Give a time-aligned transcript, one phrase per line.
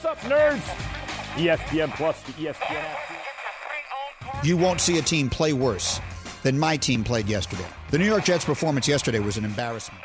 [0.00, 0.62] What's up, nerds?
[1.34, 4.44] ESPN Plus, the ESPN app.
[4.44, 6.00] You won't see a team play worse
[6.44, 7.66] than my team played yesterday.
[7.90, 10.00] The New York Jets' performance yesterday was an embarrassment.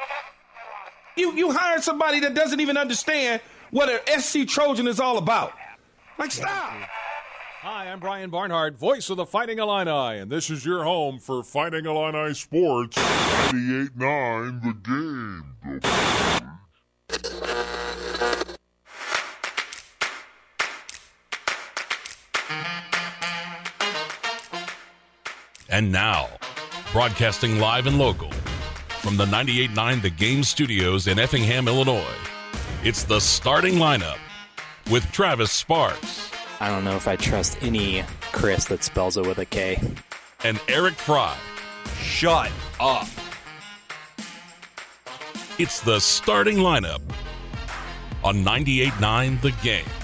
[1.15, 5.53] You you hired somebody that doesn't even understand what an SC Trojan is all about.
[6.17, 6.73] Like, stop.
[7.61, 11.43] Hi, I'm Brian Barnhart, voice of the Fighting Illini, and this is your home for
[11.43, 14.73] Fighting Illini Sports 98.9 The
[17.29, 17.52] Game.
[25.73, 26.29] And now,
[26.91, 28.31] broadcasting live and local
[29.01, 32.15] from the 98.9 The Game Studios in Effingham, Illinois,
[32.83, 34.19] it's the starting lineup
[34.89, 36.31] with Travis Sparks
[36.63, 39.81] I don't know if I trust any Chris that spells it with a K.
[40.45, 41.35] and Eric Fry.
[41.97, 43.07] Shut up.
[45.59, 47.01] It's the starting lineup
[48.23, 50.02] on 98.9 The Game.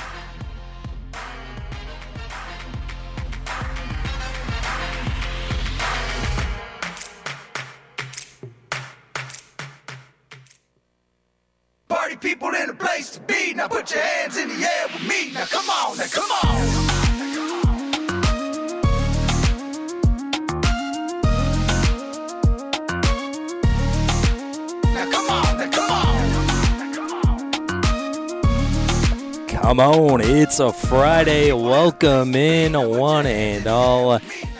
[29.80, 31.53] Come on, it's a Friday.
[31.53, 34.16] Welcome in, one and all.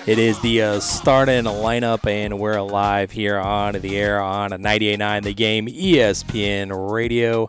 [0.05, 5.23] It is the uh, starting lineup, and we're live here on the air on 98.9
[5.23, 7.47] The Game, ESPN Radio.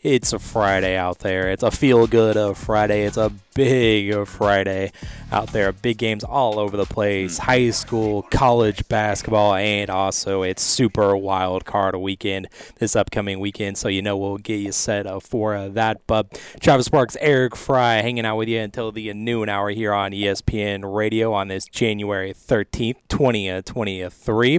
[0.00, 1.50] It's a Friday out there.
[1.50, 3.04] It's a feel good of Friday.
[3.04, 4.92] It's a big Friday
[5.32, 5.72] out there.
[5.72, 7.38] Big games all over the place.
[7.38, 12.46] High school, college basketball, and also it's super wild card weekend
[12.78, 13.76] this upcoming weekend.
[13.76, 16.06] So you know we'll get you set up for uh, that.
[16.06, 20.12] But Travis Sparks, Eric Fry, hanging out with you until the noon hour here on
[20.12, 24.58] ESPN Radio on this January 13th, 2023.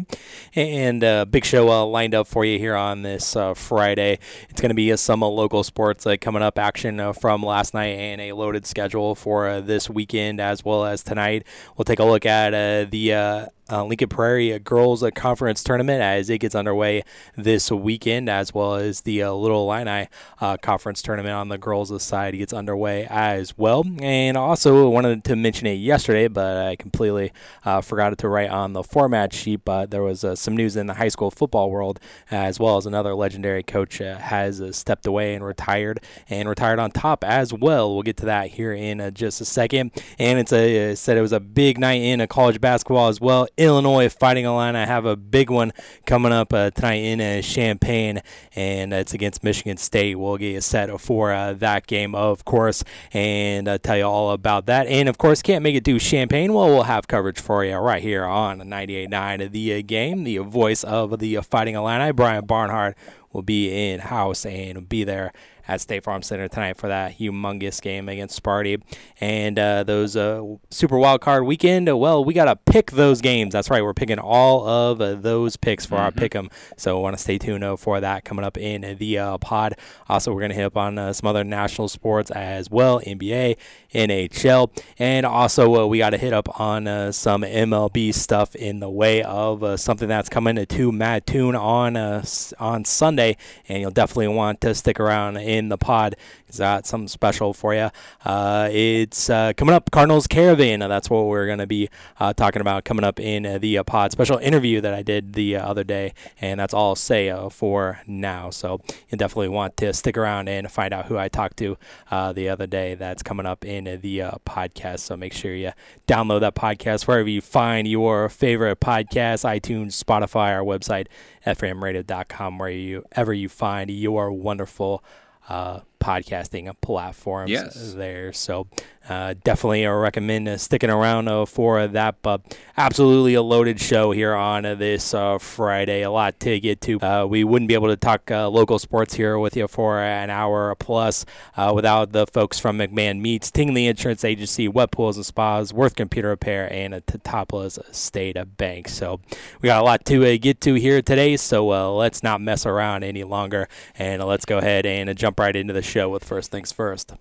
[0.55, 4.19] And uh, big show uh, lined up for you here on this uh, Friday.
[4.49, 7.73] It's going to be uh, some local sports uh, coming up, action uh, from last
[7.73, 11.45] night, and a loaded schedule for uh, this weekend as well as tonight.
[11.77, 16.39] We'll take a look at uh, the uh, Lincoln Prairie Girls Conference Tournament as it
[16.39, 17.03] gets underway
[17.35, 20.07] this weekend, as well as the uh, Little Illini
[20.41, 23.83] uh, Conference Tournament on the girls' side gets underway as well.
[24.01, 27.31] And also wanted to mention it yesterday, but I completely
[27.65, 29.65] uh, forgot to write on the format sheet.
[29.65, 31.99] But there was uh, some news in the high school football world,
[32.31, 36.91] as well as another legendary coach uh, has stepped away and retired, and retired on
[36.91, 37.93] top as well.
[37.93, 39.91] We'll get to that here in just a second.
[40.17, 43.47] And it's a said it was a big night in college basketball as well.
[43.59, 45.73] Illinois Fighting Illini I have a big one
[46.05, 48.21] coming up uh, tonight in uh, Champaign,
[48.55, 50.15] and it's against Michigan State.
[50.15, 54.31] We'll get you set for uh, that game, of course, and uh, tell you all
[54.31, 54.87] about that.
[54.87, 56.53] And of course, can't make it to Champaign.
[56.53, 60.23] Well, we'll have coverage for you right here on 98.9 The uh, Game.
[60.23, 62.95] The voice of the Fighting Illini, Brian Barnhart,
[63.33, 65.33] will be in house and be there
[65.69, 68.81] at State Farm Center tonight for that humongous game against Sparty.
[69.21, 73.21] And uh, those uh, Super Wild Card weekend, uh, well, we got to pick those
[73.21, 73.53] games.
[73.53, 73.83] That's right.
[73.83, 76.49] We're picking all of uh, those picks for our pick 'em.
[76.75, 79.75] So want to stay tuned for that coming up in the uh, pod.
[80.07, 83.57] Also, we're going to hit up on uh, some other national sports as well NBA,
[83.93, 88.79] NHL, and also uh, we got to hit up on uh, some MLB stuff in
[88.79, 92.23] the way of uh, something that's coming to Mattoon on uh,
[92.59, 93.37] on Sunday,
[93.67, 96.15] and you'll definitely want to stick around in the pod.
[96.47, 97.89] It's got something special for you.
[98.23, 100.79] Uh, it's uh, coming up Cardinals Caravan.
[100.79, 101.89] That's what we're going to be
[102.19, 104.13] uh, talking about coming up in the uh, pod.
[104.13, 107.99] Special interview that I did the uh, other day, and that's all I'll say for
[108.07, 108.49] now.
[108.51, 111.77] So you definitely want to stick around and find out who I talked to
[112.09, 112.95] uh, the other day.
[112.95, 114.99] That's coming up in the podcast.
[114.99, 115.73] So make sure you
[116.07, 121.07] download that podcast wherever you find your favorite podcast, iTunes, Spotify, our website,
[121.45, 125.03] fmradio.com, wherever you find your wonderful
[125.49, 127.93] uh, podcasting platforms Yes.
[127.93, 128.33] there.
[128.33, 128.67] So
[129.07, 132.21] uh, definitely recommend uh, sticking around uh, for that.
[132.21, 132.41] But
[132.77, 136.03] absolutely a loaded show here on uh, this uh, Friday.
[136.03, 136.99] A lot to get to.
[137.01, 140.29] Uh, we wouldn't be able to talk uh, local sports here with you for an
[140.29, 141.25] hour plus
[141.57, 145.95] uh, without the folks from McMahon Meats, Tingley Insurance Agency, Wet Pools and Spas, Worth
[145.95, 148.87] Computer Repair, and Teutopolis State Bank.
[148.87, 149.19] So
[149.61, 151.35] we got a lot to uh, get to here today.
[151.37, 153.67] So uh, let's not mess around any longer
[153.97, 157.13] and let's go ahead and uh, jump right into the show with First Things First.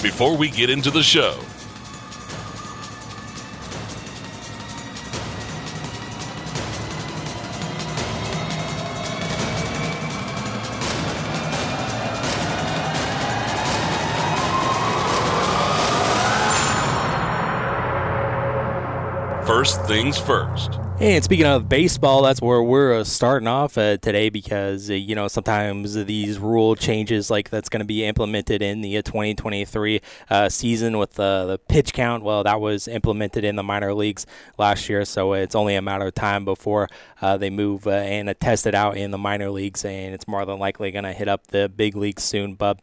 [0.00, 1.36] Before we get into the show,
[19.44, 20.87] First things first.
[21.00, 25.14] And speaking of baseball, that's where we're uh, starting off uh, today because uh, you
[25.14, 30.00] know sometimes these rule changes like that's going to be implemented in the uh, 2023
[30.28, 32.24] uh, season with the pitch count.
[32.24, 34.26] Well, that was implemented in the minor leagues
[34.58, 36.88] last year, so it's only a matter of time before
[37.22, 40.58] uh, they move and test it out in the minor leagues, and it's more than
[40.58, 42.54] likely going to hit up the big leagues soon.
[42.56, 42.80] But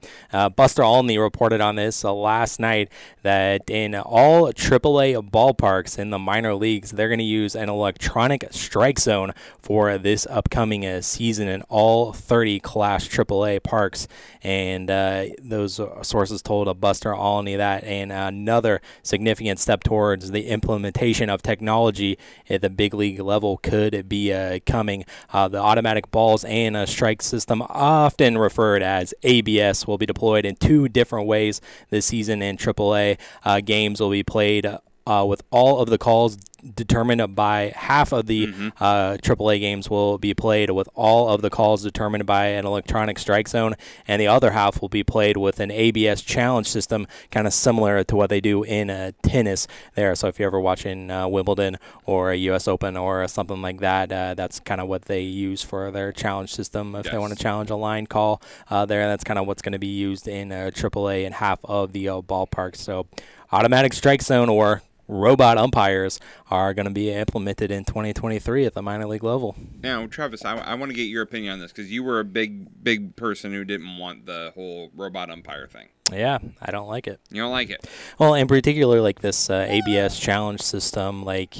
[0.56, 2.89] Buster Olney reported on this last night
[3.23, 8.05] that in all AAA ballparks in the minor leagues, they're going to use an electronic
[8.06, 14.07] electronic strike zone for this upcoming uh, season in all 30 Class AAA parks.
[14.44, 17.84] And uh, those sources told a Buster Olney that.
[17.84, 24.08] And another significant step towards the implementation of technology at the big league level could
[24.08, 25.04] be uh, coming.
[25.34, 30.46] Uh, the automatic balls and a strike system, often referred as ABS, will be deployed
[30.46, 31.60] in two different ways
[31.90, 33.18] this season in AAA.
[33.44, 34.68] Uh, games will be played
[35.08, 36.38] uh, with all of the calls
[36.73, 38.69] determined by half of the mm-hmm.
[38.79, 43.19] uh, AAA games will be played with all of the calls determined by an electronic
[43.19, 43.75] strike zone,
[44.07, 48.03] and the other half will be played with an ABS challenge system, kind of similar
[48.03, 50.15] to what they do in uh, tennis there.
[50.15, 52.67] So if you're ever watching uh, Wimbledon or a U.S.
[52.67, 56.53] Open or something like that, uh, that's kind of what they use for their challenge
[56.53, 56.95] system.
[56.95, 57.13] If yes.
[57.13, 59.79] they want to challenge a line call uh, there, that's kind of what's going to
[59.79, 62.77] be used in AAA and half of the uh, ballparks.
[62.77, 63.07] So
[63.51, 66.19] automatic strike zone or robot umpires
[66.50, 69.56] are going to be implemented in 2023 at the minor league level.
[69.81, 72.25] Now, Travis, I, I want to get your opinion on this because you were a
[72.25, 75.90] big, big person who didn't want the whole robot umpire thing.
[76.12, 77.19] Yeah, I don't like it.
[77.31, 77.88] You don't like it?
[78.19, 81.56] Well, in particular, like this uh, ABS challenge system, like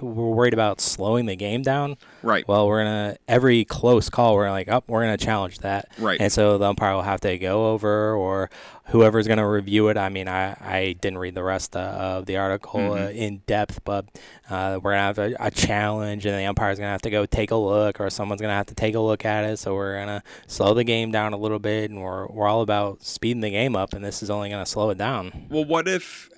[0.00, 1.96] we're worried about slowing the game down.
[2.22, 2.46] Right.
[2.46, 5.88] Well, we're gonna every close call, we're like, oh, we're gonna challenge that.
[5.98, 6.20] Right.
[6.20, 8.50] And so the umpire will have to go over, or
[8.86, 9.96] whoever's gonna review it.
[9.96, 13.04] I mean, I, I didn't read the rest uh, of the article mm-hmm.
[13.04, 14.06] uh, in depth, but
[14.48, 17.50] uh, we're gonna have a, a, challenge, and the umpire's gonna have to go take
[17.50, 19.58] a look, or someone's gonna have to take a look at it.
[19.58, 23.02] So we're gonna slow the game down a little bit, and we're we're all about
[23.02, 25.46] speeding the game up, and this is only gonna slow it down.
[25.48, 26.28] Well, what if?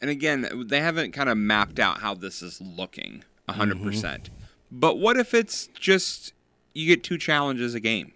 [0.00, 3.74] And again, they haven't kind of mapped out how this is looking 100%.
[3.74, 4.34] Mm-hmm.
[4.70, 6.32] But what if it's just
[6.74, 8.12] you get two challenges a game?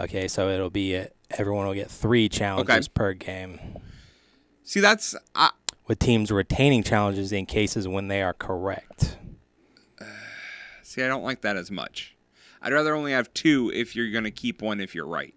[0.00, 2.92] Okay, so it'll be a, everyone will get three challenges okay.
[2.94, 3.58] per game.
[4.62, 5.50] See, that's I,
[5.86, 9.16] with teams retaining challenges in cases when they are correct.
[10.00, 10.04] Uh,
[10.82, 12.16] see, I don't like that as much.
[12.62, 15.34] I'd rather only have two if you're going to keep one if you're right.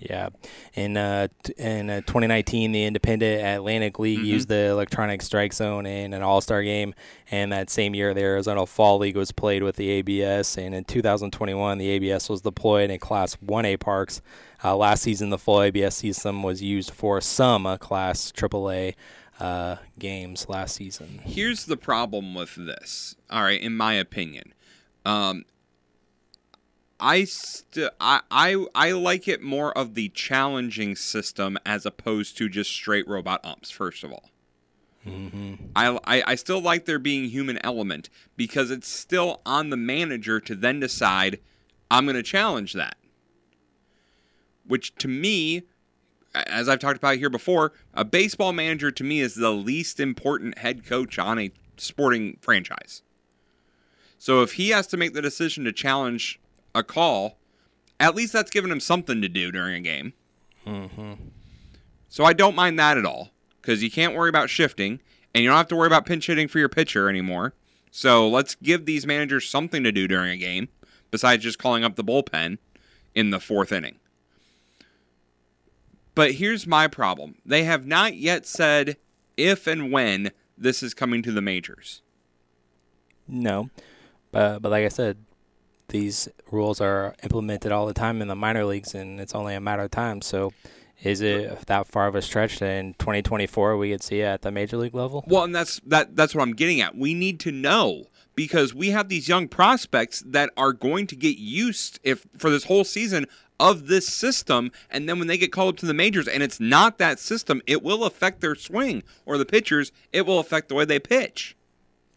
[0.00, 0.30] Yeah,
[0.72, 1.28] in uh,
[1.58, 4.28] in uh, 2019, the Independent Atlantic League mm-hmm.
[4.28, 6.94] used the electronic strike zone in an All Star game,
[7.30, 10.56] and that same year, the Arizona Fall League was played with the ABS.
[10.56, 14.22] And in 2021, the ABS was deployed in Class 1A parks.
[14.64, 18.94] Uh, last season, the full ABS system was used for some uh, Class AAA
[19.38, 21.20] uh, games last season.
[21.24, 23.16] Here's the problem with this.
[23.28, 24.54] All right, in my opinion.
[25.04, 25.44] Um,
[27.00, 32.48] I st- I, I I like it more of the challenging system as opposed to
[32.48, 33.70] just straight robot umps.
[33.70, 34.30] First of all,
[35.06, 35.54] mm-hmm.
[35.74, 40.40] I, I I still like there being human element because it's still on the manager
[40.40, 41.40] to then decide
[41.90, 42.96] I'm going to challenge that.
[44.66, 45.62] Which to me,
[46.34, 50.58] as I've talked about here before, a baseball manager to me is the least important
[50.58, 53.02] head coach on a sporting franchise.
[54.18, 56.39] So if he has to make the decision to challenge
[56.74, 57.38] a call,
[57.98, 60.12] at least that's giving him something to do during a game.
[60.66, 61.14] Mm-hmm.
[62.08, 65.00] So I don't mind that at all because you can't worry about shifting
[65.34, 67.54] and you don't have to worry about pinch hitting for your pitcher anymore.
[67.90, 70.68] So let's give these managers something to do during a game
[71.10, 72.58] besides just calling up the bullpen
[73.14, 73.96] in the fourth inning.
[76.14, 78.96] But here's my problem they have not yet said
[79.36, 82.02] if and when this is coming to the majors.
[83.26, 83.70] No.
[84.32, 85.18] but but like I said,
[85.90, 89.60] these rules are implemented all the time in the minor leagues, and it's only a
[89.60, 90.22] matter of time.
[90.22, 90.52] So,
[91.02, 94.42] is it that far of a stretch that in 2024 we could see it at
[94.42, 95.24] the major league level?
[95.26, 96.16] Well, and that's that.
[96.16, 96.96] That's what I'm getting at.
[96.96, 101.38] We need to know because we have these young prospects that are going to get
[101.38, 103.26] used if for this whole season
[103.58, 106.58] of this system and then when they get called up to the majors and it's
[106.58, 110.74] not that system it will affect their swing or the pitchers it will affect the
[110.74, 111.54] way they pitch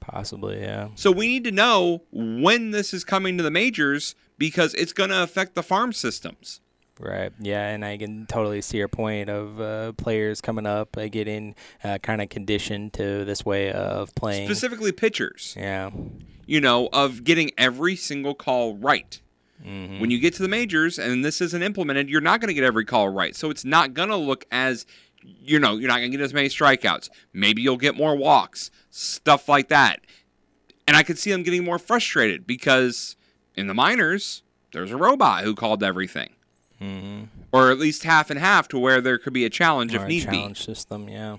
[0.03, 0.89] Possibly, yeah.
[0.95, 5.11] So we need to know when this is coming to the majors because it's going
[5.11, 6.59] to affect the farm systems.
[6.99, 7.31] Right.
[7.39, 11.55] Yeah, and I can totally see your point of uh, players coming up uh, getting
[11.83, 14.47] uh, kind of conditioned to this way of playing.
[14.47, 15.55] Specifically, pitchers.
[15.57, 15.91] Yeah.
[16.45, 19.21] You know, of getting every single call right.
[19.65, 20.01] Mm-hmm.
[20.01, 22.65] When you get to the majors and this isn't implemented, you're not going to get
[22.65, 23.33] every call right.
[23.35, 24.85] So it's not going to look as
[25.23, 27.09] you know, you're not going to get as many strikeouts.
[27.33, 30.01] Maybe you'll get more walks, stuff like that.
[30.87, 33.15] And I could see them getting more frustrated because
[33.55, 36.31] in the minors, there's a robot who called everything.
[36.81, 37.25] Mm-hmm.
[37.51, 40.03] Or at least half and half to where there could be a challenge Or if
[40.03, 40.37] a need be.
[40.37, 41.37] challenge system, yeah.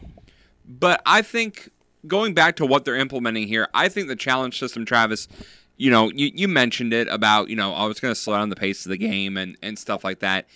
[0.64, 1.70] But I think
[2.06, 5.28] going back to what they're implementing here, I think the challenge system, Travis,
[5.76, 8.48] you know, you, you mentioned it about, you know, I was going to slow down
[8.48, 10.46] the pace of the game and, and stuff like that.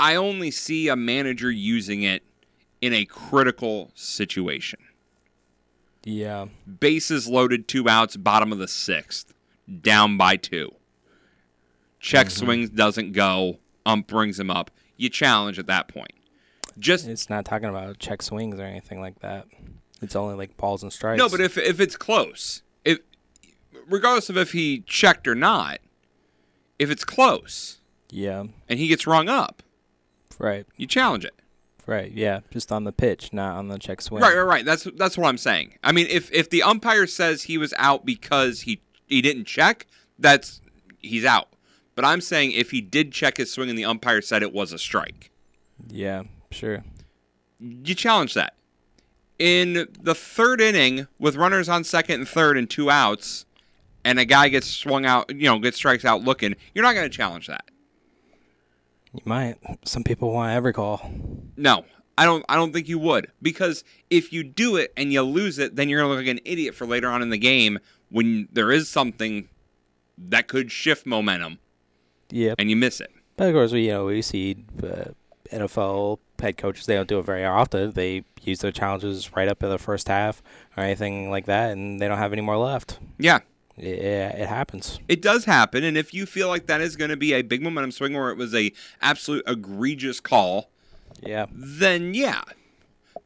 [0.00, 2.22] I only see a manager using it
[2.80, 4.80] in a critical situation.
[6.04, 6.46] Yeah.
[6.80, 9.34] Bases loaded, two outs, bottom of the sixth,
[9.82, 10.72] down by two.
[12.00, 12.44] Check Mm-hmm.
[12.46, 14.70] swings doesn't go, ump brings him up.
[14.96, 16.12] You challenge at that point.
[16.78, 19.46] Just It's not talking about check swings or anything like that.
[20.00, 21.18] It's only like balls and strikes.
[21.18, 23.00] No, but if if it's close, if
[23.86, 25.80] regardless of if he checked or not,
[26.78, 27.80] if it's close
[28.10, 29.62] yeah, and he gets rung up,
[30.40, 31.34] right, you challenge it.
[31.86, 34.22] right, yeah, just on the pitch, not on the check swing.
[34.22, 34.64] Right, right, right.
[34.64, 35.74] That's that's what I'm saying.
[35.84, 39.86] I mean, if if the umpire says he was out because he he didn't check,
[40.18, 40.60] that's
[40.98, 41.48] he's out.
[41.94, 44.72] But I'm saying if he did check his swing and the umpire said it was
[44.72, 45.30] a strike,
[45.88, 46.82] Yeah, sure.
[47.58, 48.54] you challenge that.
[49.38, 53.46] In the third inning, with runners on second and third and two outs,
[54.04, 57.08] and a guy gets swung out, you know, gets strikes out looking, you're not going
[57.10, 57.64] to challenge that.
[59.14, 59.56] You might.
[59.84, 61.10] Some people want every call.
[61.56, 61.84] No,
[62.16, 62.44] I don't.
[62.48, 65.88] I don't think you would because if you do it and you lose it, then
[65.88, 67.78] you're going to look like an idiot for later on in the game
[68.10, 69.48] when there is something
[70.18, 71.58] that could shift momentum
[72.30, 73.10] Yeah, and you miss it.
[73.36, 75.10] But of course, we you know we see uh,
[75.50, 76.86] NFL head coaches.
[76.86, 77.92] They don't do it very often.
[77.92, 80.42] They use their challenges right up in the first half
[80.76, 82.98] or anything like that, and they don't have any more left.
[83.18, 83.40] Yeah,
[83.82, 85.00] It, it happens.
[85.08, 87.62] it does happen, and if you feel like that is going to be a big
[87.62, 90.70] momentum swing or it was a absolute egregious call,
[91.22, 91.46] Yeah.
[91.52, 92.42] then yeah.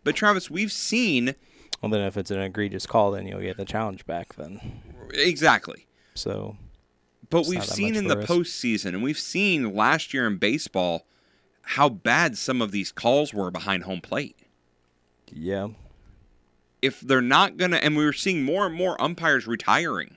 [0.05, 1.35] But Travis, we've seen
[1.83, 4.35] Well, then if it's an egregious call, then you'll get the challenge back.
[4.37, 4.81] Then
[5.13, 5.87] exactly.
[6.15, 6.57] so
[7.31, 8.29] But we've seen in the risk.
[8.31, 11.07] postseason, and we've seen last year in baseball
[11.63, 14.37] how bad some of these calls were behind home plate.
[15.33, 15.69] yeah,
[16.83, 20.17] If they're not gonna, and we were seeing more and more umpires retiring,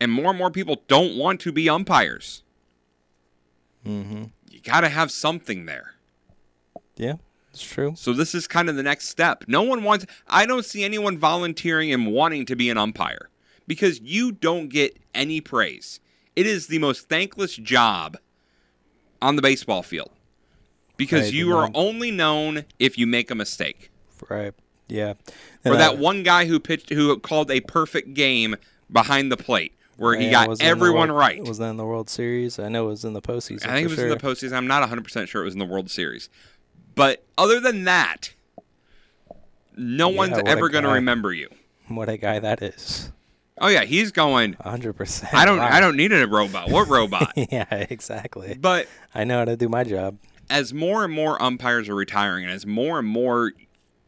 [0.00, 2.42] and more and more people don't want to be umpires.
[3.86, 4.24] mm-hmm.
[4.48, 5.94] You got to have something there.
[6.96, 7.14] yeah,
[7.50, 7.94] it's true.
[7.96, 9.44] So this is kind of the next step.
[9.46, 10.06] No one wants.
[10.26, 13.28] I don't see anyone volunteering and wanting to be an umpire
[13.66, 16.00] because you don't get any praise.
[16.34, 18.16] It is the most thankless job
[19.20, 20.10] on the baseball field
[20.96, 23.90] because Right, you are only known if you make a mistake.
[24.28, 24.54] Right.
[24.88, 25.14] Yeah.
[25.64, 28.56] Or that uh, one guy who pitched who called a perfect game
[28.92, 31.44] behind the plate where he yeah, got was it in the everyone World- right.
[31.44, 32.58] Was that in the World Series?
[32.58, 33.66] I know it was in the postseason.
[33.66, 34.06] I think it was sure.
[34.06, 34.54] in the postseason.
[34.54, 36.30] I'm not 100% sure it was in the World Series.
[36.94, 38.32] But other than that,
[39.76, 41.48] no Yeah, one's ever going to remember you.
[41.88, 43.12] What a guy that is.
[43.58, 44.54] Oh yeah, he's going.
[44.54, 45.34] hundred percent.
[45.34, 45.58] I don't.
[45.58, 46.70] I don't need a robot.
[46.70, 47.32] What robot?
[47.36, 48.56] yeah, exactly.
[48.58, 50.16] but I know how to do my job.
[50.48, 53.52] as more and more umpires are retiring, and as more and more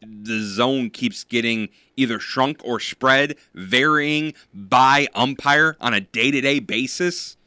[0.05, 7.37] the zone keeps getting either shrunk or spread, varying by umpire on a day-to-day basis.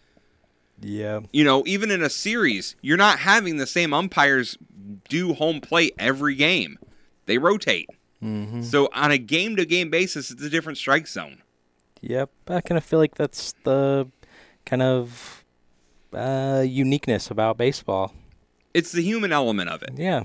[0.80, 1.20] Yeah.
[1.32, 4.58] You know, even in a series, you're not having the same umpires
[5.08, 6.78] do home plate every game.
[7.26, 7.88] They rotate.
[8.22, 8.62] Mm-hmm.
[8.62, 11.42] So on a game-to-game basis, it's a different strike zone.
[12.02, 12.30] Yep.
[12.48, 14.08] I kind of feel like that's the
[14.64, 15.44] kind of
[16.12, 18.14] uh, uniqueness about baseball.
[18.75, 19.90] It's the human element of it.
[19.96, 20.25] Yeah.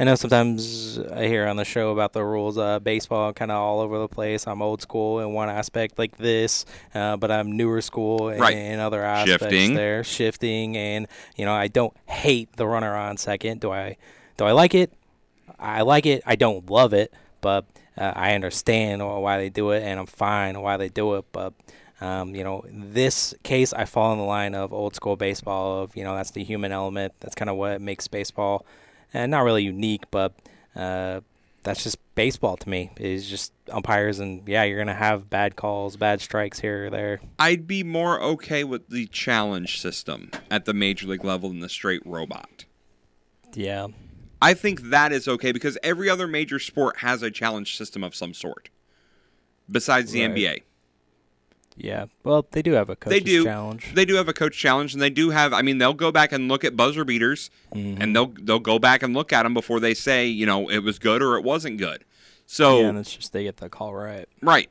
[0.00, 2.56] I know sometimes I hear on the show about the rules.
[2.56, 4.46] Uh, baseball kind of all over the place.
[4.46, 6.64] I'm old school in one aspect like this,
[6.94, 8.56] uh, but I'm newer school in, Right.
[8.56, 9.42] in other aspects.
[9.42, 9.74] Shifting.
[9.74, 13.60] there, shifting, and you know I don't hate the runner on second.
[13.60, 13.96] Do I?
[14.36, 14.92] Do I like it?
[15.58, 16.22] I like it.
[16.24, 17.64] I don't love it, but
[17.96, 21.24] uh, I understand why they do it, and I'm fine why they do it.
[21.32, 21.54] But
[22.00, 25.82] um, you know, this case, I fall in the line of old school baseball.
[25.82, 27.14] Of you know, that's the human element.
[27.18, 28.64] That's kind of what makes baseball,
[29.14, 30.34] and not really unique, but
[30.76, 31.20] uh,
[31.62, 32.90] that's just baseball to me.
[32.98, 37.20] Is just umpires, and yeah, you're gonna have bad calls, bad strikes here or there.
[37.38, 41.68] I'd be more okay with the challenge system at the major league level than the
[41.68, 42.64] straight robot.
[43.54, 43.88] Yeah,
[44.40, 48.14] I think that is okay because every other major sport has a challenge system of
[48.14, 48.68] some sort,
[49.70, 50.30] besides the Right.
[50.36, 50.62] NBA.
[51.78, 52.06] Yeah.
[52.24, 53.92] Well, they do have a coach they do challenge.
[53.94, 55.52] They do have a coach challenge, and they do have.
[55.52, 58.02] I mean, they'll go back and look at buzzer beaters, Mm-hmm.
[58.02, 60.78] and they'll they'll go back and look at them before they say, you know, it
[60.80, 62.04] was good or it wasn't good.
[62.46, 64.26] So yeah, and it's just they get the call right.
[64.42, 64.68] right,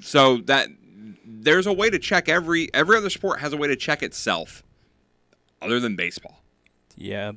[0.00, 0.68] so that
[1.24, 4.62] there's a way to check every every other sport has a way to check itself,
[5.62, 6.42] other than baseball.
[6.96, 7.32] Yeah.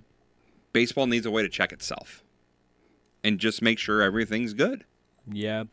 [0.74, 2.24] baseball needs a way to check itself
[3.24, 4.86] and just make sure everything's good.
[5.32, 5.66] Yeah,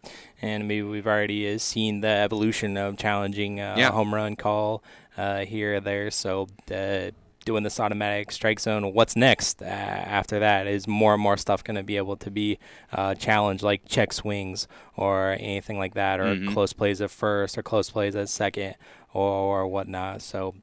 [0.42, 3.88] and maybe we've already uh, seen the evolution of challenging uh, Yeah.
[3.88, 4.82] a home run call
[5.16, 6.10] uh, here or there.
[6.10, 7.10] So uh,
[7.44, 10.66] doing this automatic strike zone, what's next after that?
[10.66, 12.58] Is more and more stuff going to be able to be
[12.92, 16.52] uh, challenged, like check swings or anything like that, or Mhm.
[16.52, 18.75] close plays at first, or close plays at second,
[19.14, 19.30] or,
[19.62, 20.22] or whatnot.
[20.22, 20.54] So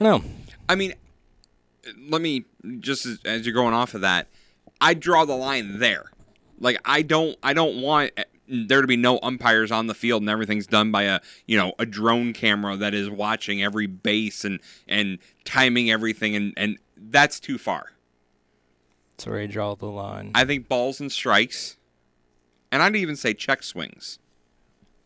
[0.00, 0.30] I don't know.
[0.68, 0.94] I mean,
[2.08, 2.46] let me
[2.80, 4.26] just as, as you're going off of that,
[4.80, 6.06] I draw the line there.
[6.58, 10.22] Like I don't I don't want eh, there to be no umpires on the field
[10.22, 14.44] and everything's done by a you know a drone camera that is watching every base
[14.44, 17.92] and and timing everything and and that's too far.
[19.16, 20.32] That's where I draw the line.
[20.34, 21.76] I think balls and strikes,
[22.72, 24.18] and I'd even say check swings.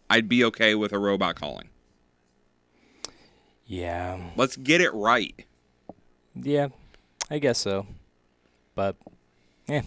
[0.08, 1.68] I'd be okay with a robot calling.
[3.66, 5.44] yeah, Let's get it right.
[6.34, 6.68] yeah,
[7.30, 7.86] I guess so.
[8.74, 8.96] But
[9.66, 9.82] yeah.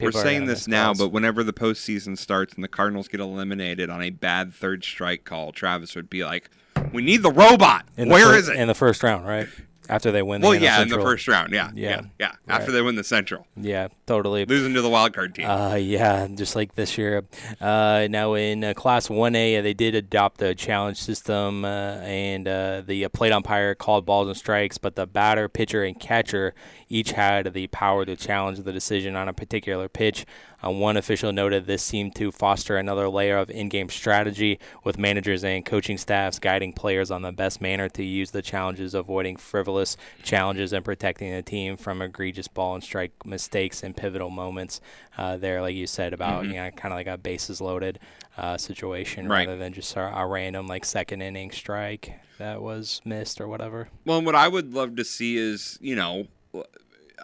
[0.00, 0.98] We're saying this now, calls.
[0.98, 5.24] but whenever the postseason starts and the Cardinals get eliminated on a bad third strike
[5.24, 6.50] call, Travis would be like,
[6.92, 7.86] "We need the robot.
[7.96, 9.48] In the fir- is it?" In the first round, right?
[9.88, 10.40] After they win.
[10.42, 12.00] well, the NL yeah, in the first round, yeah, yeah, Yeah.
[12.20, 12.32] yeah.
[12.48, 12.72] After Right.
[12.74, 14.44] they win the Central, Yeah, totally.
[14.44, 15.46] losing to the wild card team.
[15.50, 17.24] Uh, yeah, just like this year.
[17.60, 21.68] Uh, now in uh, Class 1A, uh, they did adopt the challenge system, uh,
[22.02, 25.98] and uh, the uh, plate umpire called balls and strikes, but the batter, pitcher, and
[25.98, 26.54] catcher
[26.88, 30.24] each had the power to challenge the decision on a particular pitch.
[30.64, 35.42] Uh, one official noted this seemed to foster another layer of in-game strategy, with managers
[35.44, 39.96] and coaching staffs guiding players on the best manner to use the challenges, avoiding frivolous
[40.22, 44.80] challenges and protecting the team from egregious ball and strike mistakes in pivotal moments.
[45.16, 46.48] Uh, there, like you said about Mhm.
[46.48, 47.98] you know, kind of like a bases loaded
[48.38, 49.46] uh, situation Right.
[49.46, 53.88] rather than just a, a random like second inning strike that was missed or whatever.
[54.06, 56.26] Well, and what I would love to see is, you know,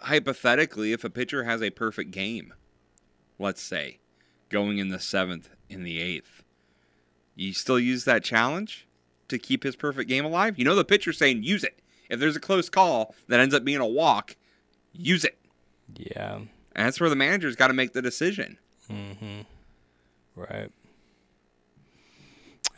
[0.03, 2.53] hypothetically, if a pitcher has a perfect game,
[3.39, 3.99] let's say,
[4.49, 6.43] going in the seventh, in the eighth,
[7.35, 8.87] you still use that challenge
[9.27, 10.57] to keep his perfect game alive?
[10.57, 11.79] You know, the pitcher's saying use it.
[12.09, 14.35] If there's a close call that ends up being a walk,
[14.93, 15.37] use it.
[15.95, 16.35] Yeah.
[16.35, 18.57] And that's where the manager's got to make the decision.
[18.89, 19.41] Mm-hmm.
[20.35, 20.71] Right.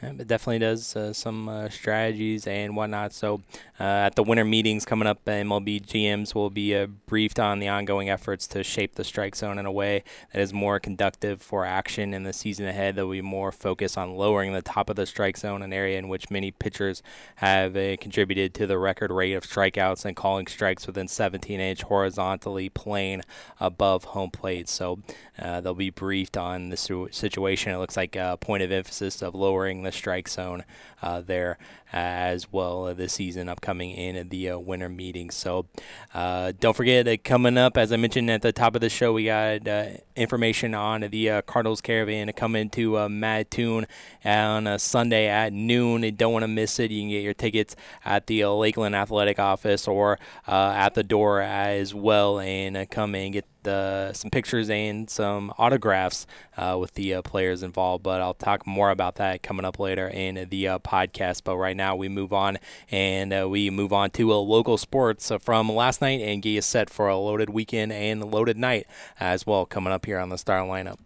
[0.02, 3.12] It definitely does uh, some uh, strategies and whatnot.
[3.12, 3.42] So,
[3.80, 7.68] uh, at the winter meetings coming up, MLB GMs will be uh, briefed on the
[7.68, 11.66] ongoing efforts to shape the strike zone in a way that is more conductive for
[11.66, 12.96] action in the season ahead.
[12.96, 15.98] There will be more focus on lowering the top of the strike zone, an area
[15.98, 17.04] in which many pitchers
[17.38, 21.82] have uh, contributed to the record rate of strikeouts and calling strikes within 17 inch
[21.82, 23.22] horizontally plane
[23.60, 24.70] above home plate.
[24.70, 25.00] So,
[25.38, 27.74] uh, they'll be briefed on the situation.
[27.74, 30.64] It looks like a point of emphasis of lowering the strike zone
[31.02, 31.58] uh, there
[31.92, 35.36] as well uh, this season upcoming in the uh, winter meetings.
[35.36, 35.66] So
[36.14, 39.26] uh, don't forget, coming up, as I mentioned at the top of the show, we
[39.26, 39.68] got
[40.16, 43.88] information on the Cardinals Caravan coming to uh, Mattoon
[44.24, 46.04] on Sunday at noon.
[46.04, 46.92] You don't want to miss it.
[46.92, 47.76] You can get your tickets
[48.06, 53.46] at the Lakeland Athletic Office or at the door as well and come and get
[53.70, 56.26] the, some pictures and some autographs
[56.58, 58.04] uh, with the uh, players involved.
[58.04, 61.44] But I'll talk more about that coming up later in the uh, podcast.
[61.44, 62.58] But right now we move on
[62.90, 66.50] and uh, we move on to uh, local sports uh, from last night and get
[66.50, 68.88] you set for a loaded weekend and loaded night
[69.20, 70.98] as well coming up here on the star lineup.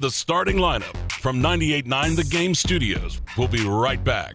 [0.00, 3.20] The starting lineup from 98.9 The Game Studios.
[3.36, 4.34] We'll be right back.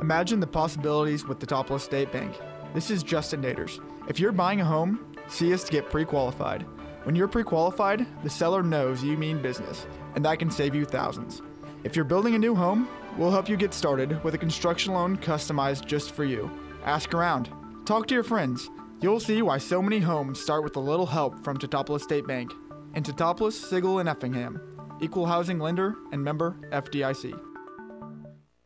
[0.00, 2.36] Imagine the possibilities with Teutopolis State Bank.
[2.74, 3.80] This is Justin Naders.
[4.08, 6.66] If you're buying a home, see us to get pre qualified.
[7.04, 10.84] When you're pre qualified, the seller knows you mean business, and that can save you
[10.84, 11.40] thousands.
[11.82, 15.16] If you're building a new home, we'll help you get started with a construction loan
[15.16, 16.50] customized just for you.
[16.84, 17.48] Ask around,
[17.86, 18.68] talk to your friends.
[19.00, 22.52] You'll see why so many homes start with a little help from Teutopolis State Bank.
[22.92, 24.60] And Teutopolis, Sigel, and Effingham,
[25.00, 27.55] equal housing lender and member FDIC.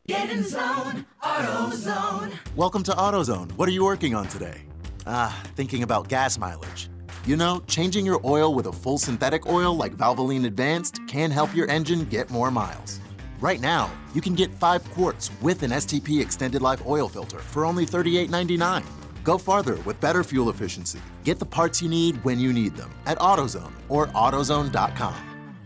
[0.09, 2.33] Get in zone, AutoZone.
[2.57, 3.53] Welcome to AutoZone.
[3.53, 4.63] What are you working on today?
[5.07, 6.89] Ah, thinking about gas mileage.
[7.27, 11.55] You know, changing your oil with a full synthetic oil like Valvoline Advanced can help
[11.55, 12.99] your engine get more miles.
[13.41, 17.65] Right now, you can get five quarts with an STP extended life oil filter for
[17.65, 18.85] only $38.99.
[19.23, 21.01] Go farther with better fuel efficiency.
[21.25, 25.15] Get the parts you need when you need them at AutoZone or AutoZone.com.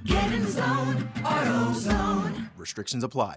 [0.05, 2.51] Get in zone, AutoZone.
[2.59, 3.37] Restrictions apply.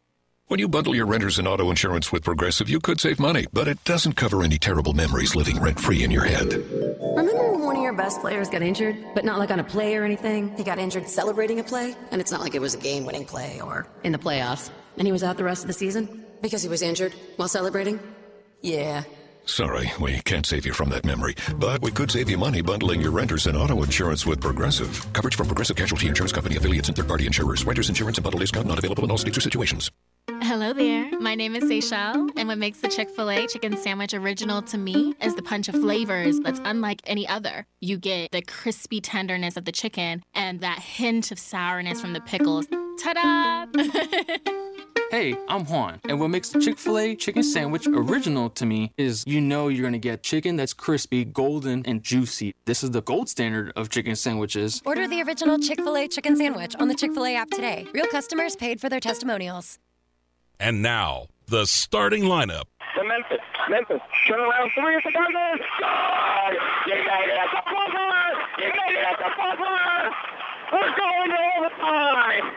[0.51, 3.69] When you bundle your renters and auto insurance with Progressive, you could save money, but
[3.69, 6.51] it doesn't cover any terrible memories living rent free in your head.
[7.15, 9.95] Remember when one of your best players got injured, but not like on a play
[9.95, 10.53] or anything?
[10.57, 13.23] He got injured celebrating a play, and it's not like it was a game winning
[13.23, 14.69] play or in the playoffs.
[14.97, 17.97] And he was out the rest of the season because he was injured while celebrating?
[18.59, 19.05] Yeah.
[19.45, 22.99] Sorry, we can't save you from that memory, but we could save you money bundling
[22.99, 25.13] your renters and auto insurance with Progressive.
[25.13, 27.63] Coverage from Progressive Casualty Insurance Company affiliates and third-party insurers.
[27.63, 29.89] Renters insurance and bundle discount not available in all states or situations.
[30.39, 31.11] Hello there.
[31.19, 34.77] My name is Seychelle, and what makes the Chick fil A chicken sandwich original to
[34.77, 37.65] me is the punch of flavors that's unlike any other.
[37.81, 42.21] You get the crispy tenderness of the chicken and that hint of sourness from the
[42.21, 42.67] pickles.
[42.99, 43.65] Ta da!
[45.11, 48.93] Hey, I'm Juan, and what makes the Chick fil A chicken sandwich original to me
[48.97, 52.55] is you know you're gonna get chicken that's crispy, golden, and juicy.
[52.63, 54.81] This is the gold standard of chicken sandwiches.
[54.85, 57.87] Order the original Chick fil A chicken sandwich on the Chick fil A app today.
[57.93, 59.79] Real customers paid for their testimonials.
[60.61, 62.65] And now, the starting lineup.
[62.95, 63.39] to Memphis.
[63.67, 65.01] Memphis, turn around three.
[65.01, 66.53] God,
[66.85, 68.61] you made it at the buzzer.
[68.61, 70.11] You made it at the buzzer.
[70.71, 72.51] We're going to overtime.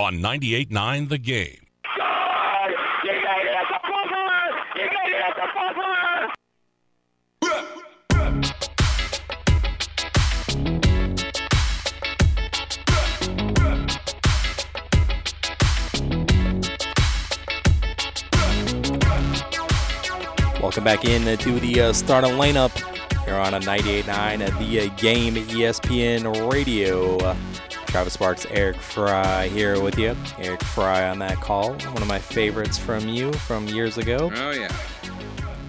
[0.00, 1.60] On 98.9 The Game.
[20.60, 22.70] Welcome back in to the uh, starting lineup
[23.24, 24.08] here on a 98.9
[24.46, 27.16] at the uh, game ESPN Radio.
[27.16, 27.34] Uh,
[27.86, 30.14] Travis Sparks, Eric Fry here with you.
[30.38, 34.30] Eric Fry on that call, one of my favorites from you from years ago.
[34.34, 34.70] Oh yeah.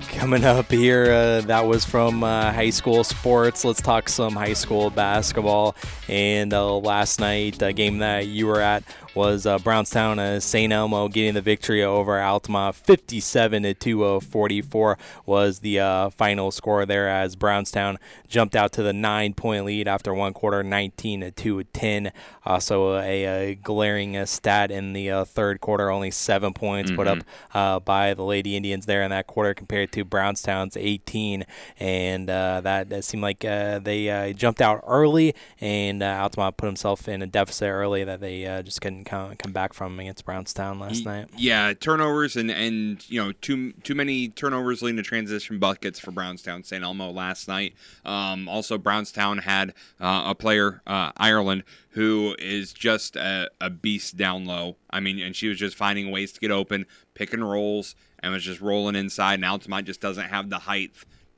[0.09, 3.63] Coming up here, uh, that was from uh, high school sports.
[3.63, 5.73] Let's talk some high school basketball.
[6.09, 10.71] And uh, last night, the game that you were at was uh, Brownstown uh, St.
[10.71, 12.75] Elmo getting the victory over Altamont.
[12.75, 17.97] 57 to 2 44 was the uh, final score there as Brownstown
[18.27, 22.11] jumped out to the nine point lead after one quarter, 19 to 10.
[22.45, 27.07] Also, a, a glaring uh, stat in the uh, third quarter, only seven points put
[27.07, 27.23] up Mhm.
[27.53, 31.45] uh, by the Lady Indians there in that quarter compared to Brownstown's 18.
[31.79, 36.57] And uh, that, that seemed like uh, they uh, jumped out early, and uh, Altamont
[36.57, 39.99] put himself in a deficit early that they uh, just couldn't come, come back from
[39.99, 41.29] against Brownstown last night.
[41.37, 46.11] Yeah, turnovers and and you know too too many turnovers leading to transition buckets for
[46.11, 46.83] Brownstown St.
[46.83, 47.73] Elmo last night.
[48.05, 54.17] Um, also, Brownstown had uh, a player uh, Ireland who is just a, a beast
[54.17, 54.77] down low.
[54.89, 58.33] I mean, and she was just finding ways to get open, pick and rolls, and
[58.33, 59.35] was just rolling inside.
[59.35, 60.91] And Altamont just doesn't have the height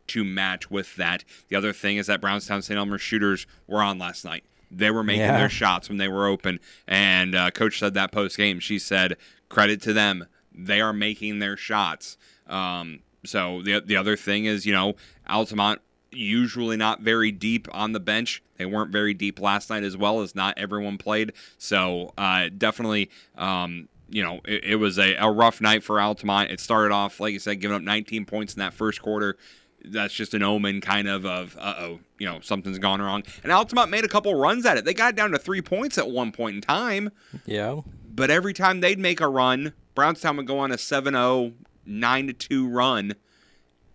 [0.07, 1.23] to match with that.
[1.49, 2.77] The other thing is that Brownstown St.
[2.77, 4.43] Elmo shooters were on last night.
[4.75, 5.37] They were making Yeah.
[5.37, 8.59] their shots when they were open, and uh, coach said that post game.
[8.59, 9.17] She said,
[9.49, 14.65] "Credit to them, they are making their shots." Um, so the the other thing is,
[14.65, 14.95] you know,
[15.29, 15.81] Altamont
[16.11, 18.43] usually not very deep on the bench.
[18.57, 21.33] They weren't very deep last night as well as not everyone played.
[21.57, 23.09] So uh, definitely.
[23.37, 26.51] Um, you know, it, it was a, a rough night for Altamont.
[26.51, 29.37] It started off, like you said, giving up 19 points in that first quarter
[29.85, 33.23] that's just an omen kind of of uh oh, you know, something's gone wrong.
[33.43, 34.85] And Altamont made a couple runs at it.
[34.85, 37.11] They got down to three points at one point in time.
[37.45, 37.81] Yeah.
[38.13, 41.53] But every time they'd make a run, Brownstown would go on a 7-0,
[41.85, 43.15] 9 2 run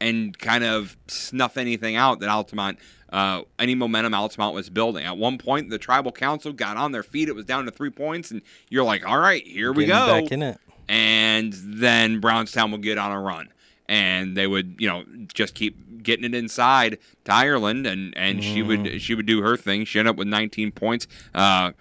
[0.00, 2.78] and kind of snuff anything out that Altamont
[3.10, 5.04] uh, any momentum Altamont was building.
[5.04, 7.28] At one point, the tribal council got on their feet.
[7.28, 10.30] It was down to three points, and you're like, "All right, here we go." back
[10.30, 10.58] in it.
[10.88, 13.48] and then Brownstown will get on a run,
[13.88, 18.62] and they would, you know, just keep getting it inside to Ireland, and and she
[18.62, 19.84] would she would do her thing.
[19.84, 21.06] She ended up with 19 points.
[21.34, 21.72] Uh,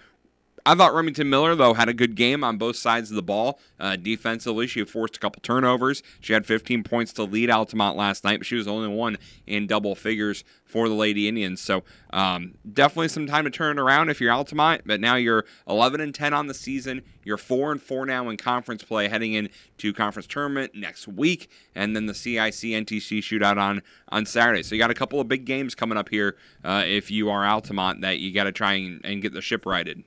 [0.66, 3.58] I thought Remington Miller, though, had a good game on both sides of the ball.
[3.80, 6.02] Uh, defensively, she forced a couple turnovers.
[6.20, 9.16] She had 15 points to lead Altamont last night, but she was the only one
[9.46, 11.60] in double figures for the Lady Indians.
[11.60, 14.82] So um, definitely some time to turn it around if you're Altamont.
[14.84, 17.02] But now you're 11 and 10 on the season.
[17.24, 21.96] You're four and four now in conference play, heading into conference tournament next week, and
[21.96, 24.62] then the CIC NTC shootout on on Saturday.
[24.62, 27.44] So you got a couple of big games coming up here uh, if you are
[27.44, 30.04] Altamont that you got to try and, and get the ship righted.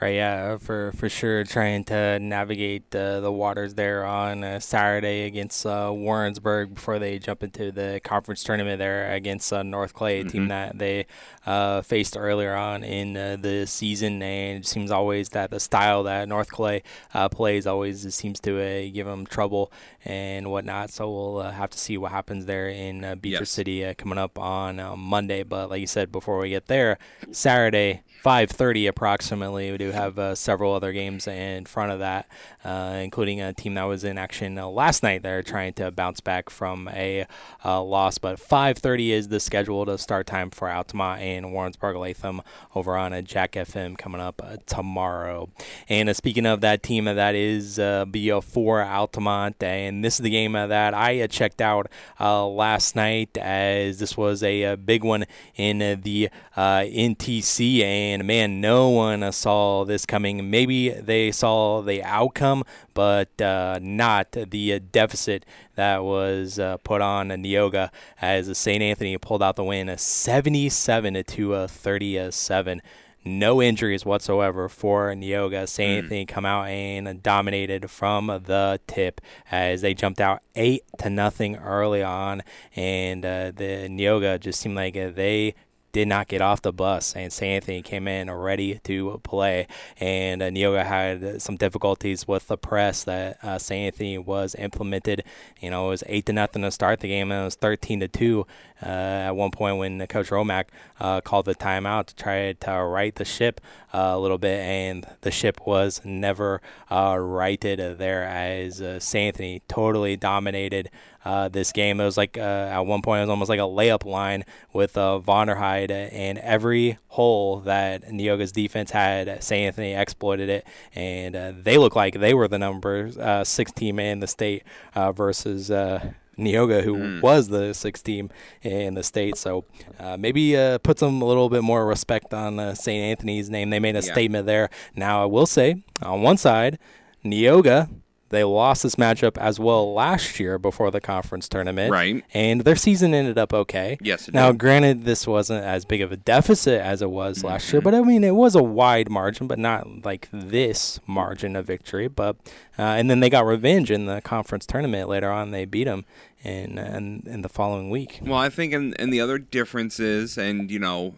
[0.00, 5.24] Right, yeah, for for sure, trying to navigate uh, the waters there on uh, Saturday
[5.24, 10.20] against uh, Warrensburg before they jump into the conference tournament there against uh, North Clay,
[10.20, 10.48] a team Mhm.
[10.48, 11.06] that they
[11.46, 14.22] uh, faced earlier on in uh, the season.
[14.22, 16.82] And it seems always that the style that North Clay
[17.14, 19.70] uh, plays always seems to uh, give them trouble
[20.04, 20.90] and whatnot.
[20.90, 24.18] So we'll uh, have to see what happens there in uh, Beecher City uh, coming
[24.18, 25.42] up on uh, Monday.
[25.42, 26.98] But like you said, before we get there,
[27.30, 28.02] Saturday.
[28.22, 29.70] 5:30 approximately.
[29.70, 32.28] We do have uh, several other games in front of that,
[32.64, 35.22] uh, including a team that was in action uh, last night.
[35.22, 37.26] They're trying to bounce back from a
[37.64, 42.42] uh, loss, but 5:30 is the scheduled start time for Altamont and Warrensburg Latham
[42.74, 45.48] over on a Jack FM coming up uh, tomorrow.
[45.88, 50.14] And uh, speaking of that team, uh, that is uh, be uh, Altamont, and this
[50.14, 54.64] is the game that I uh, checked out uh, last night as this was a,
[54.64, 55.24] uh big one
[55.56, 60.50] in uh, the uh, NTC, and man, no one saw this coming.
[60.50, 65.44] Maybe they saw the outcome, but uh, not the deficit
[65.76, 68.82] that was uh, put on Neoga as St.
[68.82, 72.82] Anthony pulled out the win, uh, 77 to uh, 37
[73.24, 75.68] no injuries whatsoever for Neoga.
[75.68, 76.04] St.
[76.04, 81.56] Anthony come out and dominated from the tip as they jumped out eight to nothing
[81.56, 82.42] early on,
[82.74, 85.54] and uh, the Neoga just seemed like they
[85.92, 87.50] did not get off the bus, and St.
[87.50, 89.66] Anthony came in ready to play.
[89.98, 93.86] And uh, Neoga had some difficulties with the press that uh, St.
[93.86, 95.24] Anthony was implemented.
[95.60, 98.00] You know, it was eight to nothing to start the game, and it was thirteen
[98.00, 98.46] to two
[98.82, 100.66] uh, at one point when Coach Romack
[100.98, 103.60] uh, called the timeout to try to right the ship
[103.92, 109.34] uh, a little bit, and the ship was never uh, righted there as uh, St.
[109.34, 110.90] Anthony totally dominated
[111.24, 112.00] uh, this game.
[112.00, 114.96] It was like uh, at one point it was almost like a layup line with
[114.96, 119.66] uh, Vonderheide, and every hole that Neoga's defense had, St.
[119.66, 123.98] Anthony exploited it, and uh, they looked like they were the number uh, six team
[123.98, 124.62] in the state
[124.94, 125.70] uh, versus.
[125.70, 128.30] Uh, Neoga, who was the sixth team
[128.62, 129.66] in the state, so
[129.98, 132.98] uh, maybe uh, put some a little bit more respect on uh, St.
[132.98, 133.68] Anthony's name.
[133.68, 134.12] They made a Yeah.
[134.12, 134.70] statement there.
[134.96, 136.78] Now, I will say, on one side,
[137.22, 137.90] Neoga,
[138.30, 141.92] they lost this matchup as well last year before the conference tournament.
[141.92, 142.24] Right.
[142.32, 143.98] And their season ended up okay.
[144.00, 144.58] Yes, it Now, did.
[144.60, 147.76] granted, this wasn't as big of a deficit as it was last Mm-hmm.
[147.76, 151.66] year, but I mean, it was a wide margin, but not like this margin of
[151.66, 152.08] victory.
[152.08, 152.36] But
[152.78, 155.50] uh, and then they got revenge in the conference tournament later on.
[155.50, 156.04] They beat them
[156.42, 158.20] in in, in the following week.
[158.22, 161.16] Well, I think, and, and the other difference is, and you know,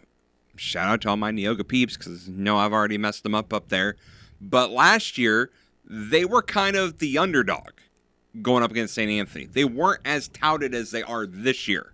[0.56, 3.52] shout out to all my Neoga peeps because you know I've already messed them up
[3.52, 3.96] up there.
[4.40, 5.50] But last year,
[5.84, 7.70] they were kind of the underdog
[8.40, 9.10] going up against St.
[9.10, 9.46] Anthony.
[9.46, 11.92] They weren't as touted as they are this year.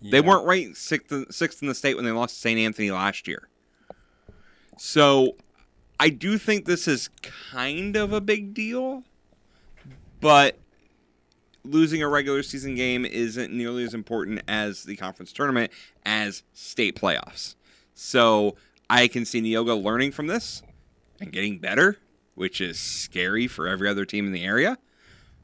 [0.00, 2.58] They weren't ranked sixth, in- sixth in the state when they lost to St.
[2.58, 3.48] Anthony last year.
[4.76, 5.36] So
[5.98, 7.10] I do think this is
[7.50, 9.02] kind of a big deal,
[10.20, 10.58] but
[11.64, 15.72] losing a regular season game isn't nearly as important as the conference tournament
[16.06, 17.56] as state playoffs.
[17.94, 18.54] So
[18.88, 20.62] I can see Neoga learning from this
[21.20, 21.98] and getting better,
[22.38, 24.78] which is scary for every other team in the area.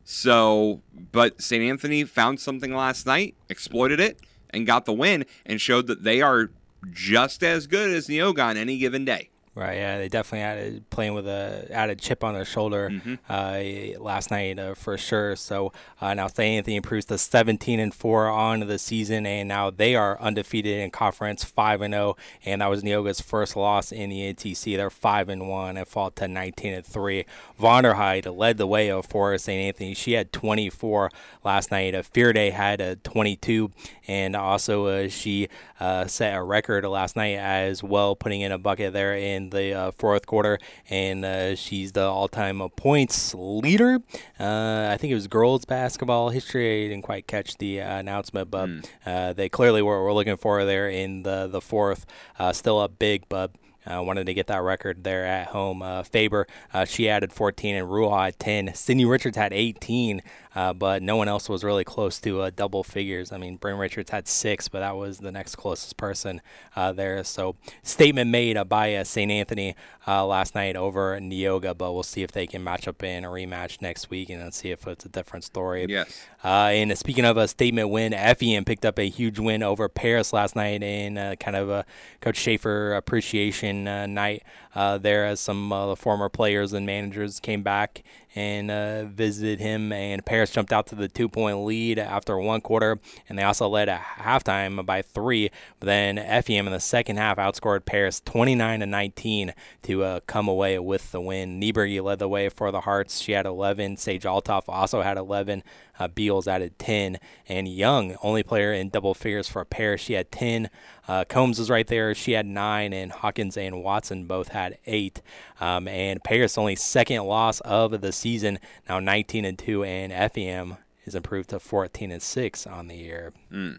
[0.04, 1.62] So, but St.
[1.62, 6.20] Anthony found something last night, exploited it, and got the win, and showed that they
[6.20, 6.50] are
[6.92, 9.30] just as good as Neoga any given day.
[9.56, 13.14] Right, yeah, they definitely added playing with a added chip on their shoulder Mm-hmm.
[13.28, 15.36] uh, last night uh, for sure.
[15.36, 16.56] So uh, now St.
[16.58, 20.90] Anthony improves to 17 and four on the season, and now they are undefeated in
[20.90, 24.76] conference, five and zero, and that was Neoga's first loss in the NTC.
[24.76, 27.24] They're five and one and fall to 19 and three.
[27.60, 29.60] Vonderheide led the way for St.
[29.68, 29.94] Anthony.
[29.94, 31.10] She had 24
[31.44, 31.94] last night.
[31.94, 33.70] Uh, Fearday had a 22,
[34.08, 35.48] and also uh, she
[35.84, 39.74] uh, set a record last night as well, putting in a bucket there in the
[39.74, 43.98] uh, fourth quarter, and uh, she's the all-time points leader.
[44.40, 46.86] Uh, I think it was girls basketball history.
[46.86, 48.70] I didn't quite catch the uh, announcement, but
[49.04, 52.06] uh, they clearly were, were looking for her there in the the fourth.
[52.38, 53.50] Uh, still up big, but.
[53.86, 55.82] Uh, wanted to get that record there at home.
[55.82, 58.74] Uh, Faber, uh, she added 14, and Ruha had 10.
[58.74, 60.22] Sydney Richards had 18
[60.54, 63.32] uh, but no one else was really close to uh, double figures.
[63.32, 66.40] I mean, Bryn Richards had six, but that was the next closest person
[66.76, 67.22] uh, there.
[67.24, 69.30] So, statement made uh, by uh, St.
[69.30, 69.74] Anthony
[70.06, 73.28] uh, last night over Neoga, but we'll see if they can match up in a
[73.28, 75.86] rematch next week and then see if it's a different story.
[75.88, 76.26] Yes.
[76.42, 80.32] Uh, and speaking of a statement win, FEM picked up a huge win over Paris
[80.32, 81.86] last night in uh, kind of a
[82.20, 84.42] Coach Schaefer appreciation uh, night
[84.74, 88.02] uh, there as some uh, the former players and managers came back
[88.34, 89.92] and uh, visited him.
[89.92, 93.68] And Paris jumped out to the two point lead after one quarter, and they also
[93.68, 95.50] led at halftime by three.
[95.80, 100.48] But then FEM in the second half outscored Paris 29 to 19 to uh, come
[100.48, 101.60] away with the win.
[101.60, 103.20] Nieberg led the way for the Hearts.
[103.20, 103.96] She had 11.
[103.96, 105.62] Sage Altoff also had 11.
[105.98, 107.18] Uh, Beals added 10.
[107.48, 110.70] And Young, only player in double figures for Paris, she had 10.
[111.06, 112.14] Uh, Combs was right there.
[112.14, 115.20] She had nine, and Hawkins and Watson both had eight.
[115.60, 120.78] Um, and Paris only second loss of the season, now 19 and two, and FEM
[121.04, 123.32] is improved to 14 and six on the year.
[123.52, 123.78] Mm.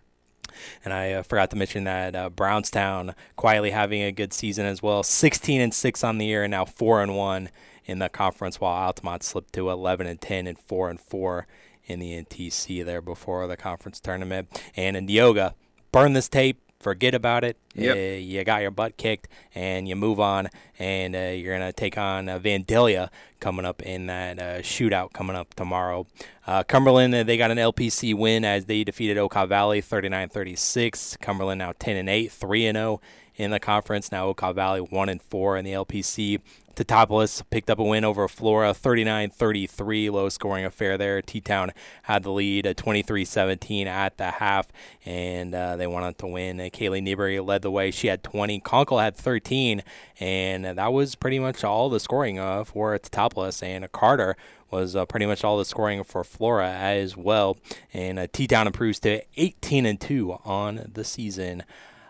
[0.83, 4.81] And I uh, forgot to mention that uh, Brownstown quietly having a good season as
[4.81, 7.49] well, 16 and six on the year, and now four and one
[7.85, 11.47] in the conference, while Altamont slipped to 11 and 10 and four and four
[11.85, 14.61] in the NTC there before the conference tournament.
[14.75, 15.53] And in Neoga,
[15.91, 17.57] burn this tape, forget about it.
[17.73, 17.95] Yep.
[17.95, 21.97] Uh, you got your butt kicked, and you move on, and uh, you're gonna take
[21.97, 26.05] on uh, Vandalia coming up in that uh, shootout coming up tomorrow.
[26.45, 31.19] Uh, Cumberland uh, they got an LPC win as they defeated Okaw Valley 39-36.
[31.19, 33.01] Cumberland now 10 and 8, 3 and 0
[33.35, 34.11] in the conference.
[34.11, 36.39] Now Okaw Valley 1 and 4 in the LPC.
[36.75, 41.21] Teutopolis picked up a win over Flora, 39-33, low scoring affair there.
[41.21, 41.71] T-Town
[42.03, 44.67] had the lead, 23-17 at the half,
[45.05, 46.59] and uh, they wanted to win.
[46.59, 47.91] Uh, Kaylee Newberry led the way.
[47.91, 48.61] She had 20.
[48.61, 49.83] Conkle had 13,
[50.19, 53.63] and that was pretty much all the scoring uh, for Teutopolis.
[53.63, 54.35] And Carter
[54.69, 57.57] was uh, pretty much all the scoring for Flora as well.
[57.93, 61.63] And uh, T-Town improves to 18 and 2 on the season.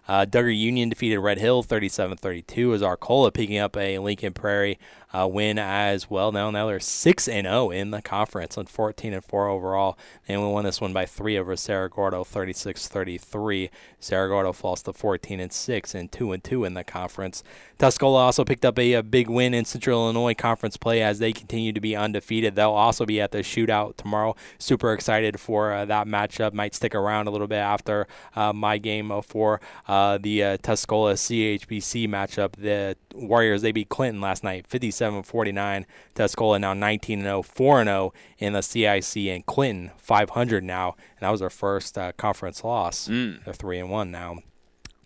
[0.08, 4.78] Uh, Dugger Union defeated Red Hill 37-32 as Arcola picking up a Lincoln Prairie
[5.16, 6.32] uh, win as well.
[6.32, 9.98] Now, now they're 6 and 0 in the conference and 14 and 4 overall.
[10.28, 13.70] And we won this one by three over Cerro Gordo 36-33.
[14.00, 17.44] Cerro Gordo falls to 14 and 6 and 2 and 2 in the conference.
[17.80, 21.34] Tuscola also picked up a, a big win in Central Illinois conference play as they
[21.34, 22.56] continue to be undefeated.
[22.56, 24.36] They'll also be at the shootout tomorrow.
[24.58, 26.54] Super excited for uh, that matchup.
[26.54, 31.14] Might stick around a little bit after uh, my game for uh, the uh, Tuscola
[31.14, 32.54] CHBC matchup.
[32.54, 34.68] The Warriors they beat Clinton last night,
[35.06, 35.86] 57-49.
[36.16, 41.32] Tuscola now 19 0, 4 0 in the CIC, and Clinton 500 now, and that
[41.32, 43.08] was their first uh, conference loss.
[43.08, 43.44] Mm.
[43.44, 44.38] They're three and one now.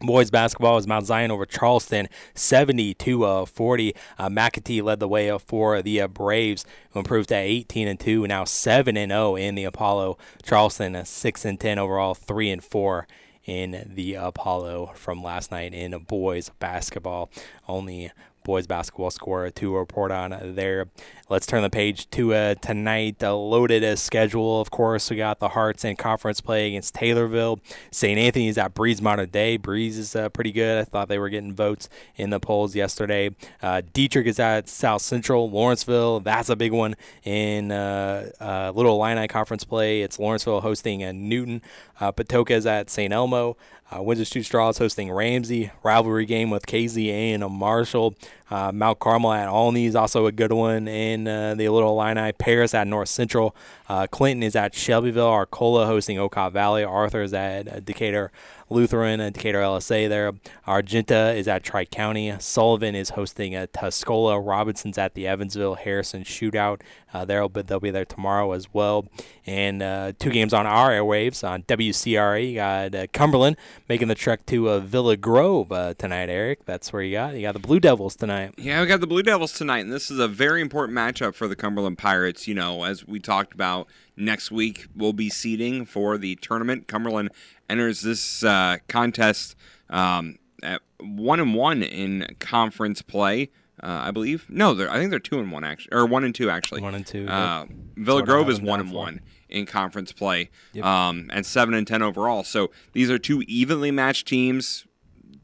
[0.01, 3.93] Boys basketball was Mount Zion over Charleston, 70 to uh, 40.
[4.17, 8.25] Uh, McAtee led the way for the uh, Braves, who improved to 18 and 2,
[8.25, 10.17] now 7 and 0 in the Apollo.
[10.41, 13.07] Charleston, uh, 6 and 10 overall, 3 and 4
[13.43, 17.29] in the Apollo from last night in boys basketball.
[17.67, 18.11] Only
[18.43, 20.87] boys basketball score to report on there.
[21.29, 23.21] Let's turn the page to uh, tonight.
[23.21, 25.09] A loaded uh, schedule, of course.
[25.11, 27.59] We got the Hearts in conference play against Taylorville.
[27.91, 28.17] St.
[28.17, 29.57] Anthony's at Breese Mater Dei.
[29.57, 30.79] Breese is uh, pretty good.
[30.79, 33.29] I thought they were getting votes in the polls yesterday.
[33.61, 35.51] Uh, Dieterich is at South Central.
[35.51, 40.01] Lawrenceville, that's a big one in uh, uh, Little Illini conference play.
[40.01, 40.99] It's Lawrenceville hosting
[41.29, 41.61] Newton.
[42.01, 43.13] Patoka is at St.
[43.13, 43.55] Elmo.
[43.91, 45.71] Uh, Windsor Stew-Stras hosting Ramsey.
[45.83, 48.15] Rivalry game with Casey and Marshall.
[48.51, 52.31] Uh, Mount Carmel at Olney's also a good one in uh, the Little Illini.
[52.33, 53.55] Paris at North Central.
[53.87, 55.27] Uh, Clinton is at Shelbyville.
[55.27, 56.83] Arcola hosting Okaw Valley.
[56.83, 58.31] Arthur is at Decatur
[58.69, 60.31] Lutheran and Decatur LSA there.
[60.67, 62.33] Argenta is at Tri County.
[62.39, 64.39] Sullivan is hosting at Tuscola.
[64.45, 66.81] Robinson's at the Evansville Harrison Shootout.
[67.13, 69.07] Uh, they'll be, they'll be there tomorrow as well.
[69.45, 72.49] And uh, two games on our airwaves on WCRA.
[72.49, 76.65] You got uh, Cumberland making the trek to uh, Villa Grove uh, tonight, Eric.
[76.65, 77.35] That's where you got.
[77.35, 78.53] You got the Blue Devils tonight.
[78.57, 81.47] Yeah, we got the Blue Devils tonight, and this is a very important matchup for
[81.47, 82.47] the Cumberland Pirates.
[82.47, 86.87] You know, as we talked about next week, we'll be seeding for the tournament.
[86.87, 87.29] Cumberland
[87.69, 89.55] enters this uh, contest
[89.89, 93.49] um, at one and one in conference play.
[93.81, 96.35] Uh, I believe no, they're, I think they're two and one actually, or one and
[96.35, 96.81] two actually.
[96.81, 97.27] One and two.
[97.29, 97.77] Uh, yep.
[97.95, 100.83] Villa That's what I Grove is one and one in conference play, Yep.
[100.85, 102.43] um, and seven and ten overall.
[102.43, 104.85] So these are two evenly matched teams,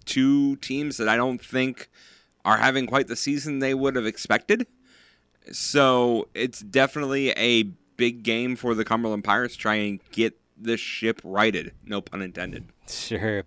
[0.04, 1.90] two teams that I don't think
[2.44, 4.68] are having quite the season they would have expected.
[5.52, 7.64] So it's definitely a
[7.98, 11.74] big game for the Cumberland Pirates to try and get this ship righted.
[11.86, 12.66] No pun intended.
[12.88, 13.44] Sure.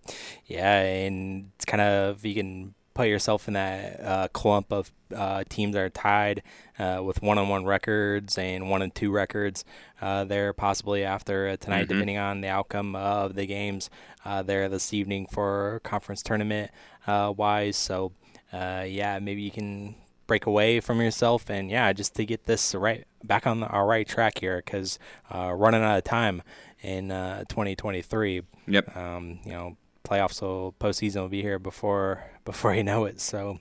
[0.46, 5.44] Yeah, and it's kind of you can put yourself in that uh, clump of uh,
[5.48, 6.42] teams that are tied
[6.80, 9.64] uh, with one-on-one records and one and two records
[10.00, 11.88] uh, there possibly after tonight, Mhm.
[11.90, 13.88] depending on the outcome of the games
[14.24, 16.72] uh, there this evening for conference tournament
[17.06, 17.76] uh, wise.
[17.76, 18.12] So
[18.52, 19.94] uh, yeah, maybe you can
[20.26, 23.86] break away from yourself and yeah, just to get this right back on the, our
[23.86, 24.98] right track here because
[25.32, 26.42] uh, running out of time
[26.82, 28.42] in uh, 2023.
[28.66, 28.96] Yep.
[28.96, 33.20] Um, you know, playoffs will postseason will be here before before you know it.
[33.20, 33.60] So.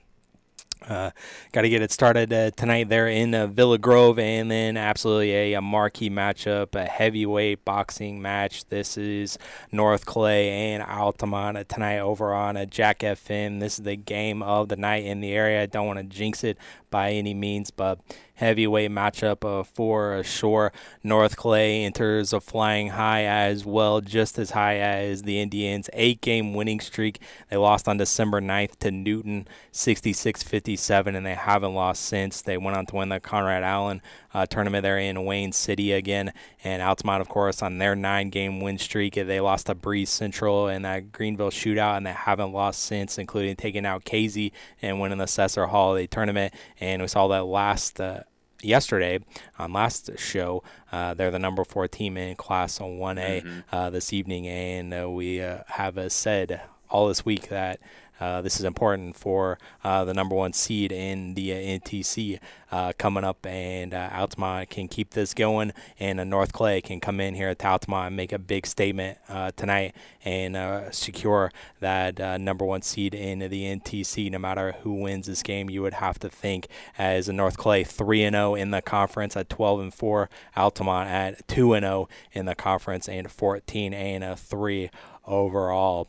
[0.86, 1.10] Uh,
[1.50, 5.34] Got to get it started uh, tonight there in uh, Villa Grove, and then absolutely
[5.34, 8.64] a, a marquee matchup, a heavyweight boxing match.
[8.66, 9.38] This is
[9.72, 13.58] North Clay and Altamont tonight over on uh, Jack FM.
[13.58, 15.62] This is the game of the night in the area.
[15.62, 16.56] I don't want to jinx it
[16.90, 17.98] by any means, but
[18.38, 20.72] heavyweight matchup uh, for sure.
[21.02, 25.90] North Clay enters a flying high as well, just as high as the Indians.
[25.92, 27.20] Eight game winning streak.
[27.50, 32.40] They lost on December 9th to Newton 66 57, and they haven't lost since.
[32.40, 34.00] They went on to win the Conrad Allen
[34.32, 36.32] uh, tournament there in Wayne City again.
[36.62, 40.68] And Altamont, of course, on their nine game win streak, they lost to Breese Central
[40.68, 45.18] in that Greenville shootout, and they haven't lost since, including taking out Casey and winning
[45.18, 46.54] the Cesar Holiday tournament.
[46.78, 48.00] And we saw that last.
[48.00, 48.20] Uh,
[48.62, 49.20] yesterday
[49.58, 50.62] on last show.
[50.92, 53.62] Uh, they're the number four team in Class on 1A Mhm.
[53.72, 57.80] uh, this evening, and uh, we uh, have uh, said all this week that.
[58.20, 62.40] Uh, this is important for uh, the number one seed in the uh, NTC
[62.70, 67.20] uh, coming up, and uh, Altamont can keep this going, and North Clay can come
[67.20, 69.18] in here at Altamont and make a big statement
[69.56, 69.94] tonight
[70.24, 74.30] and secure that number one seed in the NTC.
[74.30, 77.84] No matter who wins this game, you would have to think as a North Clay
[77.84, 82.08] three and zero in the conference at 12 and four, Altamont at two and zero
[82.32, 84.90] in the conference and 14 and a three
[85.26, 86.08] overall.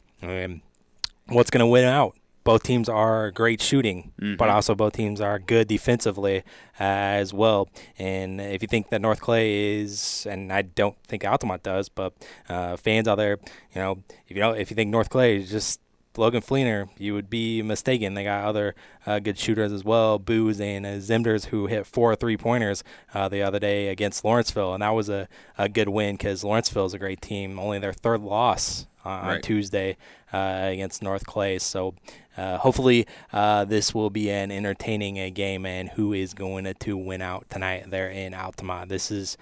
[1.29, 2.15] What's going to win out?
[2.43, 4.53] Both teams are great shooting, but Mhm.
[4.53, 6.43] also both teams are good defensively
[6.79, 7.69] as well.
[7.99, 12.13] And if you think that North Clay is, and I don't think Altamont does, but
[12.47, 13.37] uh, fans out there,
[13.75, 15.79] you know, if you know, if you think North Clay is just
[16.17, 18.13] Logan Fleener, you would be mistaken.
[18.13, 22.15] They got other uh, good shooters as well, Booz and uh, Zimders, who hit four
[22.15, 22.83] three pointers
[23.13, 26.85] uh, the other day against Lawrenceville, and that was a, a good win because Lawrenceville
[26.85, 27.59] is a great team.
[27.59, 29.43] Only their third loss uh, on Right.
[29.43, 29.97] Tuesday
[30.33, 31.59] uh, against North Clay.
[31.59, 31.95] So
[32.35, 36.73] uh, hopefully uh, this will be an entertaining uh, game, and who is going to,
[36.73, 38.89] to win out tonight there in Altamont.
[38.89, 39.37] This is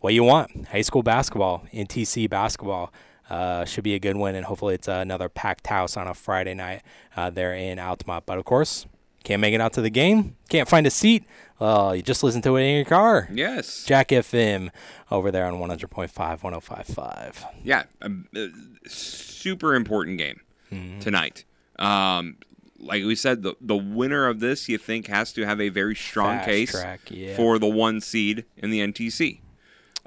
[0.00, 0.68] what you want.
[0.68, 2.92] High school basketball, NTC basketball.
[3.30, 6.54] Uh, should be a good one, and hopefully it's another packed house on a Friday
[6.54, 6.82] night
[7.16, 8.26] uh, there in Altamont.
[8.26, 8.86] But of course,
[9.24, 11.24] can't make it out to the game, can't find a seat.
[11.58, 13.28] Well, you just listen to it in your car.
[13.32, 13.84] Yes.
[13.84, 14.70] Jack FM
[15.10, 16.10] over there on 100.5,
[16.40, 17.44] 105.5.
[17.62, 18.48] Yeah, a
[18.88, 20.40] super important game
[20.72, 21.00] Mm-hmm.
[21.00, 21.44] tonight.
[21.78, 22.38] Um,
[22.78, 25.94] like we said, the the winner of this, you think, has to have a very
[25.94, 27.36] strong Fast case track, yeah.
[27.36, 29.40] for the one seed in the NTC.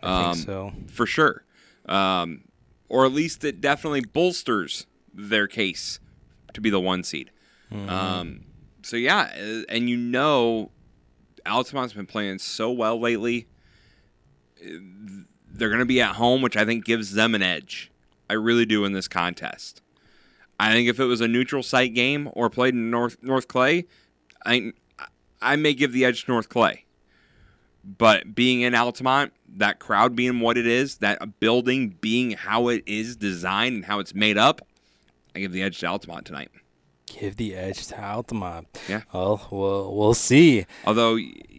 [0.02, 0.74] I Um, think so.
[0.88, 1.44] for sure,
[1.88, 2.46] um,
[2.90, 6.00] or at least it definitely bolsters their case
[6.54, 7.32] to be the one seed.
[7.72, 7.90] Mhm.
[7.90, 8.42] Um,
[8.84, 10.72] so yeah, uh, and you know,
[11.46, 13.48] Altamont's been playing so well lately.
[14.64, 14.70] Uh,
[15.58, 17.90] They're going to be at home, which I think gives them an edge.
[18.30, 19.82] I really do in this contest.
[20.60, 23.86] I think if it was a neutral site game or played in North North Clay,
[24.46, 24.74] I
[25.42, 26.86] I may give the edge to North Clay.
[27.84, 32.84] But being in Altamont, that crowd being what it is, that building being how it
[32.86, 34.66] is designed and how it's made up,
[35.36, 36.50] I give the edge to Altamont tonight.
[37.08, 38.68] Give the edge to Altamont.
[38.90, 39.02] Yeah.
[39.14, 40.66] Well, we'll we'll see.
[40.86, 41.18] Although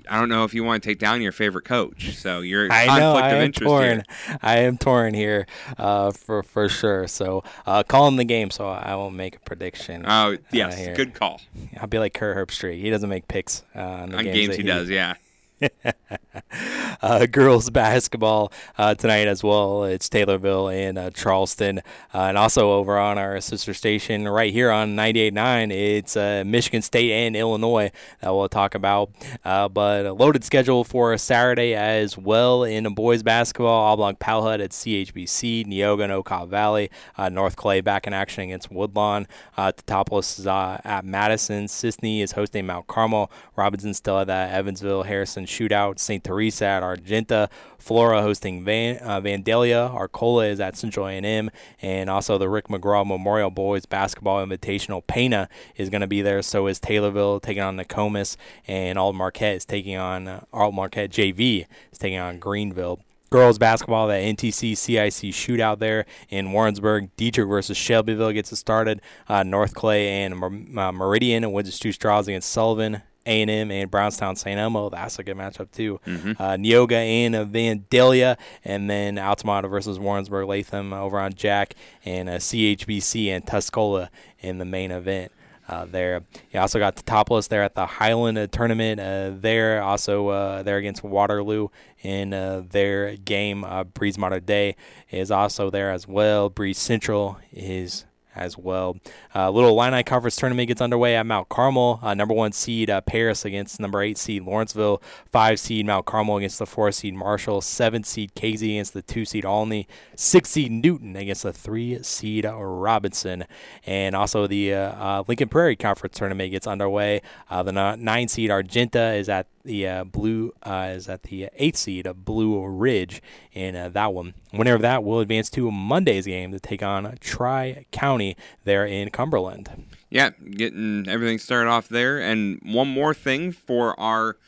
[0.09, 2.86] I don't know if you want to take down your favorite coach, so you're I
[2.86, 3.82] conflict know I of am interest torn.
[3.84, 4.38] here.
[4.42, 5.47] I am torn here,
[5.78, 7.07] uh, for for sure.
[7.07, 10.05] So uh, calling the game, so I won't make a prediction.
[10.07, 10.94] Oh, uh, yes, here.
[10.94, 11.40] good call.
[11.80, 12.80] I'll be like Kurt Herbstreit.
[12.80, 15.14] He doesn't make picks uh, on the On games, games that he does, yeah.
[17.03, 19.85] uh, girls basketball uh, tonight as well.
[19.85, 21.79] It's Taylorville and uh, Charleston,
[22.15, 25.73] uh, and also over on our sister station right here on 98.9.
[25.73, 27.91] It's uh, Michigan State and Illinois
[28.21, 29.11] that we'll talk about.
[29.45, 33.93] Uh, but a loaded schedule for a Saturday as well in boys basketball.
[33.93, 36.91] Oblong Palhut at CHBC, Neoga and Okaw Valley,
[37.31, 39.27] North Clay back in action against Woodlawn.
[39.57, 41.65] Uh, Teutopolis is at Madison.
[41.65, 43.31] Cisne is hosting Mount Carmel.
[43.57, 45.99] Robinson still at Evansville Harrison shootout.
[45.99, 46.22] St.
[46.22, 47.49] Teresa at Argenta.
[47.78, 49.92] Flora hosting Van, uh, Vandalia.
[49.94, 51.51] Arcola is at Central A&M.
[51.80, 55.07] And also the Rick McGraw Memorial Boys Basketball Invitational.
[55.07, 56.42] Pana is going to be there.
[56.42, 58.36] So is Taylorville taking on Nokomis.
[58.66, 63.01] And Alt Marquette is taking on, uh, Alt Marquette JV is taking on Greenville.
[63.30, 67.11] girls basketball, that NTC CIC shootout there in Warrensburg.
[67.16, 69.03] Dieterich versus Shelbyville gets it started.
[69.28, 73.03] Uh, North Clay and Mer- uh, Meridian and Windsor Two Straws against Sullivan.
[73.27, 74.59] A&M and Brownstown St.
[74.59, 74.89] Elmo.
[74.91, 76.01] That's a good matchup too.
[76.07, 76.37] Mhm.
[76.39, 81.74] Uh, Neoga and Vandalia, and then Altamont versus Warrensburg Latham over on Jack,
[82.05, 84.09] and uh, CHBC and Tuscola
[84.41, 85.33] in the main event.
[85.68, 86.22] Uh, there,
[86.53, 89.01] you also got the topless there at the Highland uh, tournament.
[89.01, 91.68] Uh, there, also uh, there against Waterloo
[92.05, 93.64] in uh, their game.
[93.64, 94.77] Uh, Breese Mater Dei
[95.11, 96.49] is also there as well.
[96.51, 98.05] Breese Central is
[98.37, 98.97] as well.
[99.34, 101.99] Uh, little Illini Conference tournament gets underway at Mount Carmel.
[102.03, 105.03] Uh, number one seed uh, Paris against number eight seed Lawrenceville.
[105.32, 107.61] Five seed Mount Carmel against the four seed Marshall.
[107.61, 109.89] Seven seed Casey against the two seed Olney.
[110.14, 113.45] Six seed Newton against the three seed Robinson.
[113.84, 117.22] And also the uh, uh, Lincoln Prairie Conference tournament gets underway.
[117.51, 121.77] Uh, the nine seed Argenta is at the uh, blue uh, is at the eighth
[121.77, 123.21] seed of Blue Ridge
[123.53, 124.35] in uh, that one.
[124.53, 129.11] Winner of that will advance to Monday's game to take on Tri County there in
[129.11, 129.87] Cumberland.
[130.09, 132.19] Yeah, getting everything started off there.
[132.19, 134.39] And one more thing for our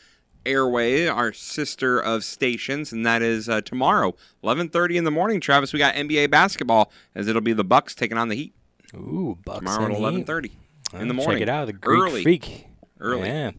[0.47, 5.41] airway, our sister of stations, and that is uh, tomorrow, 11:30 in the morning.
[5.41, 8.55] Travis, we got NBA basketball as it'll be the Bucks taking on the Heat.
[8.95, 10.53] Ooh, Bucks tomorrow at 11:30
[10.95, 11.37] in the morning.
[11.39, 12.23] Check it out, the Greek early.
[12.23, 12.68] Freak.
[13.01, 13.28] Early.
[13.28, 13.53] Yeah.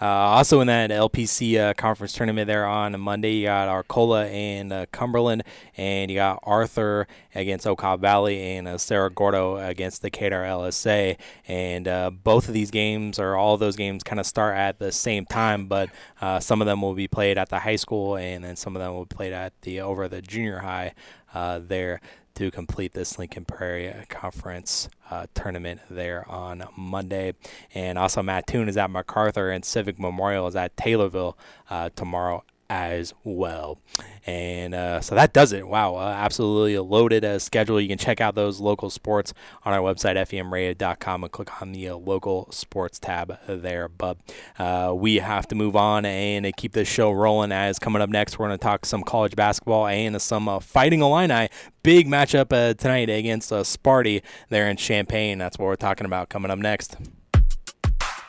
[0.00, 4.72] Uh, also in that LPC uh, conference tournament there on Monday, you got Arcola and
[4.72, 5.42] uh, Cumberland,
[5.76, 11.16] and you got Arthur against Okaw Valley and uh, Cerro Gordo against the Decatur LSA.
[11.46, 14.90] And uh, both of these games, or all those games, kind of start at the
[14.90, 18.42] same time, but uh, some of them will be played at the high school, and
[18.42, 20.94] then some of them will be played at the over the junior high
[21.34, 22.00] uh, there
[22.34, 27.34] to complete this Lincoln Prairie Conference uh, tournament there on Monday.
[27.74, 31.36] And also, Mattoon is at MacArthur, and Civic Memorial is at Taylorville
[31.68, 33.80] uh, tomorrow as well.
[34.24, 35.66] And uh, so that does it.
[35.66, 37.80] Wow, uh, absolutely a loaded uh, schedule.
[37.80, 41.88] You can check out those local sports on our website, femradio.com, and click on the
[41.88, 43.88] uh, local sports tab there.
[43.88, 44.18] But
[44.58, 47.50] uh, we have to move on and keep this show rolling.
[47.50, 51.00] As coming up next, we're going to talk some college basketball and some uh, fighting
[51.00, 51.48] Illini.
[51.82, 55.38] Big matchup tonight against Sparty there in Champaign.
[55.38, 56.96] That's what we're talking about coming up next.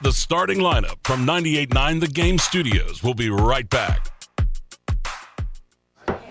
[0.02, 4.21] The starting lineup from 98.9 The Game Studios will be right back.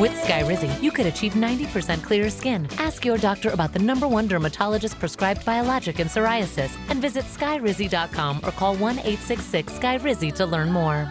[0.00, 2.66] With Skyrizi, you could achieve 90% clearer skin.
[2.78, 8.40] Ask your doctor about the number one dermatologist prescribed biologic in psoriasis and visit skyrizi.com
[8.42, 11.08] or call 1 866 Skyrizi to learn more.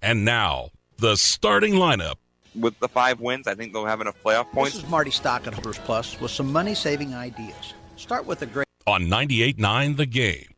[0.00, 2.14] And now, the starting lineup.
[2.54, 4.72] With the five wins, I think they'll have enough playoff points.
[4.72, 7.74] This is Marty Stock at Holders Plus with some money saving ideas.
[7.96, 8.66] Start with a great.
[8.86, 10.54] On 98.9 The Game.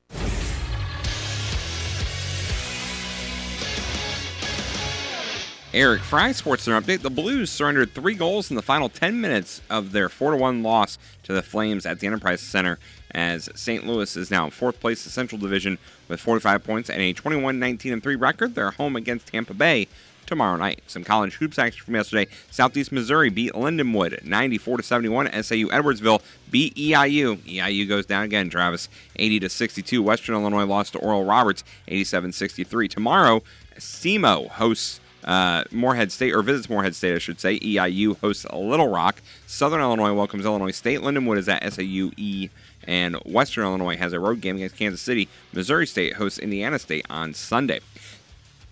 [5.72, 7.02] Eric Fry, Sports Center update.
[7.02, 10.98] The Blues surrendered three goals in the final 10 minutes of their 4 1 loss
[11.22, 12.80] to the Flames at the Enterprise Center
[13.12, 13.86] as St.
[13.86, 17.12] Louis is now in fourth place in the Central Division with 45 points and a
[17.12, 18.56] 21 19 3 record.
[18.56, 19.86] They're home against Tampa Bay
[20.26, 20.82] tomorrow night.
[20.88, 22.26] Some college hoops action from yesterday.
[22.50, 25.42] Southeast Missouri beat Lindenwood 94 to 71.
[25.44, 27.36] SIU Edwardsville beat EIU.
[27.36, 30.02] EIU goes down again, Travis, 80 to 62.
[30.02, 32.90] Western Illinois lost to Oral Roberts 87-63.
[32.90, 33.44] Tomorrow,
[33.78, 37.58] SEMO hosts uh, Morehead State, or visits Morehead State, I should say.
[37.60, 39.22] EIU hosts Little Rock.
[39.46, 41.00] Southern Illinois welcomes Illinois State.
[41.00, 42.50] Lindenwood is at SIUE.
[42.86, 45.28] And Western Illinois has a road game against Kansas City.
[45.52, 47.80] Missouri State hosts Indiana State on Sunday.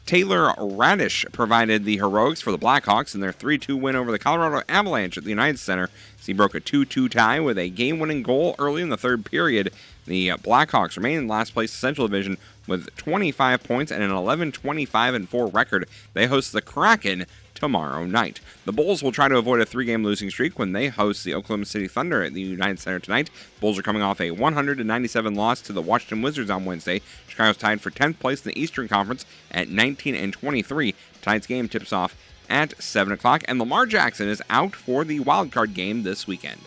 [0.09, 4.19] Taylor Raddysh provided the heroics for the Blackhawks in their 3 2 win over the
[4.19, 5.91] Colorado Avalanche at the United Center.
[6.25, 9.27] He broke a 2 2 tie with a game winning goal early in the third
[9.27, 9.71] period.
[10.07, 12.39] The Blackhawks remain in last place Central Division
[12.69, 15.89] with 25 points and an 11 25 and 4 record.
[16.15, 17.27] They host the Kraken
[17.59, 18.41] tomorrow night.
[18.65, 21.35] The Bulls will try to avoid a three game losing streak when they host the
[21.35, 23.31] Oklahoma City Thunder at the United Center tonight.
[23.61, 27.01] Bulls are coming off a 197 loss to the Washington Wizards on Wednesday.
[27.27, 30.95] Chicago's tied for 10th place in the Eastern Conference at 19 and 23.
[31.21, 32.17] Tonight's game tips off
[32.49, 36.61] at 7 o'clock, and Lamar Jackson is out for the wild card game this weekend.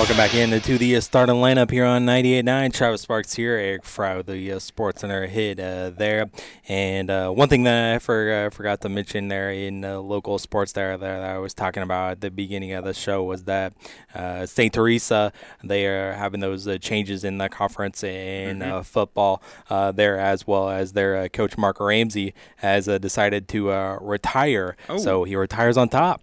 [0.00, 2.72] Welcome back into the uh, starting lineup here on 98.9.
[2.72, 6.30] Travis Sparks here, Eric Fry with the uh, Sports Center hit uh, there.
[6.68, 10.38] And uh, one thing that I for, uh, forgot to mention there in uh, local
[10.38, 13.74] sports there that I was talking about at the beginning of the show was that
[14.14, 14.72] uh, St.
[14.72, 18.72] Teresa, they are having those uh, changes in the conference in Mhm.
[18.72, 23.48] uh, football uh, there, as well as their uh, coach Mark Ramsey has uh, decided
[23.48, 24.78] to uh, retire.
[24.88, 24.96] Oh.
[24.96, 26.22] So he retires on top.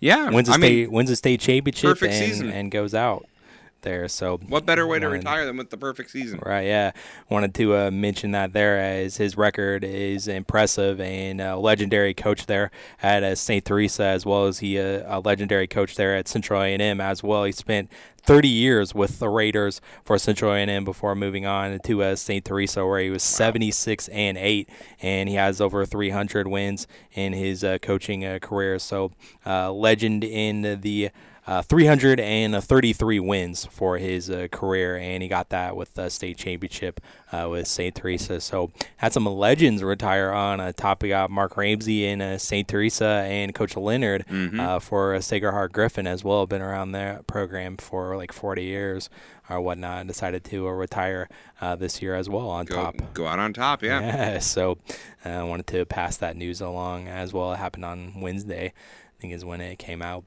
[0.00, 3.26] Yeah, wins a I state mean, wins a state championship and, and goes out
[3.82, 4.08] there.
[4.08, 6.40] So What better way to retire than with the perfect season?
[6.44, 6.92] Right, yeah.
[7.28, 12.46] Wanted to uh, mention that there as his record is impressive and a legendary coach
[12.46, 12.70] there
[13.02, 13.64] at uh, St.
[13.64, 17.44] Teresa as well as he uh, a legendary coach there at Central A&M as well.
[17.44, 17.90] He spent
[18.22, 22.44] 30 years with the Raiders for Central A&M before moving on to uh, St.
[22.44, 24.68] Teresa where he was 76 and 8
[25.00, 28.78] and he has over 300 wins in his uh, coaching uh, career.
[28.78, 29.12] So,
[29.46, 31.10] uh, legend in the
[31.48, 37.00] uh, 333 wins for his uh, career, and he got that with the state championship
[37.32, 37.94] uh, with St.
[37.94, 38.40] Teresa.
[38.40, 41.02] So had some legends retire on uh, top.
[41.02, 42.68] We got Mark Ramsey and uh, St.
[42.68, 44.60] Teresa, and Coach Leonard Mhm.
[44.60, 46.46] uh, for uh, Sacred Heart Griffin as well.
[46.46, 49.08] Been around that program for like 40 years
[49.50, 51.28] or whatnot, and decided to uh, retire
[51.60, 52.94] uh, this year as well on Go, top.
[53.14, 54.00] go out on top, yeah.
[54.00, 54.78] Yeah, so
[55.24, 57.52] uh, I wanted to pass that news along as well.
[57.54, 60.24] It happened on Wednesday, I think is when it came out.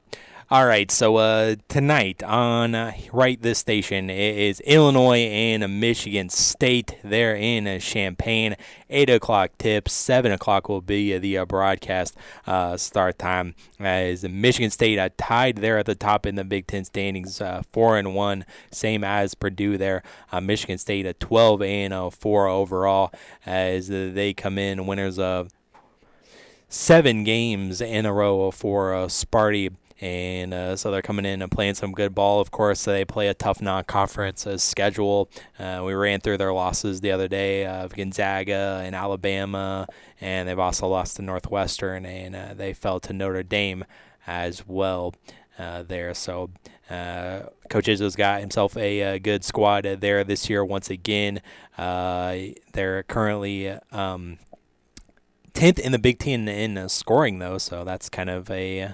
[0.51, 6.97] All right, so uh, tonight on uh, right this station is Illinois and Michigan State.
[7.05, 8.57] They're in uh, Champaign.
[8.89, 9.87] Eight o'clock tip.
[9.87, 13.55] Seven o'clock will be uh, the uh, broadcast uh, start time.
[13.79, 17.41] As Michigan State tied there at the top in the Big Ten standings,
[17.71, 20.03] four and one, same as Purdue there.
[20.41, 23.13] Michigan State at twelve and four overall,
[23.45, 25.47] as they come in winners of
[26.67, 29.71] seven games in a row for uh, Sparty.
[30.01, 32.41] And uh, so they're coming in and playing some good ball.
[32.41, 35.29] Of course, they play a tough non-conference uh, schedule.
[35.59, 39.87] Uh, we ran through their losses the other day of Gonzaga and Alabama,
[40.19, 43.85] and they've also lost to Northwestern, and uh, they fell to Notre Dame
[44.25, 45.13] as well
[45.59, 46.15] uh, there.
[46.15, 46.49] So
[46.89, 51.41] uh, Coach Izzo's got himself a, uh good squad uh, there this year once again.
[51.77, 52.37] Uh,
[52.73, 54.39] they're currently um,
[55.53, 58.91] 10th in the Big Ten in uh, scoring, though, so that's kind of a uh,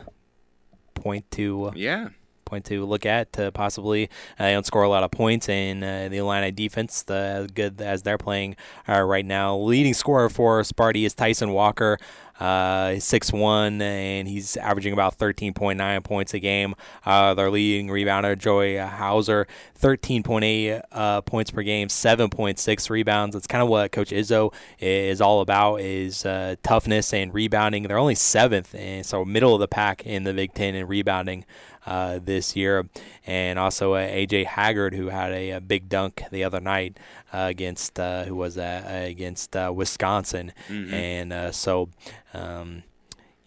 [1.07, 2.09] point to yeah.
[2.43, 5.81] point to look at to possibly uh, they don't score a lot of points and
[5.81, 8.57] uh, the Illini defense the good as they're playing
[8.89, 9.55] uh, right now.
[9.55, 11.97] Leading scorer for Sparty is Tyson Walker
[12.39, 16.75] uh, six one and he's averaging about 13.9 points a game.
[17.05, 19.47] Uh, their leading rebounder Joey Hauser
[19.79, 23.33] 13.8 uh, points per game 7.6 rebounds.
[23.33, 27.83] That's kind of what Coach Izzo is all about is uh, toughness and rebounding.
[27.83, 31.45] They're only seventh and so middle of the pack in the Big Ten in rebounding
[31.87, 32.87] uh, this year,
[33.25, 36.99] and also uh, AJ Hoggard, who had a, a big dunk the other night
[37.33, 40.93] uh, against uh, who was uh, against uh, Wisconsin, Mhm.
[40.93, 41.89] and uh, so.
[42.33, 42.83] Um,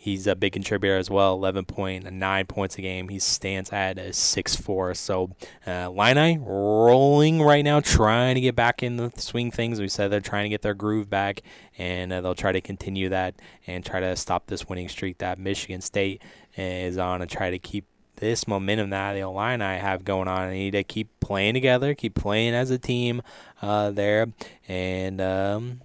[0.02, 3.08] He's a big contributor as well, 11.9 points a game.
[3.10, 4.96] He stands at a 6'4.
[4.96, 5.36] So,
[5.66, 9.78] uh, Illini rolling right now, trying to get back in the swing things.
[9.78, 11.42] We said they're trying to get their groove back,
[11.76, 13.34] and uh, they'll try to continue that
[13.66, 16.22] and try to stop this winning streak that Michigan State
[16.56, 17.84] is on and try to keep
[18.20, 20.50] this momentum that the Illini have going on.
[20.50, 23.22] They need to keep playing together, keep playing as a team
[23.60, 24.28] uh, there,
[24.68, 25.80] and um,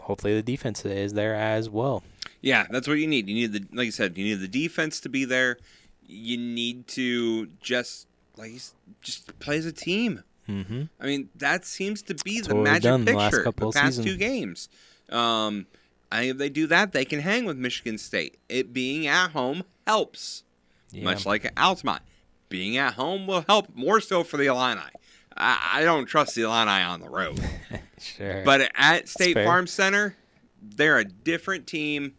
[0.00, 2.02] hopefully the defense is there as well.
[2.42, 3.28] Yeah, that's what you need.
[3.28, 5.56] You need the like I said, you need the defense to be there.
[6.06, 8.52] You need to just like
[9.00, 10.22] just play as a team.
[10.48, 10.82] Mm-hmm.
[11.00, 13.78] I mean, that seems to be That's the magic done the picture last couple the
[13.80, 14.06] past seasons.
[14.06, 14.68] two games.
[15.10, 15.66] Um,
[16.12, 18.38] I think if they do that, they can hang with Michigan State.
[18.48, 20.44] It being at home helps,
[20.90, 21.04] Yeah.
[21.04, 22.02] much like Altamont.
[22.48, 24.80] Being at home will help more so for the Illini.
[25.36, 27.40] I, I don't trust the Illini on the road,
[27.98, 28.42] Sure.
[28.44, 29.34] but at State.
[29.34, 30.16] Farm Center,
[30.62, 32.14] they're a different team,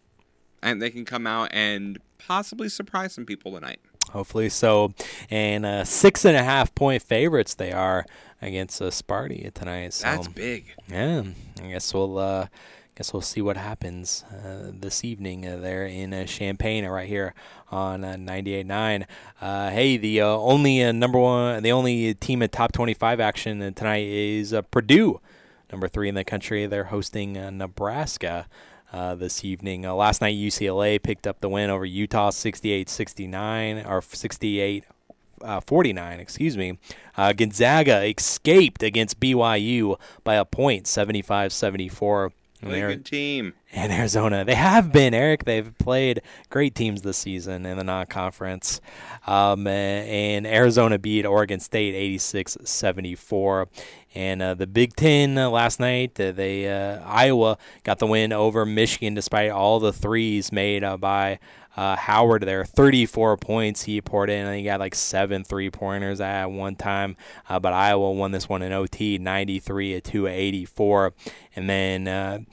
[0.61, 3.79] and they can come out and possibly surprise some people tonight.
[4.11, 4.93] Hopefully so.
[5.29, 8.05] And uh, six and a half point favorites they are
[8.41, 9.93] against uh, Sparty tonight.
[9.93, 10.73] So, That's big.
[10.89, 11.23] Yeah,
[11.61, 12.47] I guess we'll uh,
[12.97, 17.07] guess we'll see what happens uh, this evening uh, there in uh, Champaign, uh, right
[17.07, 17.35] here
[17.69, 19.05] on uh, 98.9.
[19.39, 24.07] Uh, hey, the uh, only number one, the only team in top 25 action tonight
[24.07, 25.21] is Purdue,
[25.71, 26.65] number three in the country.
[26.65, 28.47] They're hosting Nebraska.
[28.93, 29.85] Uh, this evening.
[29.85, 34.85] Uh, last night, UCLA picked up the win over Utah 68 69, or 68
[35.41, 36.79] uh, 49, excuse me.
[37.17, 42.31] Gonzaga escaped against BYU by a point, 75 74.
[42.61, 43.53] Really good team.
[43.71, 45.45] And Arizona, they have been, Eric.
[45.45, 48.81] They've played great teams this season in the non conference.
[49.27, 53.67] Um, and Arizona beat Oregon State 86 74.
[54.15, 58.33] And uh, the Big Ten uh, last night, uh, they uh, Iowa got the win
[58.33, 61.39] over Michigan despite all the threes made uh, by
[61.77, 62.65] uh, Howard there.
[62.65, 64.45] 34 points he poured in.
[64.45, 67.15] I think he got like seven three pointers at one time.
[67.47, 71.13] Uh, but Iowa won this one in OT 93 to 84.
[71.55, 72.47] And then.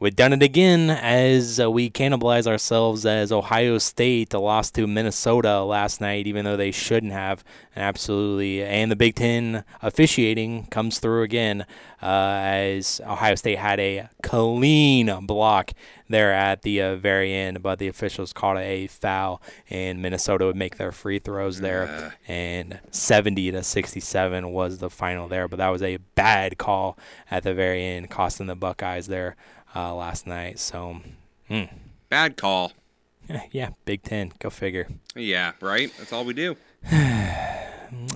[0.00, 4.86] Uh, We've done it again as uh, we cannibalize ourselves as Ohio State lost to
[4.86, 7.44] Minnesota last night, even though they shouldn't have.
[7.76, 8.62] And absolutely.
[8.64, 11.66] And the Big Ten officiating comes through again
[12.02, 15.72] uh, as Ohio State had a clean block
[16.08, 20.56] there at the uh, very end, but the officials called a foul, and Minnesota would
[20.56, 22.14] make their free throws there.
[22.26, 26.98] And 70 to 67 was the final there, but that was a bad call
[27.30, 29.36] at the very end, costing the Buckeyes there
[29.74, 30.58] uh, last night.
[30.58, 31.00] So,
[31.48, 31.64] hmm.
[32.08, 32.72] Bad call.
[33.50, 34.88] yeah, Big Ten, go figure.
[35.14, 35.92] Yeah, right.
[35.98, 36.56] That's all we do.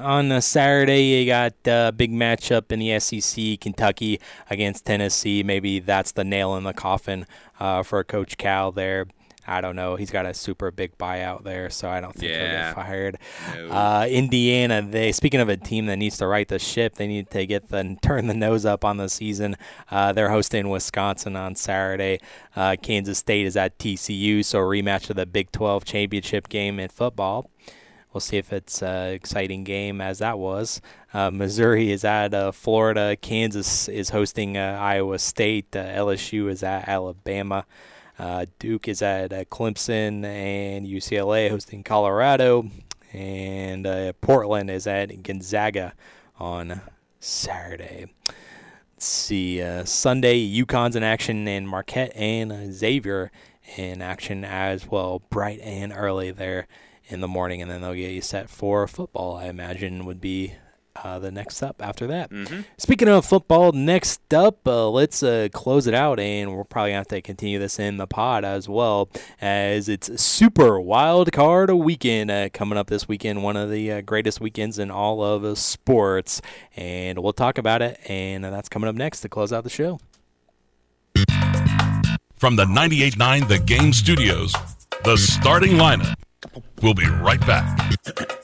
[0.00, 5.42] On Saturday, you got a uh, big matchup in the SEC, Kentucky against Tennessee.
[5.42, 7.26] Maybe that's the nail in the coffin
[7.58, 9.06] uh, for Coach Cal there.
[9.46, 9.96] I don't know.
[9.96, 13.18] He's got a super big buyout there, so I don't think he'll get fired.
[13.54, 13.68] No.
[13.68, 17.30] Uh, Indiana, they speaking of a team that needs to right the ship, they need
[17.30, 19.56] to get the turn the nose up on the season.
[19.90, 22.20] Uh, they're hosting Wisconsin on Saturday.
[22.56, 26.78] Uh, Kansas State is at TCU, so a rematch of the Big 12 championship game
[26.80, 27.50] in football.
[28.14, 30.80] We'll see if it's an exciting game as that was.
[31.12, 33.16] Uh, Missouri is at uh, Florida.
[33.16, 35.74] Kansas is hosting uh, Iowa State.
[35.74, 37.66] Uh, LSU is at Alabama.
[38.18, 42.68] Uh, Duke is at uh, Clemson and UCLA hosting Colorado.
[43.12, 45.94] And uh, Portland is at Gonzaga
[46.38, 46.80] on
[47.20, 48.06] Saturday.
[48.94, 49.62] Let's see.
[49.62, 53.30] Uh, Sunday, UConn's in action, and Marquette and Xavier
[53.76, 56.66] in action as well, bright and early there
[57.06, 57.62] in the morning.
[57.62, 60.54] And then they'll get you set for football, I imagine, would be
[61.02, 62.30] uh, the next up after that.
[62.78, 67.04] Speaking of football, next up, uh, let's uh, close it out, and we're probably going
[67.04, 69.08] to have to continue this in the pod as well,
[69.40, 74.00] as it's Super Wild Card Weekend uh, coming up this weekend, one of the uh,
[74.02, 76.40] greatest weekends in all of uh, sports,
[76.76, 79.98] and we'll talk about it, and that's coming up next to close out the show.
[82.36, 84.52] From the 98.9 The Game Studios,
[85.04, 86.14] the starting lineup.
[86.82, 88.43] We'll be right back.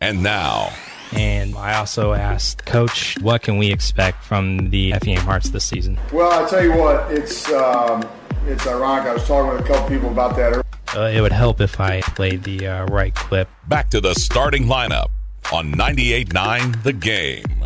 [0.00, 0.72] And now,
[1.14, 5.98] And I also asked Coach, what can we expect from the Effingham Hearts this season?
[6.12, 8.04] Well, I tell you what, it's um,
[8.46, 9.06] it's ironic.
[9.08, 10.52] I was talking with a couple people about that.
[10.52, 10.62] earlier.
[10.94, 13.48] Uh, it would help if I played the uh, right clip.
[13.68, 15.08] back to the starting lineup
[15.52, 17.64] on 98.9 The Game.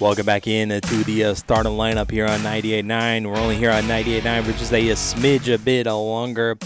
[0.00, 3.26] Welcome back in to the uh, starting lineup here on 98.9.
[3.26, 6.56] We're only here on 98.9 for just a, a smidge a bit longer.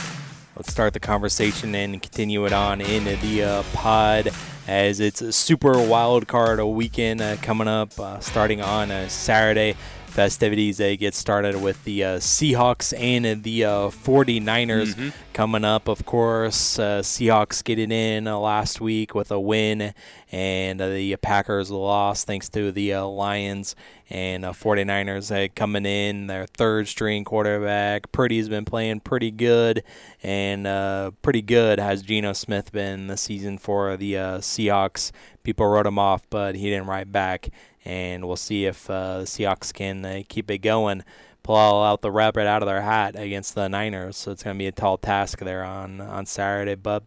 [0.55, 4.28] Let's start the conversation and continue it on in the uh, pod.
[4.68, 9.76] as it's a super wild card weekend uh, coming up, uh, starting on uh, Saturday.
[10.13, 15.13] Festivities they get started with the uh, Seahawks and the uh, 49ers Mhm.
[15.33, 15.89] coming up.
[15.89, 19.95] Of course, uh, Seahawks getting in uh, last week with a win,
[20.31, 23.75] and uh, the Packers lost thanks to the uh, Lions.
[24.11, 28.13] And uh, 49ers uh, coming in, their third string quarterback.
[28.13, 29.83] Purdy's been playing pretty good,
[30.23, 35.13] and uh, pretty good has Geno Smith been this season for the uh, Seahawks.
[35.45, 37.49] People wrote him off, but he didn't write back.
[37.85, 41.03] And we'll see if uh, the Seahawks can uh, keep it going
[41.43, 44.16] pull out the rabbit out of their hat against the Niners.
[44.16, 46.74] So it's going to be a tall task there on on Saturday.
[46.74, 47.05] But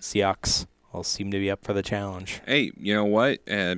[0.00, 2.40] Seahawks will seem to be up for the challenge.
[2.46, 3.40] Hey, you know what?
[3.48, 3.76] Uh,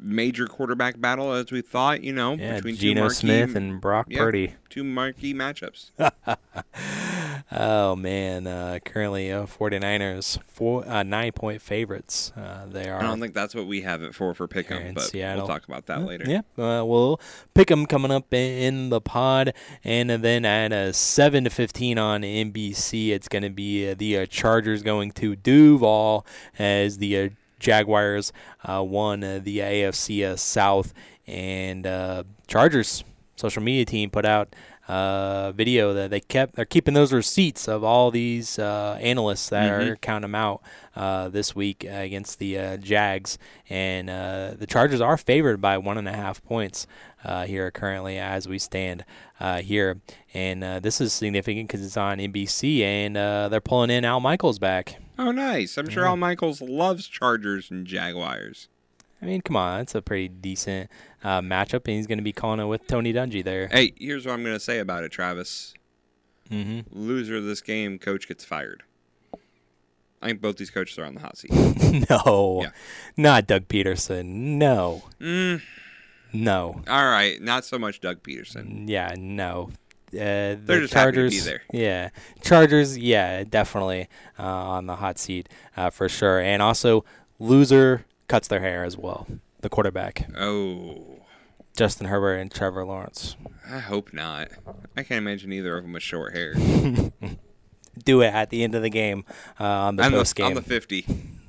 [0.00, 2.02] major quarterback battle as we thought.
[2.02, 4.54] You know, Yeah, between Geno marquee, Smith and Brock yeah, Purdy.
[4.68, 5.90] two marquee matchups.
[7.52, 12.32] oh man, uh, currently uh, 49ers four uh, nine point favorites.
[12.36, 12.98] Uh, they are.
[12.98, 15.46] I don't think that's what we have it for for Here pick'em, in but Seattle.
[15.46, 16.24] we'll talk about that later.
[16.26, 17.20] Yeah, uh, we'll
[17.54, 22.22] pick them coming up in the pod, and then at uh, seven to fifteen on
[22.22, 26.26] NBC, it's going to be uh, the uh, Chargers going to Duval
[26.58, 27.28] as the uh,
[27.58, 28.32] Jaguars
[28.64, 30.92] uh, won uh, the AFC uh, South,
[31.26, 33.04] and uh, Chargers
[33.36, 34.54] social media team put out
[34.88, 36.56] uh, video that they kept.
[36.56, 39.90] They're keeping those receipts of all these uh, analysts that Mhm.
[39.90, 40.62] are counting them out
[40.96, 43.36] uh, this week against the uh, Jags,
[43.68, 46.86] and uh, the Chargers are favored by one and a half points
[47.22, 49.04] uh, here currently as we stand
[49.40, 50.00] uh, here,
[50.32, 54.20] and uh, this is significant because it's on NBC, and uh, they're pulling in Al
[54.20, 54.96] Michaels back.
[55.18, 55.76] Oh, nice.
[55.76, 56.10] I'm sure Yeah.
[56.10, 58.68] Al Michaels loves Chargers and Jaguars.
[59.20, 60.88] I mean, come on, it's a pretty decent
[61.24, 63.66] uh, matchup, and he's going to be calling it with Tony Dungy there.
[63.66, 65.74] Hey, here's what I'm going to say about it, Travis.
[66.50, 66.80] Mm-hmm.
[66.96, 68.84] Loser of this game, coach gets fired.
[70.22, 71.50] I think both these coaches are on the hot seat.
[72.10, 72.70] no, Yeah.
[73.16, 74.24] not Doug Pederson.
[74.56, 75.62] No, Mm,
[76.32, 76.80] no.
[76.88, 78.88] all right, not so much Doug Pederson.
[78.88, 79.70] Yeah, no.
[80.08, 81.62] Uh, the They're just happy to be Chargers, there.
[81.72, 82.08] yeah,
[82.42, 86.40] Chargers, yeah, definitely uh, on the hot seat uh, for sure.
[86.40, 87.04] And also,
[87.38, 89.26] loser cuts their hair as well.
[89.60, 91.20] The quarterback, Oh,
[91.76, 93.36] Justin Herbert and Trevor Lawrence,
[93.68, 94.48] I hope not.
[94.96, 96.54] I can't imagine either of them with short hair.
[98.04, 99.24] do it at the end of the game
[99.58, 100.54] uh, on the post game.
[100.54, 101.06] the 50.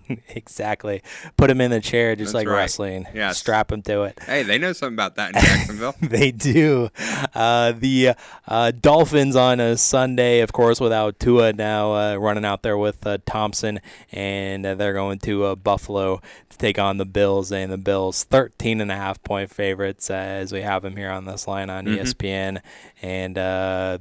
[0.29, 1.01] exactly.
[1.37, 2.57] Put him in the chair just That's like right.
[2.61, 3.05] wrestling.
[3.13, 3.37] Yes.
[3.37, 4.19] Strap him to it.
[4.25, 5.95] Hey, they know something about that in Jacksonville.
[6.01, 6.89] they do.
[7.33, 8.13] Uh, the
[8.47, 13.05] uh, Dolphins on a Sunday, of course, without Tua now uh, running out there with
[13.05, 13.79] uh, Thompson,
[14.11, 18.23] and uh, they're going to uh, Buffalo to take on the Bills, and the Bills
[18.25, 21.69] 13 and a half point favorites uh, as we have them here on this line
[21.69, 21.99] on Mhm.
[21.99, 22.61] ESPN,
[23.01, 23.99] and.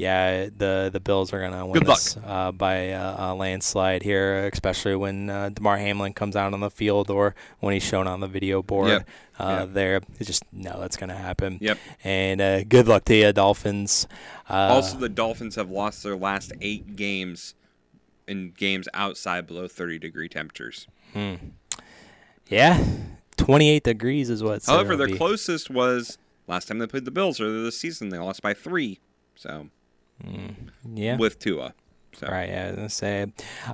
[0.00, 4.48] Yeah, the the Bills are gonna win Good this uh, by uh, a landslide here,
[4.50, 8.20] especially when uh, Damar Hamlin comes out on the field or when he's shown on
[8.20, 9.08] the video board Yep.
[9.38, 9.72] uh, Yep.
[9.74, 10.00] there.
[10.18, 11.58] It's just no, that's gonna happen.
[11.60, 11.78] Yep.
[12.02, 14.08] And uh, good luck to you, Dolphins.
[14.48, 17.54] Uh, also, the Dolphins have lost their last eight games
[18.26, 20.86] in games outside below 30 degree temperatures.
[21.12, 21.34] hmm.
[22.48, 22.82] yeah,
[23.36, 24.64] 28 degrees is what.
[24.64, 25.16] However, their be.
[25.18, 28.08] closest was last time they played the Bills earlier this season.
[28.08, 29.00] They lost by three.
[29.34, 29.68] So,
[30.94, 31.16] Yeah.
[31.16, 31.74] with Tua.
[32.12, 32.26] So.
[32.26, 33.26] Right, yeah, I was gonna say,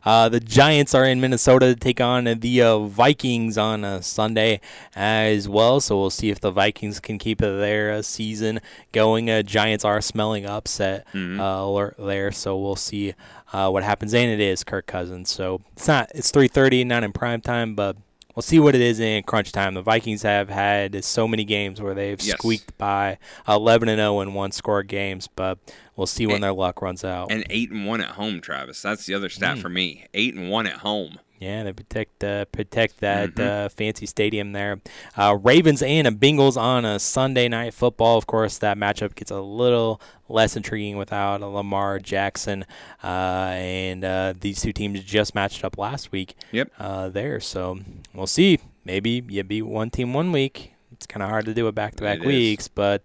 [0.04, 4.60] uh, the Giants are in Minnesota to take on the uh, Vikings on uh, Sunday
[4.94, 5.80] as well.
[5.80, 8.60] So we'll see if the Vikings can keep their uh, season
[8.92, 9.30] going.
[9.30, 11.40] Uh, Giants are smelling upset Mhm.
[11.40, 13.14] uh, alert there, so we'll see
[13.54, 14.12] uh, what happens.
[14.14, 17.96] And it is Kirk Cousins, so it's not it's 3:30, not in prime time, but
[18.36, 19.74] we'll see what it is in crunch time.
[19.74, 22.36] The Vikings have had so many games where they've Yes.
[22.38, 23.18] squeaked by
[23.48, 25.58] 11 and 0 in one score games, but
[25.96, 27.32] we'll see when And- their luck runs out.
[27.32, 28.80] And eight and one at home, Travis.
[28.82, 29.62] That's the other stat Mm.
[29.62, 30.04] for me.
[30.14, 31.18] Eight and one at home.
[31.38, 33.66] Yeah, they protect uh, protect that Mhm.
[33.66, 34.80] uh, fancy stadium there.
[35.16, 38.16] Uh, Ravens and Bengals on a Sunday night football.
[38.16, 42.64] Of course, that matchup gets a little less intriguing without Lamar Jackson.
[43.04, 46.34] Uh, and uh, these two teams just matched up last week.
[46.52, 46.72] Yep.
[46.78, 47.80] Uh, there, so
[48.14, 48.58] we'll see.
[48.84, 50.72] Maybe you beat one team one week.
[50.92, 52.26] It's kind of hard to do it back to back It is.
[52.26, 53.02] weeks, but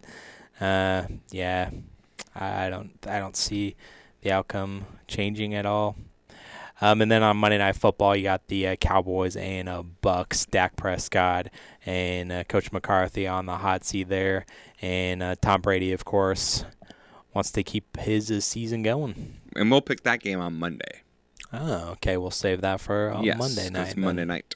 [0.61, 1.69] uh, yeah,
[2.33, 3.75] I don't I don't see
[4.21, 5.97] the outcome changing at all.
[6.81, 10.45] Um, and then on Monday Night Football, you got the uh, Cowboys and uh, Bucks,
[10.47, 11.47] Dak Prescott
[11.85, 14.45] and uh, Coach McCarthy on the hot seat there,
[14.81, 16.65] and uh, Tom Brady, of course,
[17.33, 19.37] wants to keep his uh, season going.
[19.55, 21.03] And we'll pick that game on Monday.
[21.53, 22.17] Oh, okay.
[22.17, 23.95] We'll save that for uh, yes, Monday night.
[23.95, 24.03] then.
[24.03, 24.55] Monday night.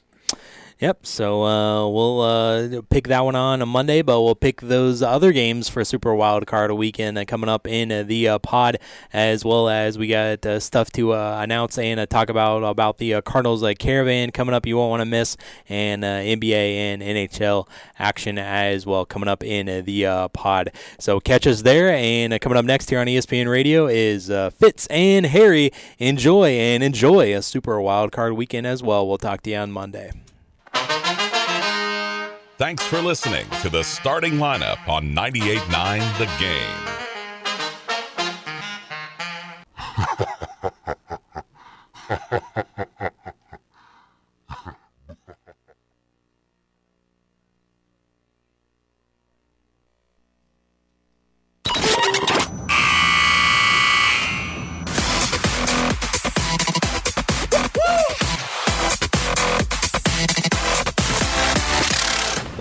[0.78, 1.06] Yep.
[1.06, 5.32] So uh, we'll uh, pick that one on a Monday, but we'll pick those other
[5.32, 8.76] games for Super Wild Card weekend uh, coming up in uh, the uh, pod,
[9.10, 13.64] as well as we got uh, stuff to announce and talk about about the Cardinals
[13.78, 14.66] caravan coming up.
[14.66, 17.66] You won't want to miss, and NBA and NHL
[17.98, 20.72] action as well coming up in the pod.
[20.98, 25.24] So catch us there, and coming up next here on ESPN Radio is Fitz and
[25.24, 25.70] Harry.
[25.98, 29.08] Enjoy and enjoy a Super Wild Card weekend as well.
[29.08, 30.12] We'll talk to you on Monday.
[32.58, 36.24] Thanks for listening to the starting lineup on 98.9 The
[42.78, 42.86] Game.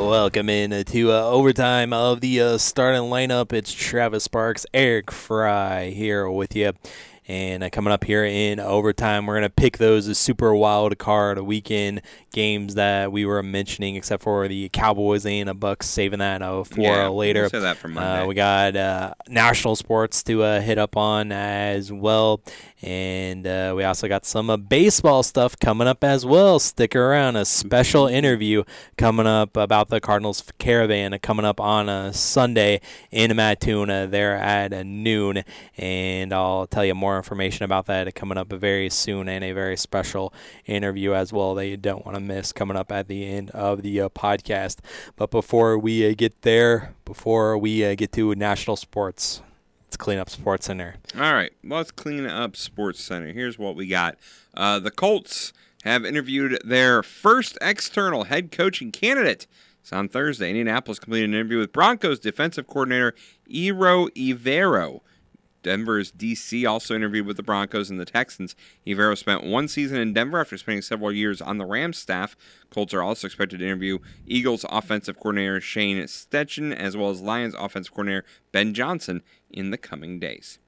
[0.06, 3.52] Welcome in to uh, overtime of the uh, starting lineup.
[3.52, 6.74] It's Travis Sparks, Eric Fry here with you.
[7.28, 10.96] And uh, coming up here in overtime, we're going to pick those as super wild
[11.00, 12.02] card weekend
[12.32, 16.64] games that we were mentioning, except for the Cowboys and the Bucks, saving that uh,
[16.64, 17.42] for Yeah, uh, later.
[17.42, 18.22] we'll save that for Monday.
[18.24, 22.42] Uh, we got uh, national sports to uh, hit up on as well.
[22.84, 26.60] And uh, we also got some uh, baseball stuff coming up as well.
[26.60, 27.36] Stick around.
[27.38, 28.64] A special interview
[28.98, 34.72] coming up about the Cardinals caravan coming up on a Sunday in Mattoon there at
[34.74, 35.44] uh, noon.
[35.78, 39.78] And I'll tell you more information about that coming up very soon and a very
[39.78, 40.34] special
[40.66, 43.82] interview as well that you don't want to miss coming up at the end of
[43.82, 44.80] the uh, podcast.
[45.16, 49.42] But before we uh, get there, before we uh, get to national sports,
[49.88, 50.96] let's clean up Sports Center.
[51.16, 53.32] All right, let's clean up Sports Center.
[53.32, 54.18] Here's what we got.
[54.54, 55.54] Uh, the Colts
[55.84, 59.48] have interviewed their first external head coaching candidate.
[59.82, 60.50] It's on Thursday.
[60.50, 63.14] Indianapolis completed an interview with Broncos defensive coordinator
[63.48, 65.02] Ejiro Evero.
[65.66, 68.56] Denver's DC also interviewed with the Broncos and the Texans.
[68.86, 72.38] Evero spent one season in Denver after spending several years on the Rams staff.
[72.70, 73.98] Colts are also expected to interview
[74.28, 79.78] Eagles offensive coordinator Shane Steichen as well as Lions offensive coordinator Ben Johnson in the
[79.80, 80.60] coming days.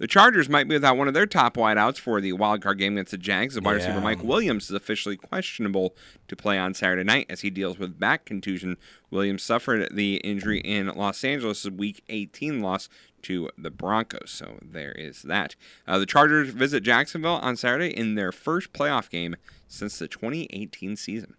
[0.00, 2.94] The Chargers might be without one of their top wideouts for the wild card game
[2.94, 3.54] against the Jags.
[3.54, 5.94] The wide receiver Mike Williams is officially questionable
[6.26, 8.78] to play on Saturday night as he deals with back contusion.
[9.10, 12.88] Williams suffered the injury in Los Angeles' Week 18 loss
[13.22, 14.30] to the Broncos.
[14.30, 15.56] So there is that.
[15.86, 19.36] Uh, the Chargers visit Jacksonville on Saturday in their first playoff game
[19.68, 21.34] since the 2018 season.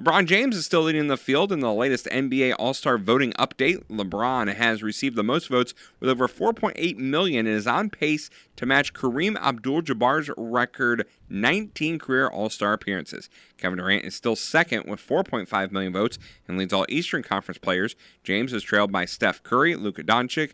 [0.00, 3.84] LeBron James is still leading the field in the latest NBA All-Star voting update.
[3.90, 8.64] LeBron has received the most votes with over 4.8 million and is on pace to
[8.64, 13.28] match Kareem Abdul-Jabbar's record 19 career All-Star appearances.
[13.58, 17.94] Kevin Durant is still second with 4.5 million votes and leads all Eastern Conference players.
[18.24, 20.52] James is trailed by Steph Curry, Luka Doncic,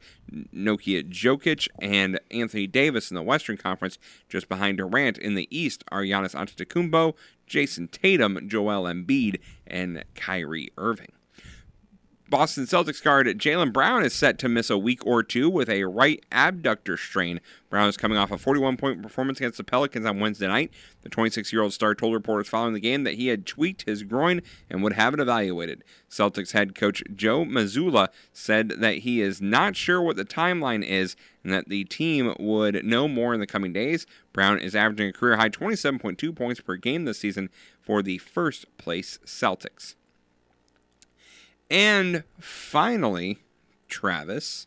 [0.53, 3.99] Nikola Jokic, and Anthony Davis in the Western Conference.
[4.29, 7.15] Just behind Durant in the East are Giannis Antetokounmpo,
[7.47, 11.13] Jayson Tatum, Joel Embiid, and Kyrie Irving.
[12.31, 15.85] Boston Celtics guard Jaylen Brown is set to miss a week or two with a
[15.85, 17.41] right adductor strain.
[17.71, 20.71] Brown is coming off a 41 point performance against the Pelicans on Wednesday night.
[21.01, 24.03] The 26 year old star told reporters following the game that he had tweaked his
[24.03, 25.85] groin and would have it evaluated.
[26.11, 31.17] Celtics head coach Joe Mazzulla said that he is not sure what the timeline is
[31.43, 34.07] and that the team would know more in the coming days.
[34.35, 37.49] Brown is averaging a career high 27.2 points per game this season
[37.81, 39.95] for the first place Celtics.
[41.71, 43.39] And finally,
[43.89, 44.67] Travis,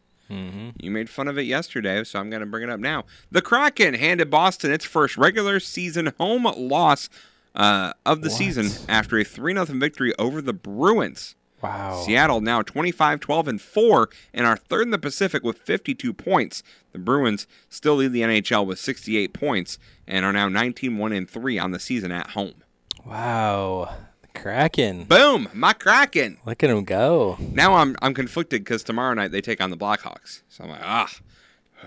[0.80, 3.04] you made fun of it yesterday, so I'm going to bring it up now.
[3.30, 7.10] The Kraken handed Boston its first regular season home loss
[7.54, 11.36] uh, of the season after a 3 0 victory over the Bruins.
[11.62, 12.02] Wow.
[12.06, 16.64] Seattle now 25 12 and 4 and are third in the Pacific with 52 points.
[16.92, 19.78] The Bruins still lead the NHL with 68 points
[20.08, 22.64] and are now 19 1 and 3 on the season at home.
[23.06, 23.96] Wow.
[24.34, 25.06] Kraken.
[25.06, 26.38] Boom, my Kraken.
[26.46, 27.38] Look at him go.
[27.40, 30.42] Now I'm I'm conflicted because tomorrow night they take on the Blackhawks.
[30.50, 31.10] So I'm like, ah,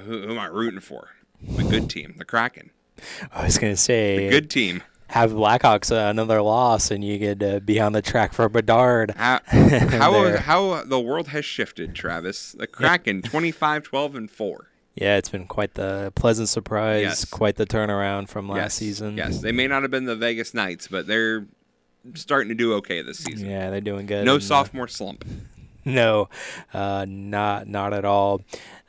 [0.04, 1.10] who, who am I rooting for?
[1.42, 2.70] The good team, the Kraken.
[3.32, 4.16] I was going to say.
[4.16, 4.82] The good team.
[5.08, 9.12] Have Blackhawks uh, another loss, and you could uh, be on the track for Bedard.
[9.16, 12.52] How how, how the world has shifted, Travis.
[12.52, 14.70] The Kraken 25 12 and 4.
[14.94, 17.24] Yeah, it's been quite the pleasant surprise, Yes.
[17.24, 19.16] quite the turnaround from last yes, season.
[19.16, 21.46] Yes, they may not have been the Vegas Knights, but they're
[22.14, 23.48] starting to do okay this season.
[23.48, 24.24] Yeah, they're doing good.
[24.24, 25.24] No uh, sophomore slump.
[25.84, 26.28] no,
[26.72, 28.42] uh, not not at all.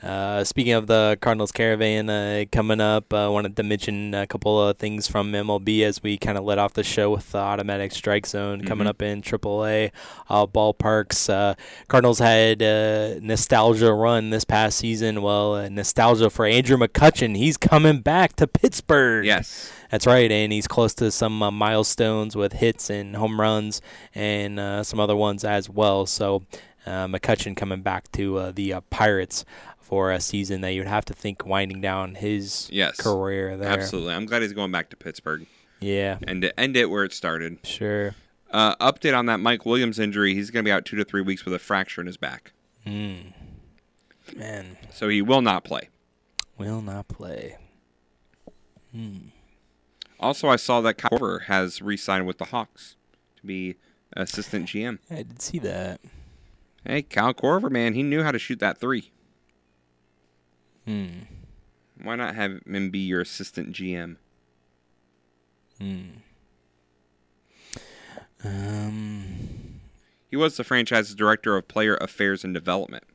[0.04, 4.28] Uh, speaking of the Cardinals caravan uh, coming up, I uh, wanted to mention a
[4.28, 7.38] couple of things from MLB as we kind of let off the show with the
[7.38, 8.68] automatic strike zone mm-hmm.
[8.68, 9.92] coming up in AAA
[10.30, 11.30] uh, ballparks.
[11.34, 11.56] Uh,
[11.88, 15.22] Cardinals had a nostalgia run this past season.
[15.22, 17.38] Well, nostalgia for Andrew McCutchen.
[17.38, 19.26] He's coming back to Pittsburgh.
[19.26, 19.72] Yes.
[19.92, 23.82] That's right, and he's close to some uh, milestones with hits and home runs
[24.14, 26.06] and uh, some other ones as well.
[26.06, 26.44] So
[26.86, 29.46] uh, McCutchen coming back to the Pirates
[29.96, 33.70] for a season that you'd have to think winding down his yes, career there.
[33.70, 34.14] Absolutely.
[34.14, 35.48] I'm glad he's going back to Pittsburgh.
[35.80, 36.18] Yeah.
[36.28, 37.60] And to end it where it started.
[37.64, 38.14] Sure.
[38.52, 40.34] Uh, update on that Mike Williams injury.
[40.34, 42.52] He's going to be out two to three weeks with a fracture in his back.
[42.86, 43.30] Hmm.
[44.36, 44.76] Man.
[44.92, 45.88] So he will not play.
[46.58, 47.56] Will not play.
[48.92, 49.30] Hmm.
[50.20, 52.98] Also, I saw that Kyle Korver has re signed with the Hawks
[53.38, 53.76] to be
[54.12, 55.00] assistant GM.
[55.10, 56.02] I did see that.
[56.84, 59.14] Hey, Kyle Korver, man, he knew how to shoot that three.
[60.86, 61.08] Hmm.
[62.02, 64.18] Why not have him be your assistant GM?
[65.80, 66.02] Hmm.
[68.44, 69.26] Um.
[70.30, 73.06] He was the franchise's director of player affairs and development.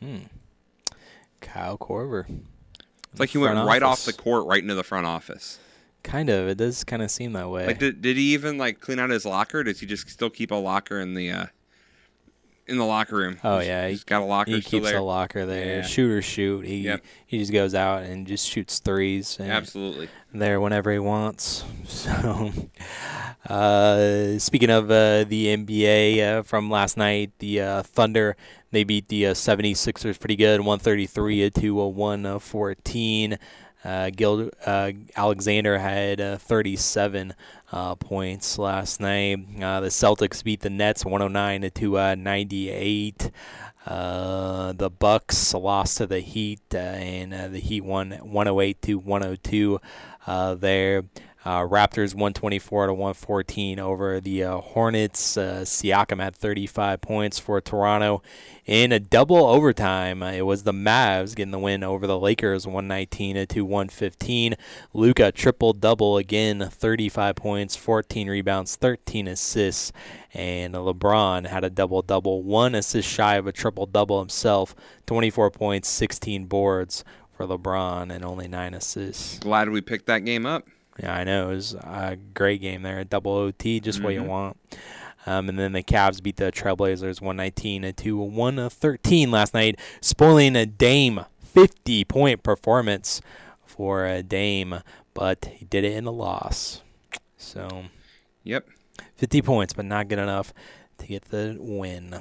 [0.00, 0.18] Hmm.
[1.40, 2.24] Kyle Korver.
[3.10, 5.58] It's like he went right off the court, right into the front office.
[6.02, 6.48] Kind of.
[6.48, 7.66] It does kind of seem that way.
[7.66, 9.62] Like, did, did he even like clean out his locker?
[9.62, 11.46] Does he just still keep a locker in the uh,
[12.70, 13.38] in the locker room.
[13.44, 14.52] Oh he's, yeah, he's got a locker.
[14.52, 14.98] He keeps there.
[14.98, 15.78] a locker there.
[15.78, 15.82] Yeah.
[15.82, 16.64] Shoot or shoot.
[16.64, 17.04] He yep.
[17.26, 19.38] he just goes out and just shoots threes.
[19.40, 20.08] Absolutely.
[20.32, 21.64] There whenever he wants.
[21.90, 22.52] So,
[23.48, 28.36] uh, speaking of uh, the NBA uh, from last night, the uh, Thunder
[28.70, 33.38] they beat the uh, 76ers pretty good, 133 to 114.
[33.84, 37.34] Uh, Gil uh, Alexander had uh, 37
[37.72, 39.38] uh, points last night.
[39.60, 43.30] Uh, the Celtics beat the Nets 109 to 298.
[43.86, 49.80] Uh, the Bucks lost to the Heat, and the Heat won 108 to 102.
[50.58, 51.04] there.
[51.42, 55.38] Uh, Raptors 124 to 114 over the uh, Hornets.
[55.38, 58.22] Uh, Siakam had 35 points for Toronto
[58.66, 60.22] in a double overtime.
[60.22, 64.54] It was the Mavs getting the win over the Lakers 119 to 115.
[64.92, 69.92] Luka triple double again, 35 points, 14 rebounds, 13 assists.
[70.34, 74.74] And LeBron had a double double, one assist shy of a triple double himself,
[75.06, 79.38] 24 points, 16 boards for LeBron, and only nine assists.
[79.38, 80.68] Glad we picked that game up.
[80.98, 81.50] Yeah, I know.
[81.50, 83.02] It was a great game there.
[83.04, 84.04] Double OT, just mm-hmm.
[84.04, 84.56] what you want.
[85.26, 90.66] Um, and then the Cavs beat the Trailblazers 119 to 113 last night, spoiling a
[90.66, 93.20] Dame 50 point performance
[93.64, 94.80] for a Dame,
[95.14, 96.82] but he did it in a loss.
[97.36, 97.84] So,
[98.44, 98.66] yep,
[99.16, 100.52] 50 points, but not good enough
[100.98, 102.20] to get the win.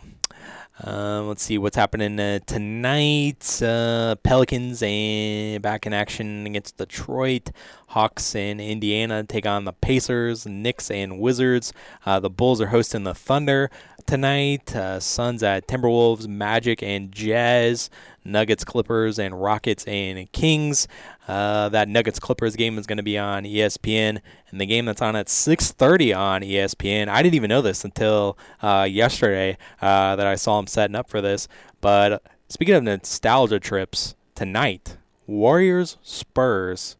[0.81, 3.61] Um, let's see what's happening uh, tonight.
[3.61, 7.51] Uh, Pelicans and back in action against Detroit.
[7.89, 10.45] Hawks and Indiana take on the Pacers.
[10.45, 11.73] Knicks and Wizards.
[12.05, 13.69] Uh, the Bulls are hosting the Thunder
[14.05, 14.73] tonight.
[14.73, 16.27] Uh, Suns at Timberwolves.
[16.27, 17.89] Magic and Jazz.
[18.23, 20.87] Nuggets, Clippers, and Rockets and Kings.
[21.29, 24.19] Uh, that Nuggets Clippers game is going to be on ESPN,
[24.49, 27.07] and the game that's on at 6:30 on ESPN.
[27.07, 31.07] I didn't even know this until uh, yesterday uh, that I saw them setting up
[31.07, 31.47] for this.
[31.81, 36.97] But speaking of nostalgia trips, tonight Warriors Spurs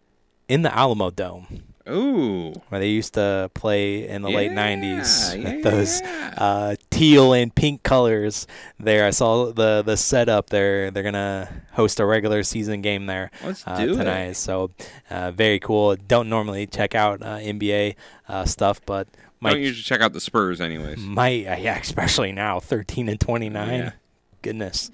[0.48, 1.64] in the Alamodome.
[1.90, 2.54] Ooh.
[2.70, 5.56] Where they used to play in the yeah, late 90s yeah.
[5.56, 8.48] with those uh, teal and pink colors
[8.80, 9.06] there.
[9.06, 10.92] I saw the the setup there.
[10.92, 14.30] They're going to host a regular season game there uh, tonight.
[14.30, 14.36] It.
[14.36, 14.72] So
[15.10, 15.96] uh, very cool.
[15.96, 17.96] Don't normally check out uh, NBA
[18.28, 19.08] uh, stuff, but
[19.40, 20.98] might Don't usually check out the Spurs anyways.
[20.98, 23.94] Might yeah, especially now, 13 and 29.
[24.42, 24.90] Goodness.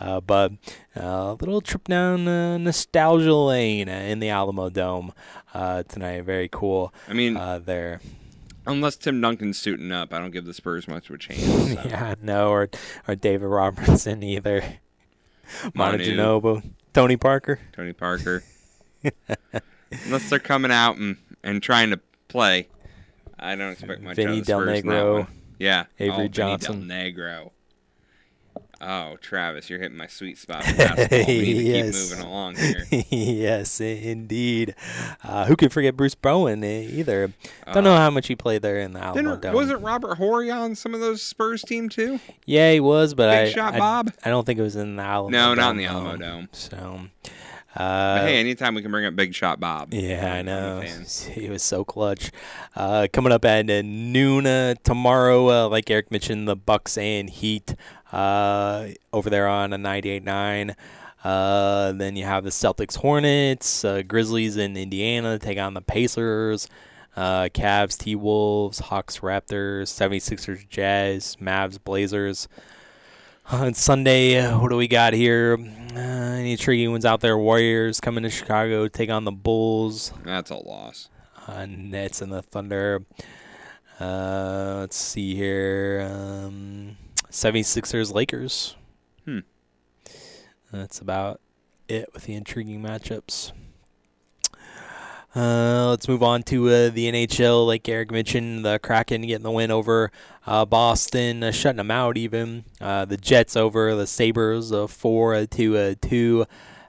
[0.00, 0.52] Uh, but
[0.96, 5.12] a uh, little trip down uh, nostalgia lane in the Alamodome
[5.54, 6.22] uh, tonight.
[6.22, 6.92] Very cool.
[7.08, 8.00] I mean, uh, there.
[8.66, 11.40] Unless Tim Duncan's suiting up, I don't give the Spurs much of a chance.
[11.42, 11.80] So.
[11.88, 12.68] yeah, no, or
[13.06, 14.62] or David Robertson either.
[15.74, 17.58] Manu Ginobili, Tony Parker.
[17.72, 18.42] Tony Parker.
[20.04, 22.68] Unless they're coming out and, and trying to play,
[23.38, 25.28] I don't expect much Vinny the Spurs Del Negro.
[25.58, 26.86] Yeah, Avery oh, Johnson.
[26.86, 27.50] Vinny Del Negro.
[28.80, 31.26] Oh, Travis, you're hitting my sweet spot for basketball.
[31.26, 31.84] We need to yes.
[31.84, 32.86] keep moving along here.
[33.10, 34.74] yes, indeed.
[35.24, 37.32] Uh, who can forget Bruce Bowen either?
[37.72, 39.52] Don't know how much he played there in the Alamodome.
[39.52, 42.20] wasn't Robert Horry on some of those Spurs team too?
[42.46, 44.12] Yeah, he was, but Big I, shot I, Bob?
[44.24, 45.30] I don't think it was in the Alamo.
[45.30, 46.16] No, Dome, not in the Alamo.
[46.16, 46.48] Dome.
[46.52, 47.00] So,
[47.74, 49.92] Uh, But hey, anytime we can bring up Big Shot Bob.
[49.92, 50.80] yeah, I know.
[51.32, 52.30] He was so clutch.
[52.74, 57.74] Uh, coming up at noon uh, tomorrow, uh, like Eric mentioned, the Bucks and Heat
[58.12, 60.74] uh, over there on a 98.9.
[61.24, 66.68] Uh, then you have the Celtics, Hornets, uh, Grizzlies in Indiana take on the Pacers.
[67.16, 72.46] Uh, Cavs, T Wolves, Hawks, Raptors, 76ers, Jazz, Mavs, Blazers.
[73.50, 75.56] On Sunday, what do we got here?
[75.94, 77.38] Uh, any intriguing ones out there?
[77.38, 80.12] Warriors coming to Chicago, take on the Bulls.
[80.22, 81.08] That's a loss.
[81.46, 83.06] Uh, Nets and the Thunder.
[83.98, 86.06] Uh, let's see here.
[86.12, 86.98] Um,
[87.30, 88.76] 76ers, Lakers.
[89.24, 89.38] Hmm.
[90.70, 91.40] That's about
[91.88, 93.52] it with the intriguing matchups.
[95.38, 97.64] Uh, let's move on to uh, the NHL.
[97.64, 100.10] Like Eric mentioned, the Kraken getting the win over
[100.44, 102.16] uh, Boston, uh, shutting them out.
[102.16, 106.44] Even uh, the Jets over the Sabres, uh, four to uh, two.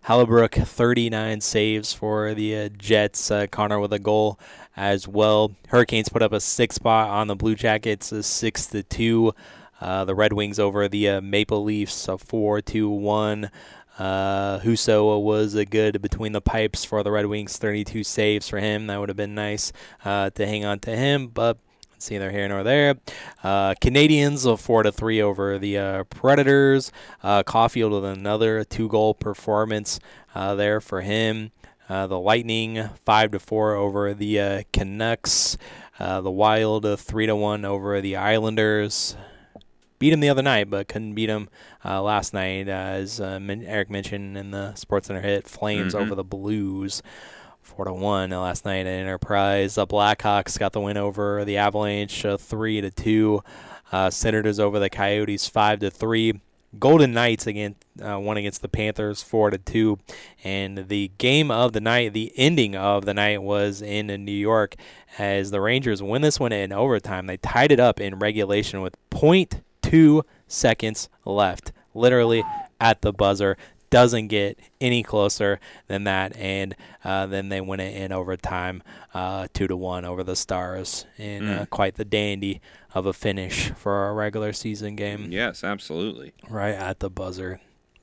[0.07, 3.31] Hellebuyck, 39 saves for the Jets.
[3.51, 4.39] Connor with a goal
[4.75, 5.51] as well.
[5.67, 9.31] Hurricanes put up a six spot on the Blue Jackets, uh, six to two.
[9.79, 13.51] Uh, the Red Wings over the Maple Leafs, uh, four to one.
[13.99, 18.59] Uh, Husso was a good between the pipes for the Red Wings, 32 saves for
[18.59, 18.87] him.
[18.87, 19.73] That would have been nice
[20.05, 21.57] uh, to hang on to him, but
[21.97, 22.95] it's neither here nor there.
[23.43, 26.93] Uh, Canadiens uh, four to three over the uh, Predators.
[27.21, 29.99] Uh, Caulfield with another two-goal performance
[30.33, 31.51] uh, there for him.
[31.89, 35.57] Uh, the Lightning five to four over the uh, Canucks.
[35.99, 39.17] Uh, the Wild three to one over the Islanders
[39.99, 41.49] beat him the other night, but couldn't beat him
[41.85, 42.67] uh, last night.
[42.67, 45.99] As uh, Eric mentioned in the Sports Center hit, Flames Mhm.
[46.01, 47.01] over the Blues,
[47.61, 49.75] four to one uh, last night at Enterprise.
[49.75, 53.43] The Blackhawks got the win over the Avalanche, uh, three to two.
[53.91, 56.39] Uh, Senators over the Coyotes, five to three.
[56.77, 59.97] Golden Knights again uh, won against the Panthers four to two,
[60.43, 64.75] and the game of the night, the ending of the night was in New York
[65.17, 67.25] as the Rangers win this one in overtime.
[67.25, 72.43] They tied it up in regulation with point two seconds left, literally
[72.79, 73.57] at the buzzer.
[73.91, 78.83] Doesn't get any closer than that, and uh, then they win it in overtime,
[79.15, 81.69] uh, two to one over the Stars, in uh, Mm.
[81.71, 82.61] quite the dandy
[82.93, 85.31] of a finish for a regular season game.
[85.31, 86.33] Yes, absolutely.
[86.47, 87.61] Right at the buzzer.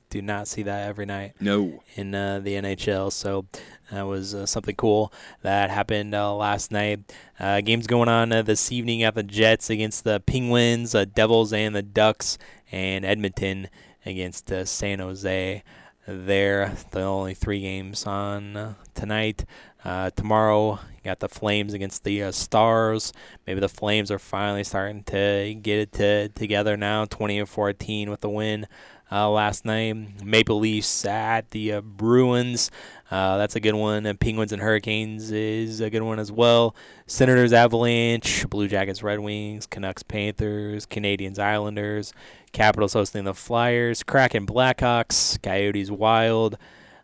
[0.09, 1.33] Do not see that every night.
[1.39, 1.83] No.
[1.95, 3.11] In uh, the NHL.
[3.11, 3.45] So
[3.91, 5.11] that was uh, something cool
[5.41, 6.99] that happened uh, last night.
[7.39, 11.51] Uh, games going on uh, this evening at the Jets against the Penguins, uh, Devils,
[11.51, 12.37] and the Ducks,
[12.71, 13.69] and Edmonton
[14.05, 15.63] against uh, San Jose.
[16.09, 19.43] There, the only three games on tonight.
[19.83, 23.13] Uh, tomorrow, you got the Flames against the uh, Stars.
[23.45, 27.05] Maybe the Flames are finally starting to get it to, together now.
[27.05, 28.67] 20 and 14 with the win
[29.11, 30.23] uh, last night.
[30.23, 32.71] Maple Leafs at the uh, Bruins.
[33.09, 34.03] Uh, that's a good one.
[34.17, 36.75] Penguins and Hurricanes is a good one as well.
[37.05, 42.13] Senators, Avalanche, Blue Jackets, Red Wings, Canucks, Panthers, Canadiens, Islanders,
[42.51, 46.57] Capitals hosting the Flyers, Kraken, Blackhawks, Coyotes, Wild,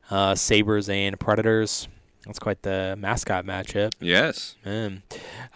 [0.09, 1.87] uh, Sabres, and Predators.
[2.25, 3.93] That's quite the mascot matchup.
[3.99, 4.55] Yes.
[4.63, 5.03] Man.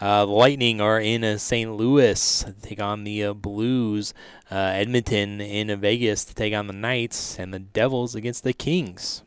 [0.01, 1.71] Uh, the Lightning are in uh, St.
[1.71, 4.13] Louis to take on the uh, Blues.
[4.51, 8.53] Uh, Edmonton in uh, Vegas to take on the Knights, and the Devils against the
[8.53, 9.23] Kings.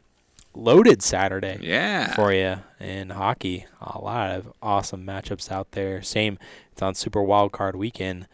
[0.52, 1.58] Loaded Saturday.
[1.62, 2.14] Yeah.
[2.14, 3.66] For you in hockey.
[3.80, 6.02] A lot of awesome matchups out there.
[6.02, 6.38] Same.
[6.72, 8.26] It's on Super Wild Card Weekend.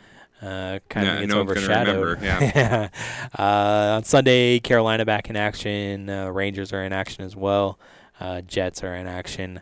[0.43, 2.23] Uh, kind of gets know overshadowed.
[2.23, 2.89] yeah.
[3.39, 6.11] uh, on Sunday, Carolina back in action.
[6.11, 7.78] Uh, Rangers are in action as well.
[8.20, 9.60] Uh, Jets are in action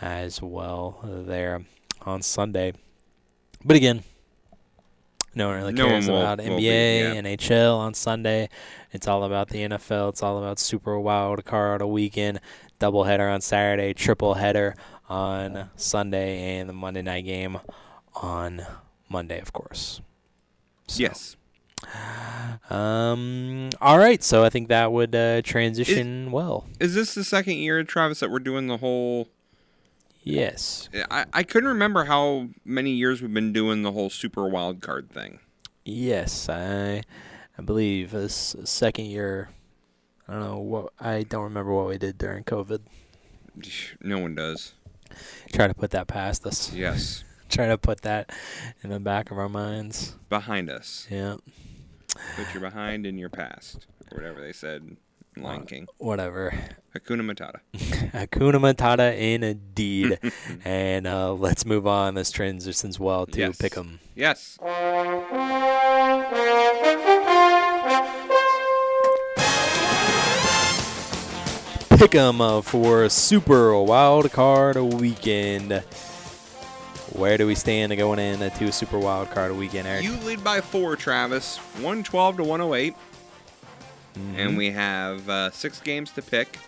[0.00, 1.62] as well there
[2.02, 2.72] on Sunday.
[3.64, 4.02] But again,
[5.34, 7.20] no one really No cares one will- about will be, NBA, yeah.
[7.22, 8.48] NHL on Sunday.
[8.92, 10.10] It's all about the NFL.
[10.10, 12.40] It's all about Super Wild Card a weekend,
[12.80, 14.74] doubleheader on Saturday, triple header
[15.08, 17.58] on Sunday, and the Monday night game
[18.14, 18.64] on
[19.08, 20.00] Monday, of course.
[20.94, 21.36] Yes.
[22.70, 23.70] Um.
[23.80, 24.22] All right.
[24.22, 26.66] So I think that would uh, transition well.
[26.80, 29.28] Is this the second year, Travis, that we're doing the whole?
[30.22, 30.88] Yes.
[31.10, 35.10] I, I couldn't remember how many years we've been doing the whole super wild card
[35.10, 35.38] thing.
[35.84, 37.02] Yes, I,
[37.58, 39.50] I believe this second year.
[40.26, 42.80] I don't know what I don't remember what we did during COVID.
[44.00, 44.72] No one does.
[45.52, 46.72] Try to put that past us.
[46.72, 47.22] Yes.
[47.48, 48.32] Try to put that
[48.82, 50.16] in the back of our minds.
[50.28, 51.06] Behind us.
[51.08, 51.36] Yeah.
[52.36, 54.96] Put your behind in your past, or whatever they said
[55.36, 55.86] in Lion King.
[55.98, 56.52] Whatever.
[56.94, 57.58] Hakuna Matata.
[58.12, 60.18] Hakuna Matata indeed.
[60.64, 62.14] and uh, let's move on.
[62.14, 63.56] This transitions well to Yes.
[63.58, 63.98] pick 'em.
[64.14, 64.58] Yes.
[71.98, 75.82] pick 'em uh, for Super Wild Card Weekend.
[77.14, 80.02] Where do we stand going into Super Wild Card Weekend, Eric?
[80.02, 81.58] You lead by four, Travis.
[81.76, 82.94] 112 to 108.
[84.36, 86.58] And we have uh, six games to pick.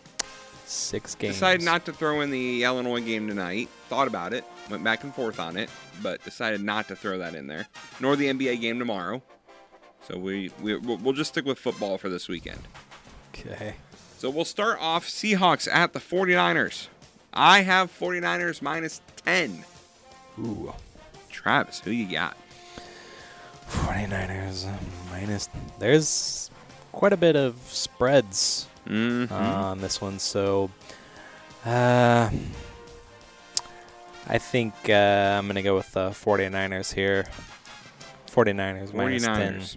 [0.64, 1.34] Six games.
[1.34, 3.68] Decided not to throw in the Illinois game tonight.
[3.88, 4.44] Thought about it.
[4.70, 5.68] Went back and forth on it,
[6.00, 7.66] but decided not to throw that in there.
[7.98, 9.22] Nor the NBA game tomorrow.
[10.08, 12.60] So we, we we'll just stick with football for this weekend.
[13.34, 13.74] Okay.
[14.18, 16.86] So we'll start off Seahawks at the 49ers.
[17.32, 19.64] I have 49ers minus 10.
[20.38, 20.72] Ooh.
[21.30, 22.36] Travis, who you got?
[23.68, 24.76] 49ers uh,
[25.10, 25.48] minus.
[25.78, 26.50] There's
[26.92, 29.30] quite a bit of spreads Mhm.
[29.32, 30.70] on this one, so
[31.64, 32.30] uh,
[34.28, 34.92] I think uh,
[35.38, 37.26] I'm going to go with the 49ers here.
[38.30, 39.54] 49ers, minus 10.
[39.60, 39.76] 49ers.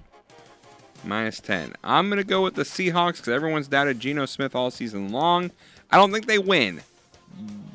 [1.04, 1.74] Minus 10.
[1.84, 5.52] I'm going to go with the Seahawks because everyone's doubted Geno Smith all season long.
[5.90, 6.82] I don't think they win,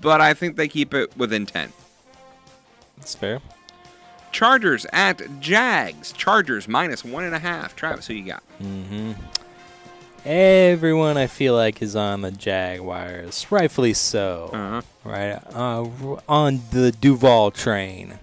[0.00, 1.72] but I think they keep it within 10.
[2.96, 3.40] That's fair.
[4.32, 6.12] Chargers at Jags.
[6.12, 7.76] Chargers minus one and a half.
[7.76, 8.42] Travis, who you got?
[8.58, 9.12] hmm
[10.24, 14.50] Everyone I feel like is on the Jaguars, rightfully so.
[14.54, 14.82] Uh-huh.
[15.04, 15.84] Right uh,
[16.26, 18.18] on the Duval train.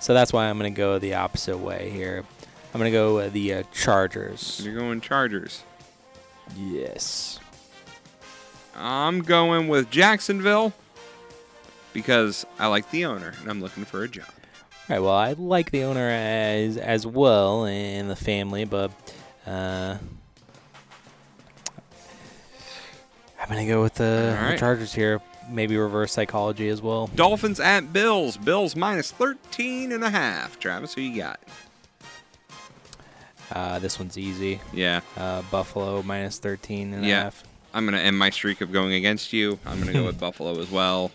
[0.00, 2.24] So that's why I'm going to go the opposite way here.
[2.72, 4.62] I'm going to go uh, the uh, Chargers.
[4.64, 5.64] You're going Chargers.
[6.56, 7.40] Yes.
[8.74, 10.72] I'm going with Jacksonville
[11.96, 14.26] because I like the owner and I'm looking for a job.
[14.28, 14.98] All right.
[14.98, 18.90] Well, I like the owner as as well and the family, but
[19.46, 19.96] uh,
[23.40, 24.58] I'm going to go with the, All the.
[24.58, 25.22] Chargers here.
[25.48, 27.06] Maybe reverse psychology as well.
[27.14, 28.36] Dolphins at Bills.
[28.36, 30.58] Bills minus 13 and a half.
[30.58, 31.40] Travis, who you got?
[33.52, 34.60] Uh, this one's easy.
[34.72, 35.00] Yeah.
[35.16, 37.22] Uh, Buffalo minus 13 and a yeah.
[37.22, 37.44] half.
[37.72, 39.58] I'm going to end my streak of going against you.
[39.64, 41.10] I'm going to go with Buffalo as well.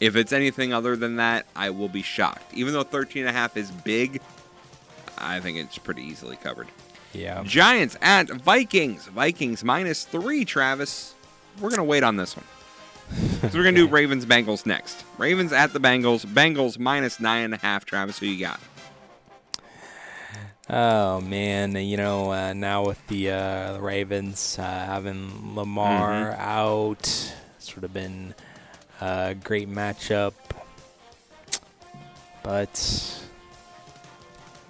[0.00, 2.54] If it's anything other than that, I will be shocked.
[2.54, 4.20] Even though 13 and a half is big,
[5.18, 6.68] I think it's pretty easily covered.
[7.12, 7.42] Yeah.
[7.44, 9.06] Giants at Vikings.
[9.06, 11.14] Vikings minus three, Travis.
[11.60, 12.44] We're going to wait on this one.
[13.50, 15.04] so we're going to do Ravens Bengals next.
[15.16, 16.24] Ravens at the Bengals.
[16.24, 18.18] Bengals minus nine and a half, Travis.
[18.20, 18.60] Who you got?
[20.70, 26.40] Oh man, you know uh, now with the, uh, the Ravens uh, having Lamar Mm-hmm.
[26.42, 27.06] out,
[27.58, 28.34] sort of been
[29.00, 30.32] a great matchup,
[32.42, 33.20] but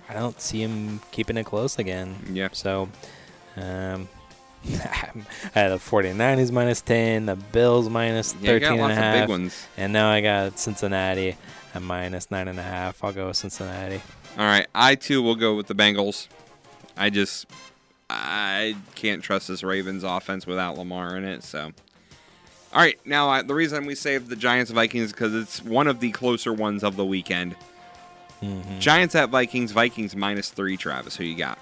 [0.09, 2.17] I don't see him keeping it close again.
[2.33, 2.49] Yeah.
[2.53, 2.89] So,
[3.57, 4.09] um,
[4.69, 4.71] I
[5.55, 8.97] had the 49ers minus 10, the Bills minus Yeah, 13 got and a lots of
[8.99, 9.67] big half, ones.
[9.77, 11.37] and now I got Cincinnati
[11.75, 13.03] at minus nine and a half.
[13.05, 14.01] I'll go with Cincinnati.
[14.37, 16.29] All right, I too will go with the Bengals.
[16.97, 17.47] I just
[18.11, 21.45] I can't trust this Ravens offense without Lamar in it.
[21.45, 21.73] So,
[22.73, 26.01] all right, now I, the reason we saved the Giants Vikings because it's one of
[26.01, 27.57] the closer ones of the weekend.
[28.43, 28.79] Mhm.
[28.79, 29.73] Giants at Vikings.
[29.73, 30.77] Vikings minus three.
[30.77, 31.59] Travis, who you got?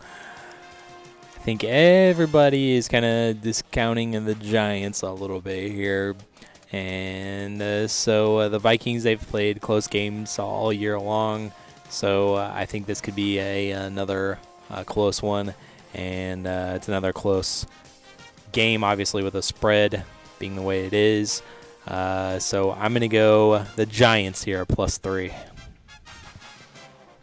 [0.00, 6.14] I think everybody is kind of discounting the Giants a little bit here.
[6.72, 11.52] And uh, so uh, the Vikings, they've played close games all year long.
[11.88, 14.38] So uh, I think this could be a another
[14.70, 15.54] uh, close one.
[15.94, 17.64] And uh, it's another close
[18.56, 20.02] game, obviously, with a spread
[20.38, 21.42] being the way it is.
[21.86, 25.30] Uh, so I'm going to go the Giants here, plus three.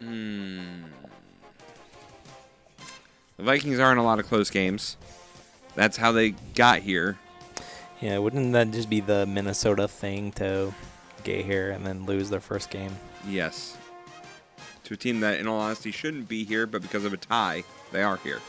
[0.00, 0.84] Hmm.
[3.36, 4.96] The Vikings are in a lot of close games.
[5.74, 7.18] That's how they got here.
[8.00, 10.72] Yeah, wouldn't that just be the Minnesota thing to
[11.24, 12.96] get here and then lose their first game?
[13.26, 13.76] Yes.
[14.84, 17.64] To a team that, in all honesty, shouldn't be here, but because of a tie,
[17.90, 18.40] they are here.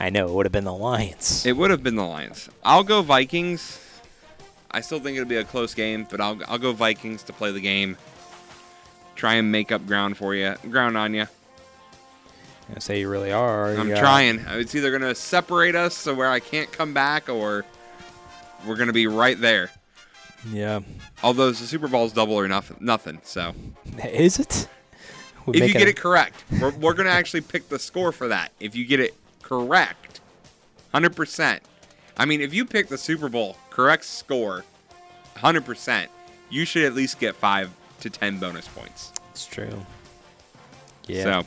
[0.00, 1.46] I know it would have been the Lions.
[1.46, 2.48] It would have been the Lions.
[2.64, 3.80] I'll go Vikings.
[4.70, 7.52] I still think it'll be a close game, but I'll I'll go Vikings to play
[7.52, 7.96] the game.
[9.14, 11.26] Try and make up ground for you, ground on you.
[12.74, 13.74] I say you really are.
[13.74, 14.40] I'm got- trying.
[14.48, 17.64] It's either gonna separate us so where I can't come back, or
[18.66, 19.70] we're gonna be right there.
[20.50, 20.80] Yeah.
[21.22, 23.20] Although the Super Bowl is double or nothing, nothing.
[23.22, 23.54] So
[24.04, 24.68] Is it?
[25.46, 28.50] We if you get it correct, we're, we're gonna actually pick the score for that.
[28.60, 29.14] If you get it
[29.44, 30.20] correct,
[30.92, 31.62] hundred percent.
[32.16, 34.64] I mean, if you pick the Super Bowl correct score,
[35.36, 36.10] hundred percent,
[36.50, 39.12] you should at least get five to ten bonus points.
[39.30, 39.84] It's true.
[41.06, 41.22] Yeah.
[41.22, 41.46] So,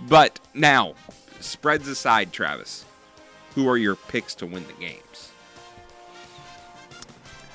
[0.00, 0.94] but now,
[1.40, 2.84] spreads aside, Travis,
[3.54, 5.30] who are your picks to win the games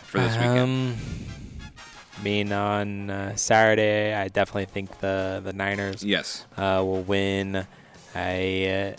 [0.04, 0.60] for this weekend?
[0.60, 0.96] Um,
[2.20, 6.46] I mean, on uh, Saturday, I definitely think the the Niners Yes.
[6.58, 7.66] uh, will win.
[8.16, 8.66] I
[8.96, 8.98] uh,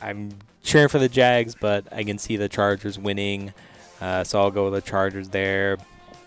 [0.00, 0.30] I'm
[0.62, 3.52] cheering for the Jags, but I can see the Chargers winning.
[4.00, 5.78] Uh, so I'll go with the Chargers there.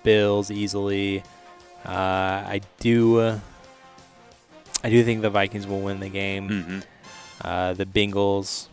[0.03, 1.23] Bills easily.
[1.85, 3.39] Uh, I do.
[4.83, 6.49] I do think the Vikings will win the game.
[6.49, 6.79] Mm-hmm.
[7.43, 8.67] Uh, the Bengals,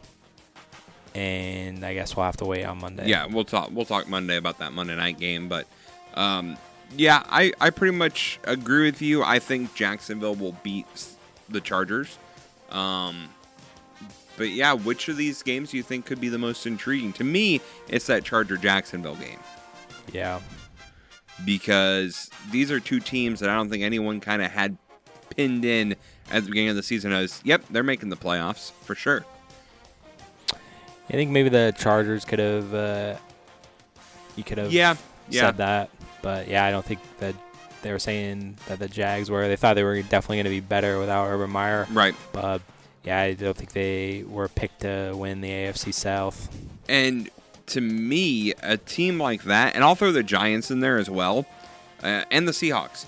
[1.14, 3.08] and I guess we'll have to wait on Monday.
[3.08, 3.70] Yeah, we'll talk.
[3.72, 5.66] We'll talk Monday about that Monday night game, but
[6.14, 6.58] um,
[6.96, 9.22] yeah, I I pretty much agree with you.
[9.22, 10.86] I think Jacksonville will beat
[11.48, 12.18] the Chargers.
[12.70, 13.30] Um,
[14.38, 17.12] but yeah, which of these games do you think could be the most intriguing?
[17.14, 19.40] To me, it's that Charger Jacksonville game.
[20.12, 20.40] Yeah.
[21.44, 24.78] Because these are two teams that I don't think anyone kind of had
[25.36, 25.96] pinned in
[26.30, 29.24] at the beginning of the season as, yep, they're making the playoffs for sure.
[30.52, 32.74] I think maybe the Chargers could have.
[32.74, 33.16] Uh,
[34.36, 34.72] you could have.
[34.72, 35.50] Yeah, said yeah.
[35.52, 35.90] that,
[36.20, 37.34] but yeah, I don't think that
[37.80, 39.48] they were saying that the Jags were.
[39.48, 41.86] They thought they were definitely going to be better without Urban Meyer.
[41.90, 42.14] Right.
[42.32, 42.60] But
[43.08, 46.54] yeah, I don't think they were picked to win the AFC South.
[46.90, 47.30] And
[47.68, 51.46] to me, a team like that, and I'll throw the Giants in there as well,
[52.02, 53.06] uh, and the Seahawks,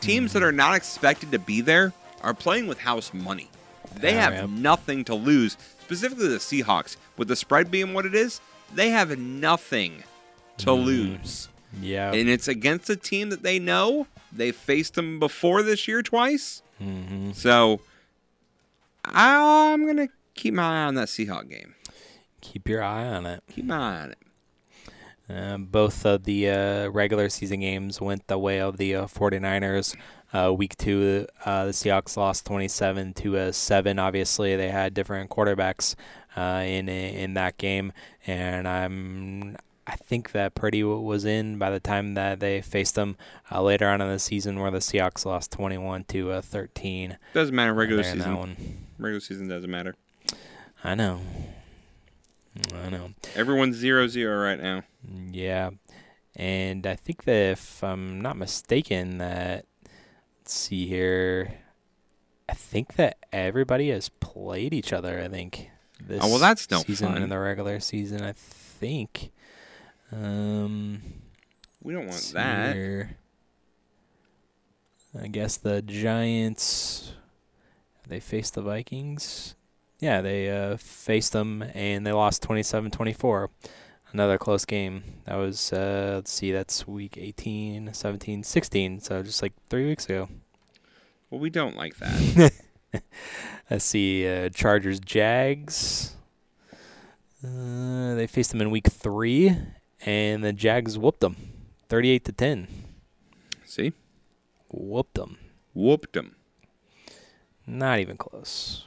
[0.00, 3.48] teams that are not expected to be there are playing with house money.
[3.94, 5.56] They Yeah, have nothing to lose.
[5.80, 8.40] Specifically, the Seahawks, with the spread being what it is,
[8.74, 10.04] they have nothing
[10.58, 11.48] to lose.
[11.80, 12.12] Yeah.
[12.12, 14.06] And it's against a team that they know.
[14.30, 16.62] They faced them before this year twice.
[16.82, 17.32] Mm-hmm.
[17.32, 17.80] So
[19.12, 21.74] I'm going to keep my eye on that Seahawk game.
[22.40, 23.42] Keep your eye on it.
[23.50, 24.18] Keep my eye on it.
[25.30, 29.94] Uh, both of the uh, regular season games went the way of the uh, 49ers.
[30.32, 33.98] Uh, week two, uh, the Seahawks lost 27 to uh, seven.
[33.98, 35.94] Obviously, they had different quarterbacks
[36.36, 37.92] uh, in in that game,
[38.26, 39.56] and I'm
[39.88, 43.16] I think that Purdy was in by the time that they faced them
[43.50, 47.16] uh, later on in the season, where the Seahawks lost 21 to uh, 13.
[47.32, 48.36] Doesn't matter regular season.
[48.36, 48.56] one.
[48.98, 49.94] Regular season doesn't matter.
[50.84, 51.20] I know.
[52.84, 53.10] I know.
[53.34, 54.82] Everyone's zero zero right now.
[55.30, 55.70] Yeah,
[56.36, 59.64] and I think that if I'm not mistaken, that
[60.40, 61.54] let's see here,
[62.48, 65.20] I think that everybody has played each other.
[65.20, 65.70] I think
[66.00, 67.22] this Oh, well, that's no season fun.
[67.22, 68.22] in the regular season.
[68.22, 69.30] I think.
[70.12, 71.02] Um,
[71.82, 72.74] We don't want that.
[72.74, 73.16] here.
[75.20, 77.12] I guess the Giants.
[78.06, 79.54] They faced the Vikings.
[80.00, 83.48] Yeah, they uh, faced them and they lost 27-24.
[84.12, 85.02] Another close game.
[85.26, 90.06] That was uh, let's see, that's week 18, 17, 16, so just like 3 weeks
[90.06, 90.28] ago.
[91.28, 92.52] Well, we don't like that.
[93.70, 96.16] Let's see, uh, Chargers Jags.
[97.44, 99.54] Uh, they faced them in week 3
[100.04, 101.36] and the Jags whooped them
[101.88, 102.68] 38 to 10.
[103.64, 103.92] See?
[104.70, 105.38] Whooped them.
[105.74, 106.36] Whooped them.
[107.66, 108.86] Not even close.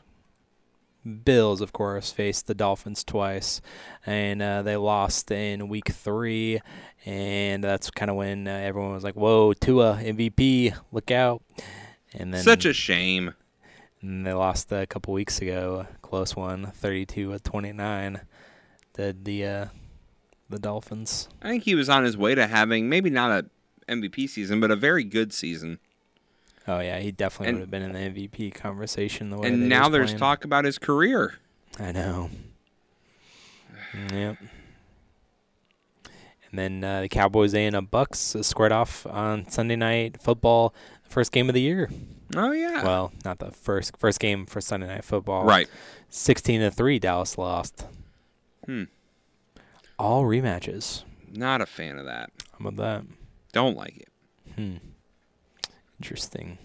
[1.24, 3.60] Bills, of course, faced the Dolphins twice,
[4.06, 6.62] and uh, they lost in Week Three,
[7.06, 11.42] and that's kind of when uh, everyone was like, "Whoa, Tua MVP, look out!"
[12.14, 13.34] And then Such a shame.
[14.02, 18.22] And they lost a couple weeks ago, close one, 32 to 29.
[18.94, 19.66] The the uh,
[20.52, 21.28] the Dolphins.
[21.42, 23.46] I think he was on his way to having maybe not a
[23.92, 25.80] MVP season, but a very good season.
[26.68, 29.30] Oh yeah, he definitely And- would have been in the MVP conversation.
[29.32, 30.20] The way And now there's playing.
[30.20, 31.36] talk about his career.
[31.80, 32.30] I know.
[34.14, 34.38] Yep.
[36.50, 40.74] And then uh, the Cowboys and the Bucks squared off on Sunday night football,
[41.08, 41.90] first game of the year.
[42.36, 42.84] Oh yeah.
[42.84, 45.44] Well, not the first first game for Sunday night football.
[45.46, 45.68] Right.
[46.10, 47.86] Sixteen to three, Dallas lost.
[48.66, 48.84] Hmm.
[50.02, 51.04] All rematches.
[51.32, 52.32] Not a fan of that.
[52.60, 53.04] How about that?
[53.54, 54.10] Don't like it.
[54.56, 54.78] Hmm.
[56.00, 56.58] Interesting.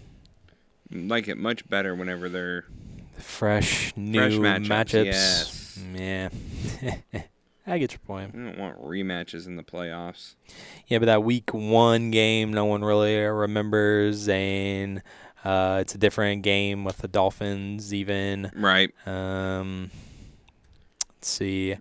[0.91, 2.65] Like it much better whenever they're
[3.19, 5.05] Fresh new Fresh matchups, matchups.
[5.05, 5.79] yes.
[5.93, 7.21] Yeah.
[7.67, 8.31] I get your point.
[8.33, 10.33] I don't want rematches in the playoffs.
[10.87, 15.03] Yeah, but that week one game, no one really remembers, and
[15.45, 18.49] uh, it's a different game with the Dolphins, even.
[18.55, 18.91] Right.
[19.05, 19.91] Um,
[21.17, 21.75] let's see,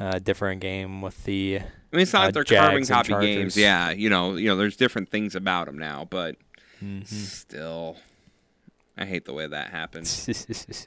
[0.00, 1.58] uh, different game with the.
[1.58, 3.56] I mean, it's not uh, like they're carbon Jags and copy games.
[3.56, 6.36] Yeah, you know, you know, there's different things about them now, but
[6.82, 7.06] Mhm.
[7.06, 7.98] still,
[8.96, 10.86] I hate the way that happens.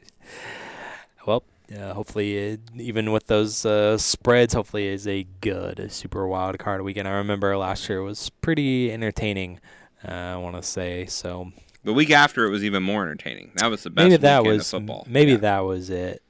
[1.28, 1.44] well,
[1.78, 6.82] uh, hopefully, uh, even with those uh, spreads, hopefully is a good super wild card
[6.82, 7.08] weekend.
[7.08, 9.60] I remember last year was pretty entertaining.
[10.08, 11.52] Uh, I want to say so.
[11.84, 13.52] the week after, it was even more entertaining.
[13.56, 15.06] That was the best maybe that weekend was of football.
[15.10, 16.22] maybe that was it.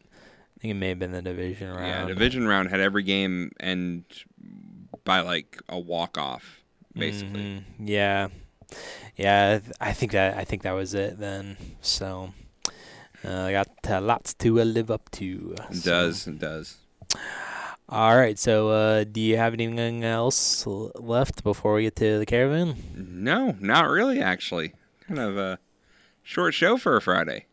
[0.64, 1.86] I think it may have been the division round.
[1.88, 4.06] Yeah, division round had every game and
[5.04, 6.62] by like a walk off,
[6.96, 7.42] basically.
[7.42, 7.64] Mhm.
[7.80, 8.30] Yeah,
[9.18, 9.60] yeah.
[9.82, 11.58] I think that I think that was it then.
[11.82, 12.34] So,
[13.26, 15.54] Uh, got uh, lots to uh, live up to.
[15.70, 16.28] It So- does.
[16.28, 16.78] It does.
[17.90, 18.40] All right.
[18.40, 20.66] So, uh, do you have anything else
[20.96, 22.76] left before we get to the caravan?
[22.96, 24.22] No, not really.
[24.22, 24.74] Actually,
[25.08, 25.60] kind of a
[26.24, 27.48] short show for a Friday.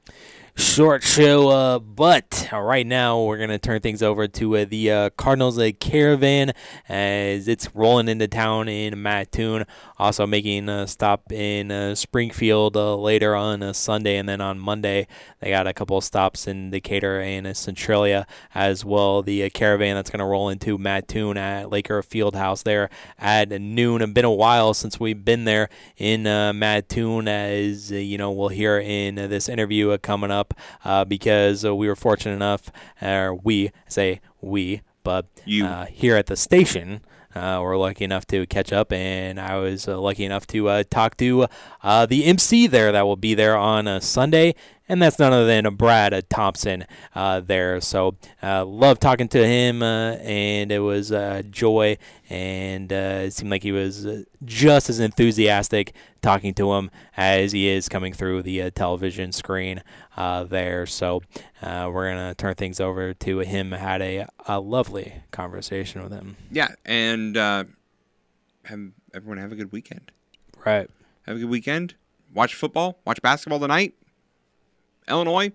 [0.60, 4.90] Short show, uh, but uh, right now we're gonna turn things over to uh, the
[4.90, 6.52] uh, Cardinals uh, caravan
[6.86, 9.64] as it's rolling into town in Mattoon.
[9.98, 15.06] Also making a stop in uh, Springfield uh, later on Sunday, and then on Monday
[15.40, 19.22] they got a couple stops in Decatur and Centralia as well.
[19.22, 24.02] The caravan that's gonna roll into Mattoon at Laker Fieldhouse there at noon.
[24.02, 28.78] It's been a while since we've been there in Mattoon, as you know we'll hear
[28.78, 30.49] in this interview coming up
[30.84, 32.70] uh, because uh, we were fortunate enough,
[33.02, 35.26] or we say we, but
[35.66, 37.00] Uh, here at the station.
[37.32, 40.82] Uh, we're lucky enough to catch up, and I was uh, lucky enough to uh,
[40.90, 41.46] talk to
[41.80, 44.56] uh, the MC there that will be there on uh, Sunday,
[44.90, 46.84] and that's none other than Brad Thompson
[47.14, 47.80] uh, there.
[47.80, 51.96] So, uh, love talking to him, uh, and it was uh, joy,
[52.28, 57.52] and uh, it seemed like he was uh, just as enthusiastic talking to him as
[57.52, 59.82] he is coming through the uh, television screen
[60.16, 60.86] uh, there.
[60.86, 61.22] So,
[61.62, 63.70] uh, we're gonna turn things over to him.
[63.70, 66.36] Had a, a lovely conversation with him.
[66.50, 67.64] Yeah, and uh,
[68.64, 68.80] have
[69.14, 70.10] everyone have a good weekend.
[70.66, 70.90] Right.
[71.22, 71.94] Have a good weekend.
[72.34, 72.98] Watch football.
[73.04, 73.94] Watch basketball tonight.
[75.10, 75.52] Illinois,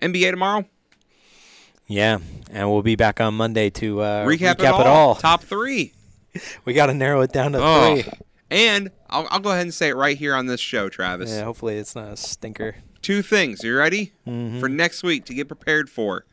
[0.00, 0.64] NBA tomorrow.
[1.88, 2.18] Yeah,
[2.50, 5.14] and we'll be back on Monday to uh, recap, recap, it, all.
[5.14, 5.92] Top three.
[6.64, 8.00] we got to narrow it down to Oh.
[8.02, 8.12] three.
[8.50, 11.30] And I'll, I'll go ahead and say it right here on this show, Travis.
[11.30, 12.76] Yeah, hopefully it's not a stinker.
[13.02, 13.64] Two things.
[13.64, 14.12] Are You ready?
[14.26, 14.60] Mhm.
[14.60, 16.24] For next week to get prepared for.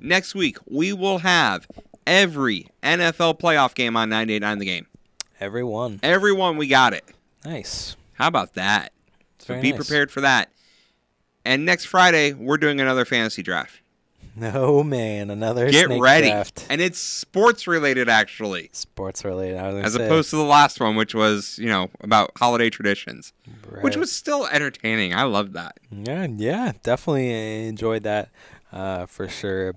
[0.00, 1.66] Next week, we will have
[2.06, 4.86] every NFL playoff game on 98.9 The Game.
[5.40, 6.00] Every one.
[6.02, 7.04] Every one, we got it.
[7.44, 7.96] Nice.
[8.14, 8.92] How about that?
[9.38, 9.78] So Very be nice.
[9.86, 10.50] prepared for that.
[11.44, 13.80] And next Friday, we're doing another fantasy draft.
[14.34, 16.28] No man, another Get snake ready.
[16.28, 16.66] draft.
[16.70, 19.58] And it's sports related, actually, Sports related.
[19.58, 20.06] As say.
[20.06, 23.34] opposed to the last one, which was, you know, about holiday traditions,
[23.82, 25.14] which was still entertaining.
[25.14, 25.78] I loved that.
[25.90, 28.30] Yeah, yeah, definitely enjoyed that
[28.72, 29.74] uh, for sure.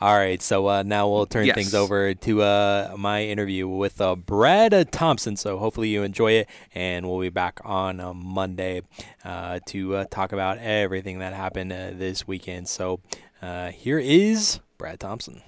[0.00, 1.54] All right, so uh, now we'll turn Yes.
[1.54, 5.36] things over to uh, my interview with uh, Brad Thompson.
[5.36, 8.82] So hopefully you enjoy it, and we'll be back on uh, Monday
[9.24, 12.68] uh, to uh, talk about everything that happened uh, this weekend.
[12.68, 13.00] So
[13.42, 15.42] uh, here is Brad Thompson.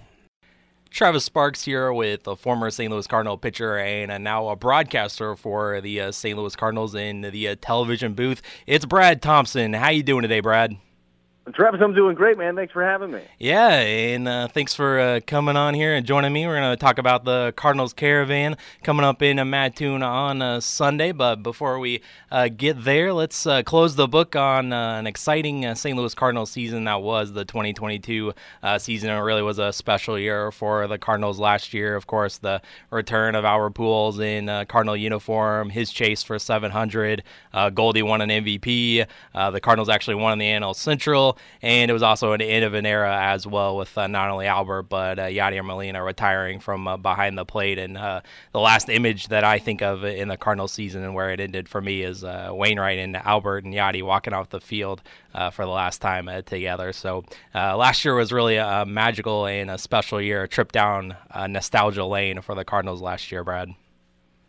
[0.90, 2.92] Travis Sparks here with a former St.
[2.92, 6.36] Louis Cardinal pitcher and uh, now a broadcaster for the uh, St.
[6.38, 8.42] Louis Cardinals in the uh, television booth.
[8.66, 9.72] It's Brad Thompson.
[9.72, 10.76] How you doing today, Brad?
[11.54, 12.54] Travis, I'm doing great, man.
[12.54, 13.20] Thanks for having me.
[13.38, 16.46] Yeah, and uh, thanks for uh, coming on here and joining me.
[16.46, 20.60] We're going to talk about the Cardinals Caravan coming up in uh, Mattoon on uh,
[20.60, 21.10] Sunday.
[21.10, 22.00] But before we
[22.30, 25.96] uh, get there, let's uh, close the book on uh, an exciting St.
[25.98, 28.32] Louis Cardinals season that was the 2022
[28.62, 29.10] uh, season.
[29.10, 31.96] It really was a special year for the Cardinals last year.
[31.96, 37.24] Of course, the return of our Pools in Cardinal uniform, his chase for 700.
[37.52, 39.06] Uh, Goldie won an MVP.
[39.34, 42.74] The Cardinals actually won in the NL Central, and it was also an end of
[42.74, 46.88] an era as well with uh, not only Albert but uh, Yadier Molina retiring from
[46.88, 47.78] uh, behind the plate.
[47.78, 48.20] And uh,
[48.52, 51.68] the last image that I think of in the Cardinals season and where it ended
[51.68, 55.02] for me is uh, Wainwright and Albert and Yadi walking off the field
[55.34, 56.92] uh, for the last time together.
[56.92, 61.16] So last year was really a magical and a special year, a trip down
[61.48, 63.74] nostalgia lane for the Cardinals last year, Brad.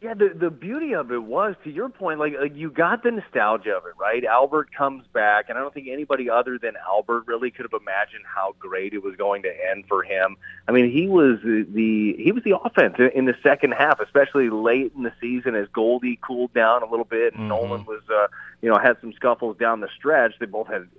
[0.03, 3.11] Yeah, the the beauty of it was, to your point, like, like you got the
[3.11, 4.25] nostalgia of it, right?
[4.25, 8.25] Albert comes back, and I don't think anybody other than Albert really could have imagined
[8.25, 10.35] how great it was going to end for him.
[10.67, 14.49] I mean, he was the, the he was the offense in- the second half, especially
[14.49, 18.27] late in the season as Goldie cooled down a little bit, and Nolan was, uh,
[18.61, 20.33] you know, had some scuffles down the stretch.
[20.37, 20.89] They both had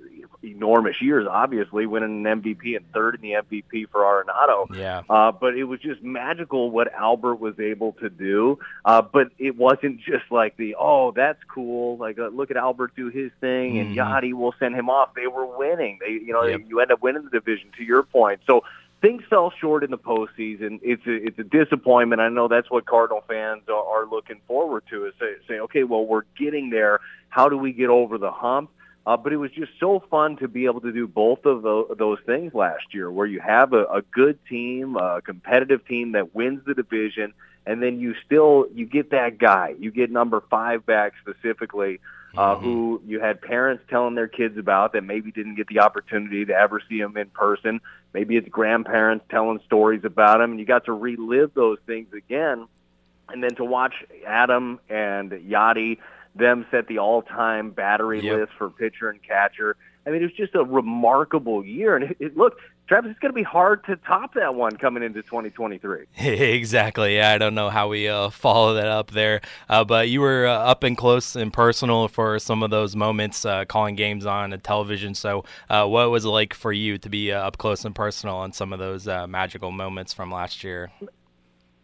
[0.44, 4.74] enormous years, obviously, winning an MVP and third in the MVP for Arenado.
[4.76, 5.02] Yeah.
[5.08, 8.58] Uh, but it was just magical what Albert was able to do.
[8.84, 11.96] Uh, but it wasn't just like the, oh, that's cool.
[11.96, 13.96] Like, uh, look at Albert do his thing and Mhm.
[13.96, 15.14] Yadi will send him off.
[15.14, 15.98] They were winning.
[16.00, 16.62] They, you know, Yep.
[16.68, 18.40] you end up winning the division to your point.
[18.46, 18.62] So
[19.00, 20.80] things fell short in the postseason.
[20.82, 22.20] It's a, it's a disappointment.
[22.20, 25.84] I know that's what Cardinal fans are, are looking forward to is say, saying, okay,
[25.84, 27.00] well, we're getting there.
[27.28, 28.70] How do we get over the hump?
[29.06, 31.94] Uh, but it was just so fun to be able to do both of tho-
[31.98, 36.34] those things last year, where you have a, a good team, a competitive team that
[36.34, 37.34] wins the division,
[37.66, 42.00] and then you still you get that guy, you get number five back specifically,
[42.36, 46.44] uh, who you had parents telling their kids about that maybe didn't get the opportunity
[46.44, 47.80] to ever see him in person.
[48.12, 52.66] Maybe it's grandparents telling stories about him, and you got to relive those things again
[53.28, 53.94] and then to watch
[54.26, 55.98] Adam and Yadi
[56.34, 58.38] them set the all-time battery Yep.
[58.38, 59.76] list for pitcher and catcher.
[60.06, 61.96] I mean, it was just a remarkable year.
[61.96, 65.02] And it, it look, Travis, it's going to be hard to top that one coming
[65.02, 66.04] into 2023.
[66.18, 67.16] exactly.
[67.16, 69.40] Yeah, I don't know how we uh, follow that up there,
[69.70, 73.46] uh, but you were uh, up and close and personal for some of those moments,
[73.46, 75.14] uh, calling games on a television.
[75.14, 78.36] So, uh, what was it like for you to be uh, up close and personal
[78.36, 80.90] on some of those uh, magical moments from last year?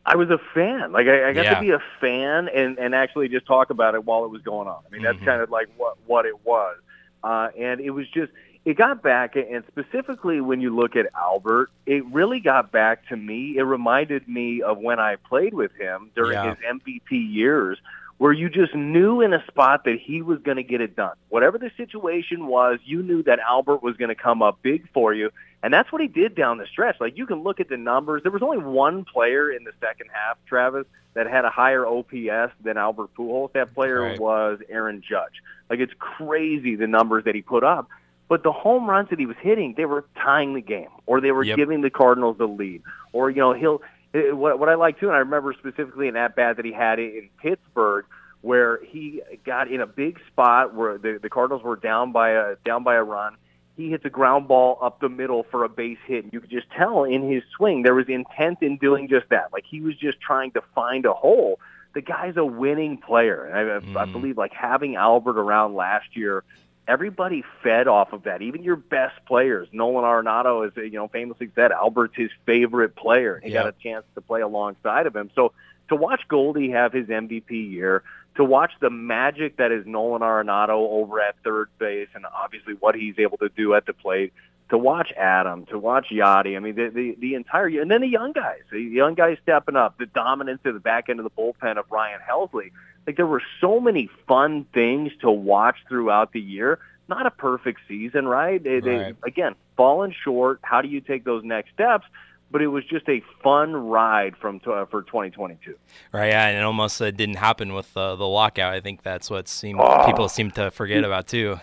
[0.05, 0.93] I was a fan.
[0.93, 1.55] Like I, I got Yeah.
[1.55, 4.69] to be a fan and and actually just talk about it while it was going
[4.69, 4.83] on.
[4.87, 5.25] I mean, that's Mhm.
[5.25, 6.77] kind of like what what it was.
[7.23, 8.33] Uh, and it was just
[8.65, 13.17] it got back, and specifically when you look at Albert, it really got back to
[13.17, 13.57] me.
[13.57, 16.55] It reminded me of when I played with him during Yeah.
[16.55, 17.79] his MVP years,
[18.19, 21.15] where you just knew in a spot that he was going to get it done.
[21.31, 25.15] Whatever the situation was, you knew that Albert was going to come up big for
[25.15, 25.31] you.
[25.63, 26.97] And that's what he did down the stretch.
[27.01, 28.23] Like you can look at the numbers.
[28.23, 32.53] There was only one player in the second half, Travis, that had a higher OPS
[32.63, 33.53] than Albert Pujols.
[33.53, 34.19] That player Right.
[34.21, 35.43] was Aaron Judge.
[35.71, 37.89] Like it's crazy the numbers that he put up.
[38.31, 41.33] But the home runs that he was hitting, they were tying the game, or they
[41.33, 41.57] were Yep.
[41.57, 42.81] giving the Cardinals the lead,
[43.13, 43.83] or you know he'll.
[44.15, 46.73] eh, What what I like too, and I remember specifically in that bat that he
[46.73, 48.05] had in Pittsburgh,
[48.43, 52.55] where he got in a big spot where the the Cardinals were down by a
[52.65, 53.35] down by a run.
[53.77, 56.51] He hits a ground ball up the middle for a base hit, and you could
[56.51, 59.53] just tell in his swing there was intent in doing just that.
[59.53, 61.59] Like he was just trying to find a hole.
[61.95, 63.45] The guy's a winning player.
[63.47, 64.13] And I, I Mhm.
[64.13, 66.45] believe like having Albert around last year
[66.89, 68.43] everybody fed off of that.
[68.43, 69.69] Even your best players.
[69.73, 73.37] Nolan Arenado is, you know, famously said Albert's his favorite player.
[73.37, 75.31] and He got a chance to play alongside of him.
[75.35, 75.53] So
[75.89, 78.03] to watch Goldie have his MVP year,
[78.37, 82.95] to watch the magic that is Nolan Arenado over at third base, and obviously what
[82.95, 84.33] he's able to do at the plate.
[84.71, 88.03] To watch Adam, to watch Yadi, I mean the, the the entire year, and then
[88.03, 91.25] the young guys, the young guys stepping up, the dominance of the back end of
[91.25, 92.71] the bullpen of Ryan Helsley.
[93.11, 96.79] Like there were so many fun things to watch throughout the year.
[97.09, 98.63] Not a perfect season, right?
[98.63, 99.17] They, they, Right.
[99.27, 100.61] again, falling short.
[100.63, 102.07] How do you take those next steps?
[102.53, 105.75] But it was just a fun ride from tw- for 2022.
[106.13, 108.75] Right, yeah, and it almost uh, didn't happen with uh, the lockout.
[108.75, 110.07] I think that's what seemed Oh.
[110.07, 111.59] people seem to forget about too.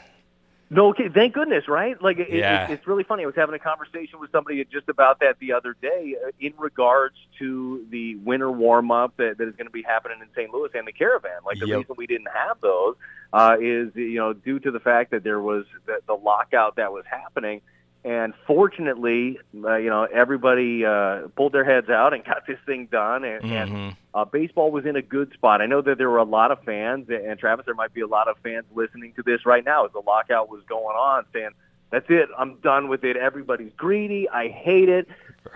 [0.69, 2.01] No, okay, thank goodness, right?
[2.01, 2.65] Like, it, Yeah.
[2.65, 3.23] it, it's really funny.
[3.23, 6.53] I was having a conversation with somebody just about that the other day uh, in
[6.57, 10.53] regards to the winter warm up that, that is going to be happening in St.
[10.53, 11.39] Louis and the Caravan.
[11.45, 11.77] Like, the Yep.
[11.79, 12.95] reason we didn't have those
[13.31, 16.91] uh, is, you know, due to the fact that there was the, the lockout that
[16.91, 17.61] was happening.
[18.07, 22.87] And fortunately, uh, you know, everybody uh, pulled their heads out and got this thing
[22.89, 23.25] done.
[23.25, 23.95] And, and Mhm.
[24.13, 25.61] uh, baseball was in a good spot.
[25.61, 28.07] I know that there were a lot of fans, and Travis, there might be a
[28.07, 31.49] lot of fans listening to this right now as the lockout was going on, saying,
[31.91, 33.17] "That's it, I'm done with it.
[33.17, 34.29] Everybody's greedy.
[34.29, 35.07] I hate it."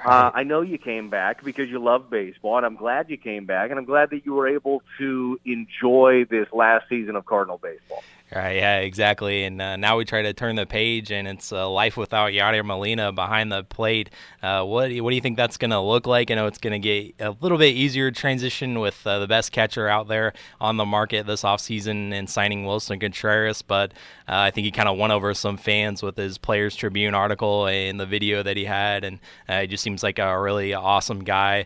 [0.03, 3.45] Uh, I know you came back because you love baseball, and I'm glad you came
[3.45, 7.57] back, and I'm glad that you were able to enjoy this last season of Cardinal
[7.57, 8.03] baseball.
[8.33, 9.43] Right, yeah, exactly.
[9.43, 12.63] And uh, now we try to turn the page, and it's uh, life without Yadier
[12.63, 14.09] Molina behind the plate.
[14.41, 16.31] Uh, what what do you think that's going to look like?
[16.31, 19.51] I know it's going to get a little bit easier transition with uh, the best
[19.51, 20.31] catcher out there
[20.61, 23.91] on the market this offseason and signing Willson Contreras, but
[24.29, 27.67] uh, I think he kind of won over some fans with his Players Tribune article
[27.67, 31.25] and the video that he had, and uh, he just seems like a really awesome
[31.25, 31.65] guy.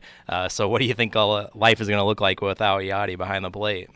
[0.50, 3.52] So, what do you think life is going to look like without Yadi behind the
[3.52, 3.88] plate?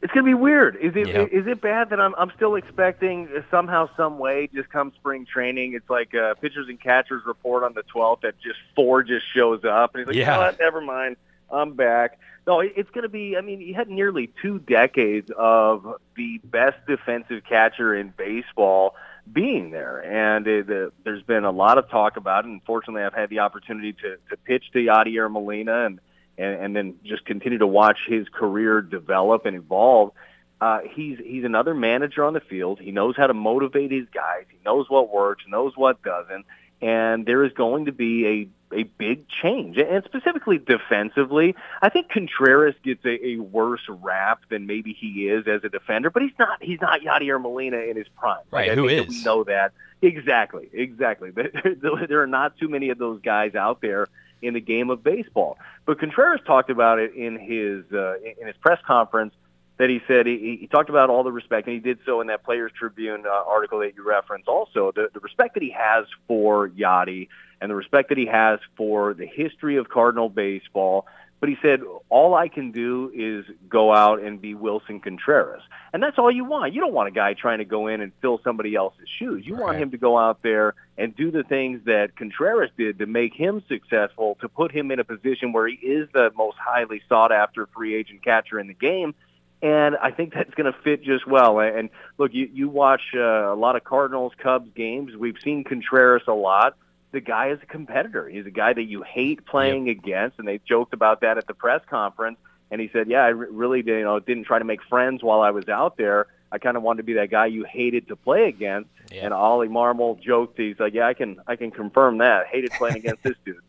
[0.00, 0.76] It's gonna be weird.
[0.76, 1.22] Is it Yeah.
[1.30, 5.74] is it bad that I'm I'm still expecting somehow, some way, just come spring training,
[5.74, 9.64] it's like uh, pitchers and catchers report on the 12th that just four just shows
[9.64, 10.34] up, and he's like, Yeah.
[10.34, 10.60] "You know what?
[10.60, 11.16] never mind,
[11.50, 12.18] I'm back.
[12.46, 13.36] No, it's gonna be.
[13.36, 18.94] I mean, you had nearly two decades of the best defensive catcher in baseball
[19.30, 22.48] being there, and it, uh, there's been a lot of talk about it.
[22.50, 26.00] Unfortunately, I've had the opportunity to to pitch to Yadier Molina and
[26.38, 30.12] and, and then just continue to watch his career develop and evolve.
[30.60, 32.80] Uh, he's he's another manager on the field.
[32.80, 34.44] He knows how to motivate his guys.
[34.50, 36.46] He knows what works, knows what doesn't,
[36.80, 39.78] and there is going to be a a big change.
[39.78, 45.46] And specifically defensively, I think Contreras gets a, a worse rap than maybe he is
[45.46, 46.10] as a defender.
[46.10, 48.42] But he's not he's not Yadier Molina in his prime.
[48.50, 49.08] Right, I who is?
[49.08, 51.30] we know that exactly, exactly.
[51.80, 54.08] There there are not too many of those guys out there
[54.42, 55.58] in the game of baseball.
[55.86, 59.34] But Contreras talked about it in his uh, in his press conference
[59.78, 62.26] that he said he, he talked about all the respect, and he did so in
[62.26, 64.48] that Players Tribune uh, article that you referenced.
[64.48, 67.28] Also, the, the respect that he has for Yadi
[67.60, 71.06] and the respect that he has for the history of Cardinal baseball.
[71.40, 75.62] But he said, all I can do is go out and be Willson Contreras.
[75.92, 76.74] And that's all you want.
[76.74, 79.46] You don't want a guy trying to go in and fill somebody else's shoes.
[79.46, 83.06] You want him to go out there and do the things that Contreras did to
[83.06, 87.00] make him successful, to put him in a position where he is the most highly
[87.08, 89.14] sought after free agent catcher in the game.
[89.62, 91.60] And I think that's going to fit just well.
[91.60, 95.16] And look, you, you watch uh, a lot of Cardinals Cubs games.
[95.16, 96.76] We've seen Contreras a lot.
[97.10, 98.28] The guy is a competitor.
[98.28, 99.98] He's a guy that you hate playing yep.
[99.98, 102.38] against, and they joked about that at the press conference.
[102.70, 105.40] And he said, "Yeah, I really did, you know didn't try to make friends while
[105.40, 106.26] I was out there.
[106.50, 109.24] I kind of wanted to be that guy you hated to play against." Yeah.
[109.24, 112.46] And Oli Marmol joked, he's like, "Yeah, I can I can confirm that.
[112.46, 113.56] Hated playing against this dude."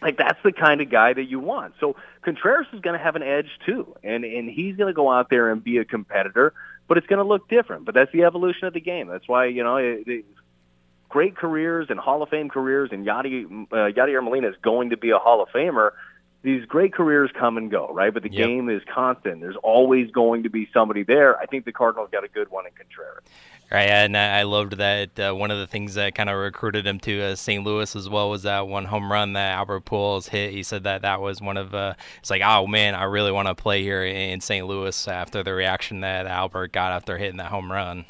[0.00, 1.74] Like that's the kind of guy that you want.
[1.80, 5.10] So Contreras is going to have an edge too, and and he's going to go
[5.10, 6.54] out there and be a competitor,
[6.86, 7.84] but it's going to look different.
[7.84, 9.08] But that's the evolution of the game.
[9.08, 10.24] That's why you know it, it,
[11.08, 14.96] great careers and Hall of Fame careers, and Yadi uh, Yadier Molina is going to
[14.96, 15.90] be a Hall of Famer
[16.42, 18.14] these great careers come and go, right?
[18.14, 18.46] But the yep.
[18.46, 19.40] game is constant.
[19.40, 21.36] There's always going to be somebody there.
[21.38, 23.24] I think the Cardinals got a good one in Contreras.
[23.70, 25.18] Right, and I loved that.
[25.20, 27.62] Uh, one of the things that kind of recruited him to uh, St.
[27.62, 30.52] Louis as well was that one home run that Albert Pujols hit.
[30.52, 31.74] He said that that was one of.
[31.74, 34.66] Uh, it's like, oh man, I really want to play here in St.
[34.66, 38.06] Louis after the reaction that Albert got after hitting that home run.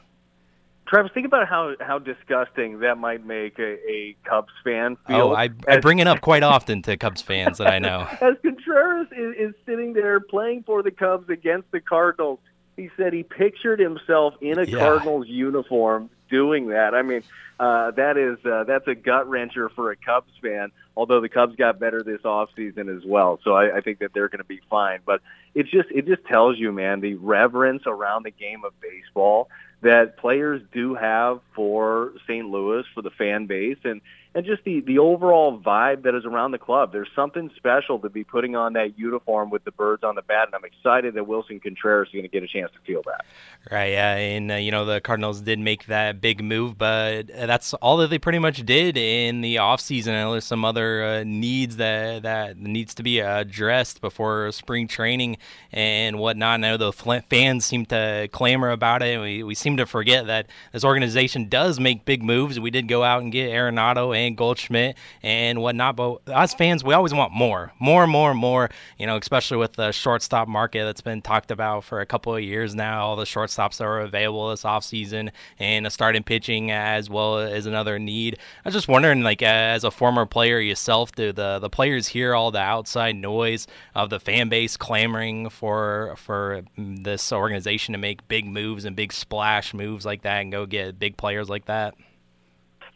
[0.88, 5.16] Travis, think about how how disgusting that might make a, a Cubs fan feel.
[5.16, 8.08] Oh, I, I bring it up quite often to Cubs fans that I know.
[8.20, 12.38] As Contreras is, is sitting there playing for the Cubs against the Cardinals,
[12.76, 14.78] he said he pictured himself in a yeah.
[14.78, 16.94] Cardinals uniform doing that.
[16.94, 17.22] I mean,
[17.60, 20.70] uh, that is uh, that's a gut wrencher for a Cubs fan.
[20.96, 24.14] Although the Cubs got better this off season as well, so I, I think that
[24.14, 25.00] they're going to be fine.
[25.04, 25.20] But
[25.54, 29.48] it's just it just tells you, man, the reverence around the game of baseball
[29.82, 32.46] that players do have for St.
[32.46, 34.00] Louis, for the fan base, and
[34.34, 36.92] and just the the overall vibe that is around the club.
[36.92, 40.46] There's something special to be putting on that uniform with the birds on the bat,
[40.46, 43.24] and I'm excited that Willson Contreras is going to get a chance to feel that.
[43.70, 47.74] Right, yeah, and uh, you know the Cardinals did make that big move, but that's
[47.74, 50.08] all that they pretty much did in the offseason.
[50.08, 55.38] And there's some other uh, needs that that needs to be addressed before spring training
[55.72, 56.54] and whatnot.
[56.54, 59.20] I know the fans seem to clamor about it.
[59.20, 62.60] We we seem to forget that this organization does make big moves.
[62.60, 65.96] We did go out and get Arenado and Goldschmidt and whatnot.
[65.96, 68.70] But us fans, we always want more, more, more, more.
[68.98, 72.42] You know, especially with the shortstop market that's been talked about for a couple of
[72.42, 73.06] years now.
[73.06, 77.66] All the shortstops that are available this offseason and a starting pitching as well as
[77.66, 78.38] another need.
[78.64, 82.34] I was just wondering, like, as a former player yourself, do the the players hear
[82.34, 88.26] all the outside noise of the fan base clamoring for for this organization to make
[88.28, 91.94] big moves and big splash moves like that and go get big players like that?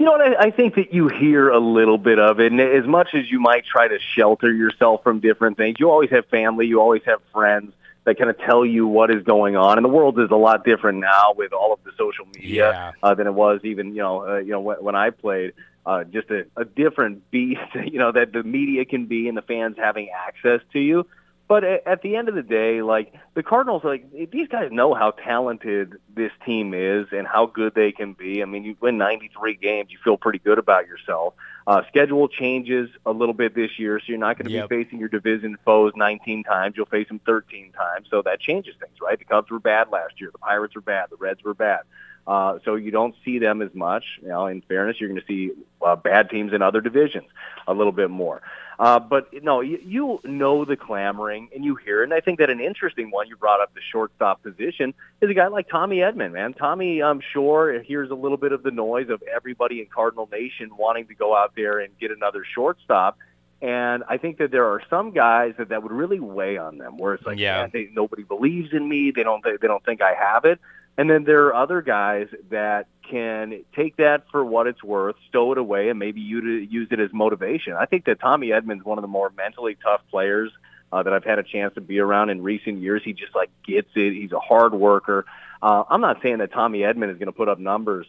[0.03, 0.37] You know what?
[0.37, 3.31] I, I think that you hear a little bit of it, and as much as
[3.31, 7.03] you might try to shelter yourself from different things, you always have family, you always
[7.07, 7.73] have friends
[8.03, 9.79] that kind of tell you what is going on.
[9.79, 12.93] And the world is a lot different now with all of the social media yeah.
[13.01, 15.53] uh, than it was even you know uh, you know when, when I played.
[15.87, 19.43] Uh, just a, a different beast, you know, that the media can be and the
[19.43, 21.07] fans having access to you.
[21.53, 25.11] But at the end of the day, like the Cardinals, like these guys know how
[25.11, 28.41] talented this team is and how good they can be.
[28.41, 31.35] I mean, you win 93 games, you feel pretty good about yourself.
[31.66, 34.70] Uh, schedule changes a little bit this year, so you're not going to yep.
[34.70, 36.74] be facing your division foes 19 times.
[36.74, 39.19] You'll face them 13 times, so that changes things, right?
[39.19, 40.31] The Cubs were bad last year.
[40.33, 41.11] The Pirates were bad.
[41.11, 41.81] The Reds were bad.
[42.27, 44.05] Uh, so you don't see them as much.
[44.23, 45.53] You know, in fairness, you're going to see
[45.85, 47.27] uh, bad teams in other divisions
[47.66, 48.43] a little bit more.
[48.78, 52.05] Uh, but no, you, you know the clamoring and you hear it.
[52.05, 55.35] And I think that an interesting one you brought up the shortstop position is a
[55.35, 56.32] guy like Tommy Edman.
[56.32, 56.55] man.
[56.55, 60.70] Tommy, I'm sure, hears a little bit of the noise of everybody in Cardinal Nation
[60.77, 63.19] wanting to go out there and get another shortstop.
[63.61, 66.99] And I think that there are some guys that that would really weigh on them,
[66.99, 69.12] where it's like, yeah, man, they, nobody believes in me.
[69.15, 69.44] They don't.
[69.44, 70.59] They, they don't think I have it.
[70.98, 75.52] And then there are other guys that can take that for what it's worth, stow
[75.52, 77.74] it away, and maybe use it as motivation.
[77.74, 80.52] I think that Tommy Edman's one of the more mentally tough players
[80.93, 83.02] uh, that I've had a chance to be around in recent years.
[83.05, 84.12] He just like gets it.
[84.12, 85.24] He's a hard worker.
[85.62, 88.06] Uh, I'm not saying that Tommy Edman is going to put up numbers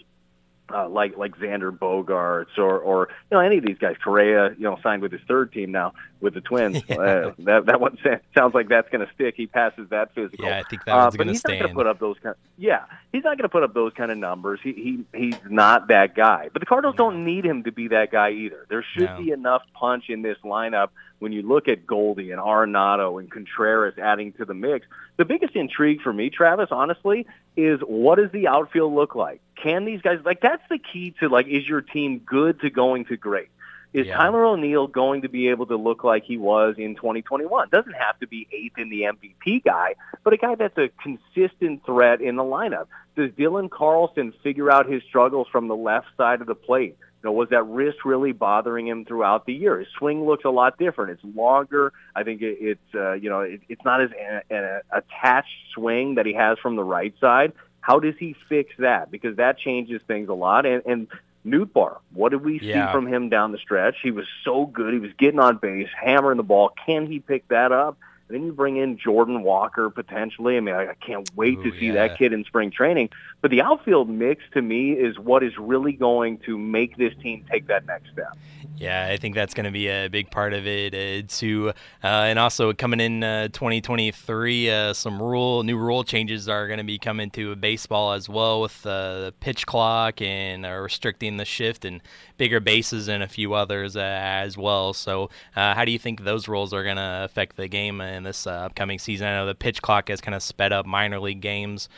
[0.73, 3.95] uh, like like Xander Bogaerts or or you know any of these guys.
[4.03, 6.81] Correa, you know, signed with his third team now with the Twins.
[6.93, 6.97] Yeah.
[6.97, 7.97] Uh, that that one
[8.35, 9.35] sounds like that's going to stick.
[9.35, 10.45] He passes that physical.
[10.45, 11.39] Yeah, I think that one's uh, going to stand.
[11.39, 11.59] stand.
[11.59, 12.35] Not gonna put up those kind.
[12.57, 14.59] yeah, he's not going to put up those kind of numbers.
[14.61, 16.49] He he he's not that guy.
[16.51, 17.09] But the Cardinals no.
[17.09, 18.65] don't need him to be that guy either.
[18.69, 19.21] There should no.
[19.21, 20.89] be enough punch in this lineup
[21.23, 24.85] when you look at Goldie and Arenado and Contreras adding to the mix.
[25.17, 27.25] The biggest intrigue for me, Travis, honestly,
[27.55, 29.41] is what does the outfield look like?
[29.63, 33.05] Can these guys like that's the key to like is your team good to going
[33.05, 33.47] to great?
[33.93, 34.17] Is Yeah.
[34.17, 37.69] Tyler O'Neill going to be able to look like he was in 2021?
[37.69, 41.85] Doesn't have to be eighth in the MVP guy, but a guy that's a consistent
[41.85, 42.87] threat in the lineup.
[43.15, 46.97] Does Dylan Carlson figure out his struggles from the left side of the plate?
[47.23, 49.79] You know, was that wrist really bothering him throughout the year?
[49.79, 51.11] His swing looks a lot different.
[51.11, 51.93] It's longer.
[52.15, 56.15] I think it, it's uh, you know it, it's not as a, a attached swing
[56.15, 57.53] that he has from the right side.
[57.83, 59.11] How does he fix that?
[59.11, 60.65] Because that changes things a lot.
[60.65, 61.07] And, and
[61.45, 63.97] Nootbaar, what did we see from him down the stretch?
[64.01, 64.93] He was so good.
[64.93, 66.71] He was getting on base, hammering the ball.
[66.85, 67.97] Can he pick that up?
[68.27, 70.57] And then you bring in Jordan Walker potentially.
[70.57, 73.09] I mean, I, I can't wait to see that kid in spring training.
[73.41, 77.45] But the outfield mix to me is what is really going to make this team
[77.51, 78.37] take that next step.
[78.77, 81.69] Yeah, I think that's going to be a big part of it uh, too.
[82.03, 86.79] Uh, and also coming in uh, 2023, uh, some rule new rule changes are going
[86.79, 91.37] to be coming to baseball as well with uh, the pitch clock and uh, restricting
[91.37, 92.01] the shift and
[92.37, 94.93] bigger bases and a few others uh, as well.
[94.93, 98.23] So, uh, how do you think those rules are going to affect the game in
[98.23, 99.27] this uh, upcoming season?
[99.27, 101.89] I know the pitch clock has kind of sped up minor league games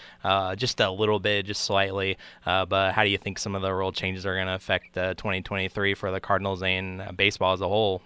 [0.55, 2.17] just a little bit, just slightly.
[2.45, 5.13] But how do you think some of the rule changes are going to affect uh,
[5.15, 8.01] 2023 for the Cardinals and baseball as a whole?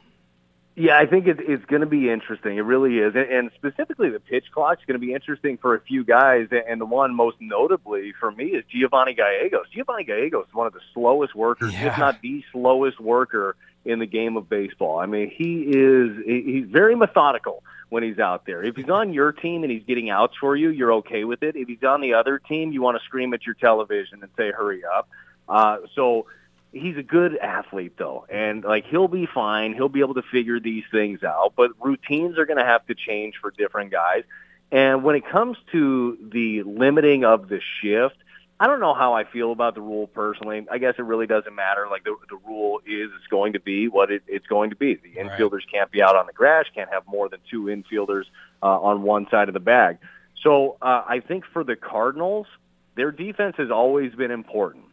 [0.80, 2.56] Yeah, I think it, it's going to be interesting.
[2.56, 5.76] It really is, and, and specifically the pitch clock is going to be interesting for
[5.76, 6.48] a few guys.
[6.52, 9.66] And the one most notably for me is Giovanny Gallegos.
[9.76, 14.06] Giovanny Gallegos is one of the slowest workers, if not the slowest worker in the
[14.06, 15.00] game of baseball.
[15.00, 18.64] I mean, he is he's very methodical when he's out there.
[18.64, 21.58] If he's on your team and he's getting outs for you, you're okay with it.
[21.58, 24.52] If he's on the other team, you want to scream at your television and say,
[24.52, 25.10] "Hurry up!"
[25.50, 26.28] Uh, so
[26.72, 30.60] he's a good athlete though and like he'll be fine he'll be able to figure
[30.60, 34.24] these things out but routines are going to have to change for different guys
[34.72, 38.18] and when it comes to the limiting of the shift
[38.62, 40.68] I don't know how I feel about the rule personally.
[40.70, 41.88] I guess it really doesn't matter.
[41.90, 44.96] Like the the rule is it's going to be what it, it's going to be.
[44.96, 48.26] The infielders can't be out on the grass, can't have more than two infielders
[48.62, 50.00] uh, on one side of the bag.
[50.44, 52.48] So uh, I think for the Cardinals,
[52.96, 54.84] their defense has always been important.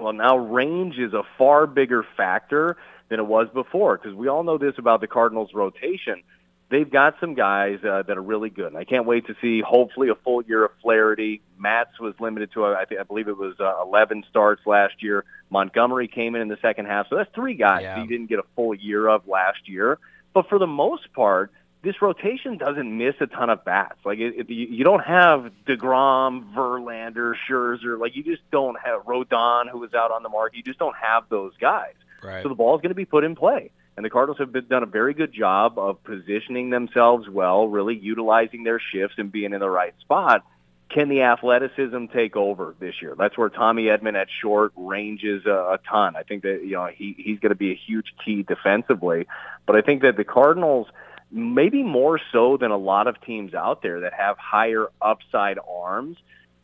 [0.00, 2.76] Well, now range is a far bigger factor
[3.08, 6.22] than it was before because we all know this about the Cardinals' rotation.
[6.70, 8.66] They've got some guys uh, that are really good.
[8.66, 11.40] And I can't wait to see hopefully a full year of Flaherty.
[11.56, 15.02] Matz was limited to, uh, I, think, I believe it was uh, 11 starts last
[15.02, 15.24] year.
[15.48, 17.06] Montgomery came in in the second half.
[17.08, 19.98] So that's three guys that you didn't get a full year of last year.
[20.34, 21.50] But for the most part,
[21.82, 23.98] this rotation doesn't miss a ton of bats.
[24.04, 27.98] Like it, it, you you don't have Degrom, Verlander, Scherzer.
[27.98, 30.56] Like you just don't have Rodon, who was out on the market.
[30.56, 31.94] You just don't have those guys.
[32.22, 32.42] Right.
[32.42, 33.70] So the ball is going to be put in play.
[33.96, 37.96] And the Cardinals have been, done a very good job of positioning themselves well, really
[37.96, 40.44] utilizing their shifts and being in the right spot.
[40.88, 43.14] Can the athleticism take over this year?
[43.18, 46.16] That's where Tommy Edman at short ranges a, a ton.
[46.16, 49.26] I think that you know he he's going to be a huge key defensively,
[49.66, 50.86] but I think that the Cardinals
[51.30, 56.16] maybe more so than a lot of teams out there that have higher upside arms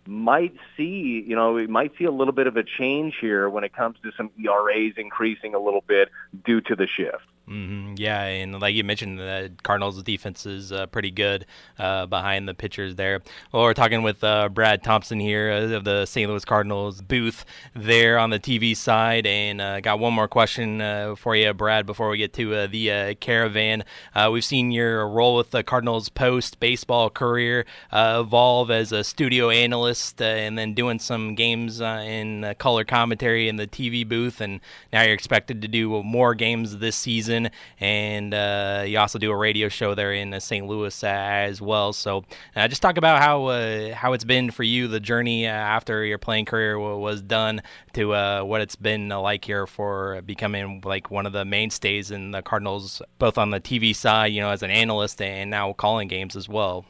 [0.07, 3.65] might see, you know, we might see a little bit of a change here when
[3.65, 6.11] it comes to some ERAs increasing a little bit
[6.45, 7.25] due to the shift.
[7.47, 11.45] Hmm Yeah, and like you mentioned, the Cardinals' defense is uh, pretty good
[11.79, 13.21] uh, behind the pitchers there.
[13.53, 16.31] Well, we're talking with uh, Brad Thompson here uh, of the St.
[16.31, 17.45] Louis Cardinals booth
[17.75, 21.85] there on the TV side, and uh, got one more question uh, for you, Brad,
[21.85, 23.85] before we get to the caravan.
[24.31, 30.21] We've seen your role with the Cardinals post baseball career evolve as a studio analyst
[30.23, 34.61] and then doing some games in color commentary in the TV booth, and
[34.93, 37.34] now you're expected to do more games this season,
[37.81, 40.67] and uh, you also do a radio show there in uh, St.
[40.67, 41.93] Louis as well.
[41.93, 42.25] So,
[42.57, 46.19] uh, just talk about how uh, how it's been for you, the journey after your
[46.19, 47.63] playing career wa- was done,
[47.95, 48.09] to
[48.45, 53.03] what it's been like here for becoming like one of the mainstays in the Cardinals,
[53.19, 56.49] both on the TV side, you know, as an analyst, and now calling games as
[56.49, 56.85] well.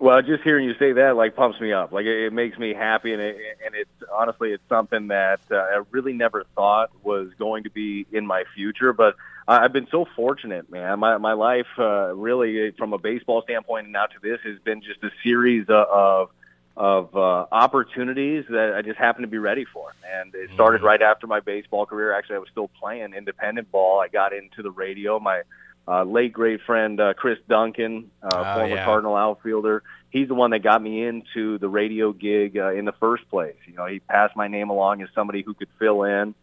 [0.00, 1.92] Well, just hearing you say that like pumps me up.
[1.92, 5.56] Like it, it makes me happy, and it, and it's honestly it's something that uh,
[5.56, 8.94] I really never thought was going to be in my future.
[8.94, 9.16] But
[9.50, 10.98] I've been so fortunate, man.
[11.00, 14.80] My my life uh, really, from a baseball standpoint, and now to this, has been
[14.82, 16.30] just a series of
[16.76, 19.92] of, uh, opportunities that I just happened to be ready for.
[20.18, 22.14] And it started right after my baseball career.
[22.14, 24.00] Actually, I was still playing independent ball.
[24.00, 25.18] I got into the radio.
[25.18, 25.42] My
[25.86, 28.84] uh, late great friend uh, Chris Duncan, uh, Oh, former yeah.
[28.84, 29.82] Cardinal outfielder.
[30.10, 33.56] He's the one that got me into the radio gig uh, in the first place.
[33.66, 36.34] You know, he passed my name along as somebody who could fill in,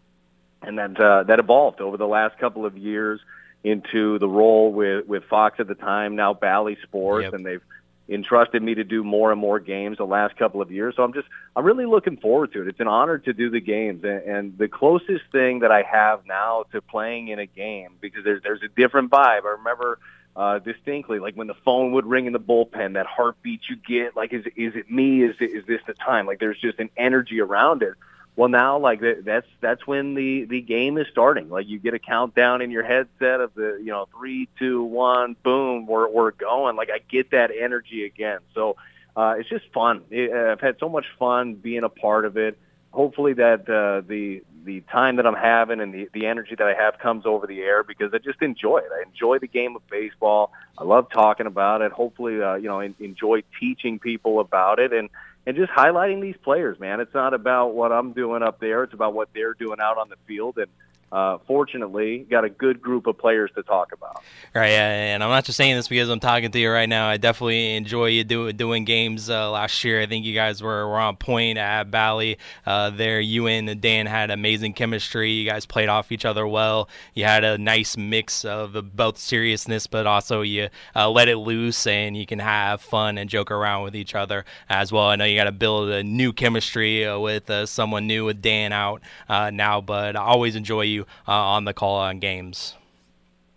[0.62, 3.20] and that uh, that evolved over the last couple of years
[3.64, 7.62] into the role with with Fox at the time, now Bally Sports, and they've
[8.10, 10.96] entrusted me to do more and more games the last couple of years.
[10.96, 12.68] So I'm just I'm really looking forward to it.
[12.70, 16.26] It's an honor to do the games, and, and the closest thing that I have
[16.26, 19.46] now to playing in a game because there's there's a different vibe.
[19.46, 20.00] I remember
[20.36, 24.16] uh, distinctly, like when the phone would ring in the bullpen, that heartbeat you get,
[24.16, 25.24] like is is it me?
[25.24, 26.26] Is it, is this the time?
[26.26, 27.96] Like there's just an energy around it.
[28.38, 31.50] Well, now like that, that's that's when the the game is starting.
[31.50, 35.36] Like you get a countdown in your headset of the you know three, two, one,
[35.42, 36.76] boom, we're we're going.
[36.76, 38.40] Like I get that energy again.
[38.54, 38.78] So
[39.16, 40.04] uh, it's just fun.
[40.12, 42.60] It, uh, I've had so much fun being a part of it.
[42.92, 46.76] Hopefully that uh, the the time that I'm having and the, the energy that I
[46.76, 48.90] have comes over the air because I just enjoy it.
[48.94, 50.52] I enjoy the game of baseball.
[50.78, 51.92] I love talking about it.
[51.92, 55.10] Hopefully, uh, you know, en- enjoy teaching people about it and
[55.48, 57.00] and just highlighting these players, man.
[57.00, 58.84] It's not about what I'm doing up there.
[58.84, 60.58] It's about what they're doing out on the field.
[60.58, 60.68] And
[61.12, 64.22] uh, fortunately, got a good group of players to talk about.
[64.54, 67.08] Right, and I'm not just saying this because I'm talking to you right now.
[67.08, 70.02] I definitely enjoy you do, doing games uh, last year.
[70.02, 72.38] I think you guys were, were on point at Bally.
[72.66, 75.32] Uh, there, you and Dan had amazing chemistry.
[75.32, 76.90] You guys played off each other well.
[77.14, 81.88] You had a nice mix of both seriousness, but also you uh, let it loose,
[81.88, 85.08] and you can have fun and joke around with each other as well.
[85.08, 88.42] I know you got to build a new chemistry uh, with uh, someone new with
[88.42, 90.97] Dan out now, but I always enjoy you
[91.28, 92.76] uh, on the call on games.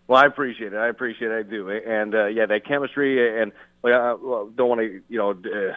[0.09, 0.77] Well, I appreciate it.
[0.77, 1.35] I appreciate it.
[1.39, 1.71] I do.
[1.71, 3.53] And uh, yeah, that chemistry and
[3.83, 5.75] well, I don't want to you know uh,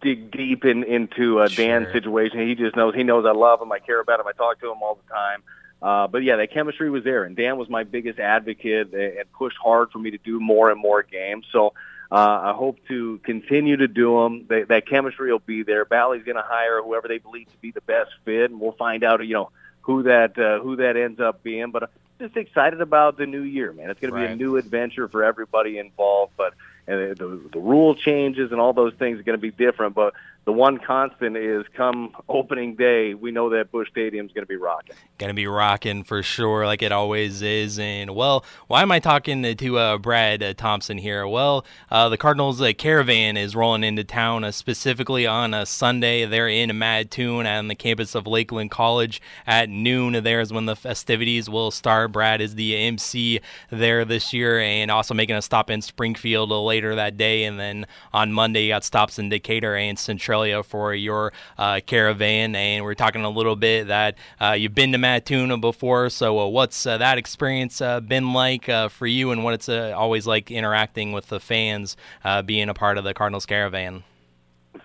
[0.00, 1.92] dig deep in into uh, Dan's Sure.
[1.92, 2.46] situation.
[2.46, 3.72] He just knows he knows I love him.
[3.72, 4.26] I care about him.
[4.28, 5.42] I talk to him all the time.
[5.80, 9.56] Uh, but yeah, that chemistry was there, and Dan was my biggest advocate and pushed
[9.62, 11.46] hard for me to do more and more games.
[11.52, 11.72] So
[12.10, 14.46] uh, I hope to continue to do them.
[14.48, 15.84] That, that chemistry will be there.
[15.84, 19.04] Bally's going to hire whoever they believe to be the best fit, and we'll find
[19.04, 19.24] out.
[19.24, 19.50] You know
[19.88, 21.70] who that uh, who that ends up being.
[21.70, 21.88] But I'm
[22.20, 23.88] just excited about the new year, man.
[23.88, 26.34] It's going to be a new adventure for everybody involved.
[26.36, 26.52] But
[26.86, 29.94] and the, the rule changes and all those things are going to be different.
[29.94, 30.12] But
[30.48, 34.48] the one constant is come opening day, we know that Busch Stadium is going to
[34.48, 34.96] be rocking.
[35.18, 37.78] Gonna be rocking for sure, like it always is.
[37.78, 41.28] And well, why am I talking to uh, Brad uh, Thompson here?
[41.28, 46.24] Well, uh, the Cardinals uh, caravan is rolling into town, uh, specifically on a Sunday.
[46.24, 50.22] They're in Mattoon on the campus of Lakeland College at noon.
[50.22, 52.12] There's when the festivities will start.
[52.12, 56.94] Brad is the MC there this year, and also making a stop in Springfield later
[56.94, 57.44] that day.
[57.44, 59.98] And then on Monday, you got stops in Decatur and
[60.38, 62.54] Centralia for your uh, caravan.
[62.54, 66.10] And we're talking a little bit that uh, you've been to Mattoon before.
[66.10, 71.12] So, uh, what's that experience been like for you, and what it's always like interacting
[71.12, 71.96] with the fans,
[72.44, 74.04] being a part of the Cardinals caravan?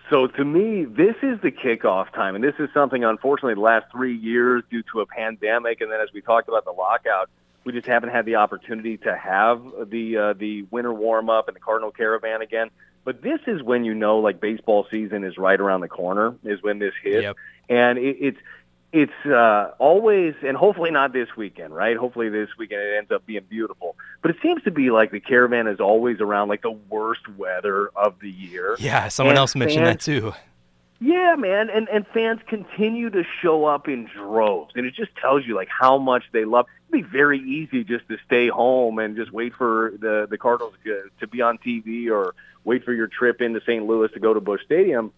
[0.10, 3.86] So to me, this is the kickoff time, and this is something, unfortunately, the last
[3.92, 7.30] three years due to a pandemic, and then as we talked about the lockout,
[7.64, 11.56] we just haven't had the opportunity to have the uh, the winter warm up and
[11.56, 12.70] the Cardinal Caravan again.
[13.06, 16.62] But this is when you know, like baseball season is right around the corner, is
[16.62, 17.36] when this hits, Yep.
[17.70, 18.38] and it, it's
[18.94, 21.98] it's uh, always, and hopefully not this weekend, right?
[21.98, 23.96] Hopefully this weekend it ends up being beautiful.
[24.22, 27.90] But it seems to be like the caravan is always around like the worst weather
[27.96, 28.76] of the year.
[28.80, 30.34] Yeah, someone And else mentioned that too.
[31.00, 35.46] Yeah, man, and and fans continue to show up in droves, and it just tells
[35.46, 36.68] you like how much they love.
[36.94, 41.10] Be very easy just to stay home and just wait for the the Cardinals to,
[41.22, 43.84] to be on TV or wait for your trip into St.
[43.84, 45.12] Louis to go to Busch Stadium.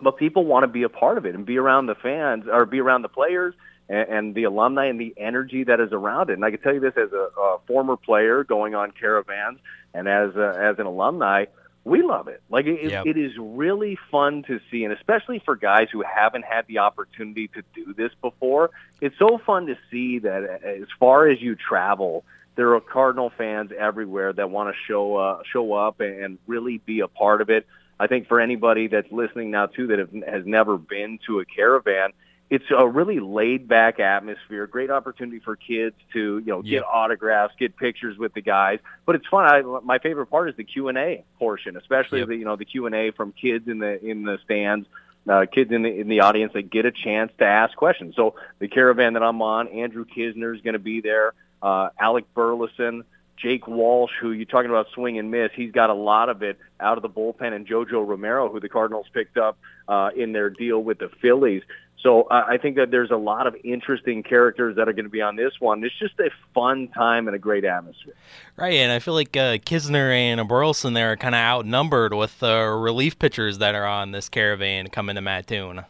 [0.00, 2.66] But people want to be a part of it and be around the fans or
[2.66, 3.54] be around the players
[3.88, 6.34] and, and the alumni and the energy that is around it.
[6.34, 9.60] And I can tell you this as a, a former player going on caravans
[9.94, 11.44] and as a, as an alumni,
[11.84, 12.42] we love it.
[12.48, 13.06] Like it, Yep.
[13.06, 17.48] it is really fun to see, and especially for guys who haven't had the opportunity
[17.48, 22.24] to do this before, it's so fun to see that as far as you travel,
[22.54, 26.78] there are Cardinal fans everywhere that want to show uh, show up and, and really
[26.78, 27.66] be a part of it.
[27.98, 31.44] I think for anybody that's listening now too that have, has never been to a
[31.44, 32.10] caravan,
[32.52, 36.84] it's a really laid back atmosphere, great opportunity for kids to, you know, get Yep.
[36.92, 38.78] autographs, get pictures with the guys.
[39.06, 39.46] But it's fun.
[39.46, 42.28] I, my favorite part is the Q&A portion, especially Yep.
[42.28, 44.86] the, you know, the Q&A from kids in the in the stands,
[45.26, 48.16] uh, kids in the in the audience that get a chance to ask questions.
[48.16, 52.26] So the caravan that I'm on, Andrew Knizner is going to be there, uh, Alec
[52.34, 53.04] Burleson,
[53.38, 56.58] Jake Walsh, who you're talking about swing and miss, he's got a lot of it
[56.78, 59.56] out of the bullpen, and JoJo Romero, who the Cardinals picked up
[59.88, 61.62] uh, in their deal with the Phillies.
[62.02, 65.10] So uh, I think that there's a lot of interesting characters that are going to
[65.10, 65.84] be on this one.
[65.84, 68.14] It's just a fun time and a great atmosphere.
[68.56, 72.38] Right, and I feel like uh, Knizner and Burleson there are kind of outnumbered with
[72.40, 75.84] the relief pitchers that are on this caravan coming to Mattoon.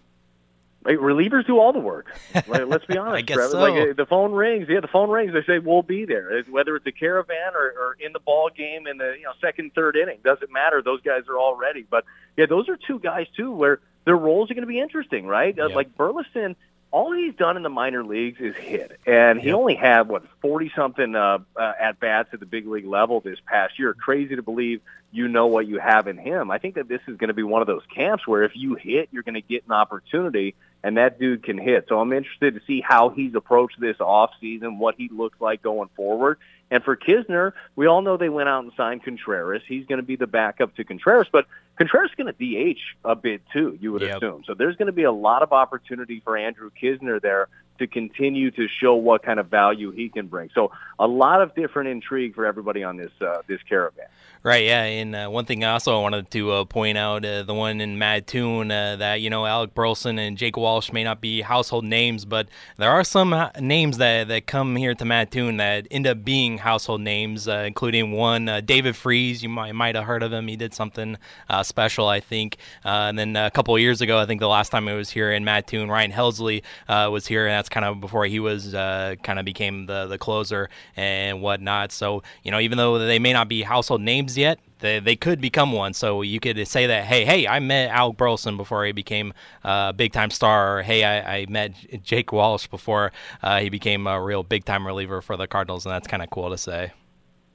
[0.85, 2.15] Like, relievers do all the work.
[2.49, 3.15] Like, let's be honest.
[3.15, 3.61] I guess so.
[3.61, 4.67] Like uh, the phone rings.
[4.69, 5.33] Yeah, the phone rings.
[5.33, 6.43] They say we'll be there.
[6.51, 9.73] Whether it's a caravan or, or in the ball game in the you know second,
[9.75, 10.83] third inning, doesn't matter.
[10.83, 11.87] Those guys are all ready.
[11.89, 12.05] But
[12.37, 15.59] yeah, those are two guys too where their roles are going to be interesting, right?
[15.59, 15.69] Uh.
[15.71, 16.57] Like Burleson,
[16.91, 20.71] all he's done in the minor leagues is hit, and he only had what forty
[20.77, 23.95] something uh, uh, at bats at the big league level this past year.
[23.95, 24.81] Crazy to believe
[25.11, 26.51] you know what you have in him.
[26.51, 28.75] I think that this is going to be one of those camps where if you
[28.75, 30.55] hit, you're going to get an opportunity.
[30.83, 31.87] and that dude can hit.
[31.89, 35.63] So I'm interested to see how he's approached this off season, what he looks like
[35.63, 36.39] going forward.
[36.71, 39.63] And for Knizner, we all know they went out and signed Contreras.
[39.67, 41.47] He's going to be the backup to Contreras, but
[41.77, 44.17] Contreras is going to DH a bit too, you would Yep.
[44.19, 44.45] assume.
[44.47, 48.51] So there's going to be a lot of opportunity for Andrew Knizner there to continue
[48.51, 50.51] to show what kind of value he can bring.
[50.55, 54.07] So a lot of different intrigue for everybody on this uh, this caravan.
[54.45, 57.55] Right, yeah, and uh, one thing also I wanted to uh, point out, uh, the
[57.55, 61.43] one in Mattoon, uh, that you know Alec Burleson and Jake Walsh may not be
[61.43, 65.87] household names, but there are some uh, names that that come here to Mattoon that
[65.93, 69.43] end up being household names, uh, including one uh, David Freese.
[69.45, 70.49] You might might have heard of him.
[70.49, 71.17] He did something
[71.63, 72.57] uh, special, I think.
[72.85, 75.33] Uh, and then a couple years ago, I think the last time I was here
[75.33, 79.15] in Mattoon, Ryan Helsley uh, was here, and that's kind of before he was uh,
[79.23, 81.93] kind of became the the closer and whatnot.
[81.93, 85.41] So you know, even though they may not be household names yet, they, they could
[85.41, 85.95] become one.
[85.95, 89.33] So you could say that, hey, hey, I met Alec Burleson before he became
[89.63, 91.73] a big time star, or hey, I, I met
[92.03, 93.13] Jake Walsh before
[93.43, 96.31] uh, he became a real big time reliever for the Cardinals, and that's kind of
[96.31, 96.93] cool to say.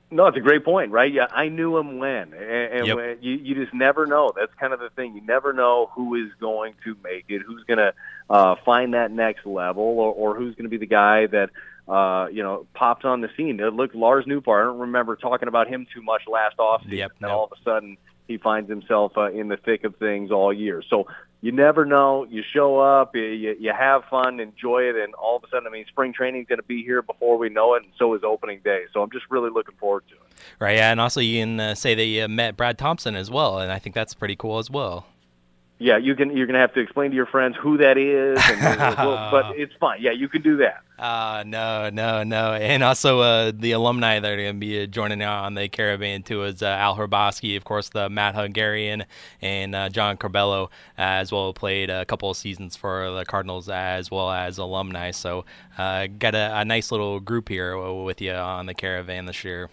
[0.10, 1.12] No, it's a great point, right?
[1.12, 2.96] Yeah, I knew him when, and, and Yep.
[2.96, 4.32] when, you you just never know.
[4.36, 5.16] That's kind of the thing.
[5.16, 7.94] You never know who is going to make it, who's going to
[8.30, 11.50] uh, find that next level, or, or who's going to be the guy that
[11.90, 13.58] uh, you know pops on the scene.
[13.58, 14.62] Look, Lars Nootbaar.
[14.62, 16.92] I don't remember talking about him too much last offseason.
[16.92, 17.98] Yep, and all of a sudden
[18.28, 20.84] he finds himself uh, in the thick of things all year.
[20.90, 21.08] So
[21.41, 22.26] you never know.
[22.30, 25.70] You show up, you, you, have fun, enjoy it, and all of a sudden, I
[25.70, 28.22] mean, spring training is going to be here before we know it, and so is
[28.24, 28.86] opening day.
[28.94, 30.22] So I'm just really looking forward to it.
[30.60, 33.60] Right, yeah, and also you can uh, say that you met Brad Thompson as well,
[33.60, 35.06] and I think that's pretty cool as well.
[35.80, 36.36] Yeah, you can.
[36.36, 39.56] You're going to have to explain to your friends who that is, and, well, but
[39.60, 40.02] it's fine.
[40.02, 40.82] Yeah, you can do that.
[40.98, 42.54] Uh, no, no, no.
[42.54, 45.68] And also uh, the alumni that are going to be uh, joining out on the
[45.70, 49.06] caravan too is uh, Al Hrabosky, of course, the Mad Hungarian,
[49.40, 50.68] and uh, John Costello uh,
[50.98, 55.12] as well played a couple of seasons for the Cardinals as well as alumni.
[55.12, 55.45] So
[55.78, 59.70] uh, got a, a nice little group here with you on the caravan this year.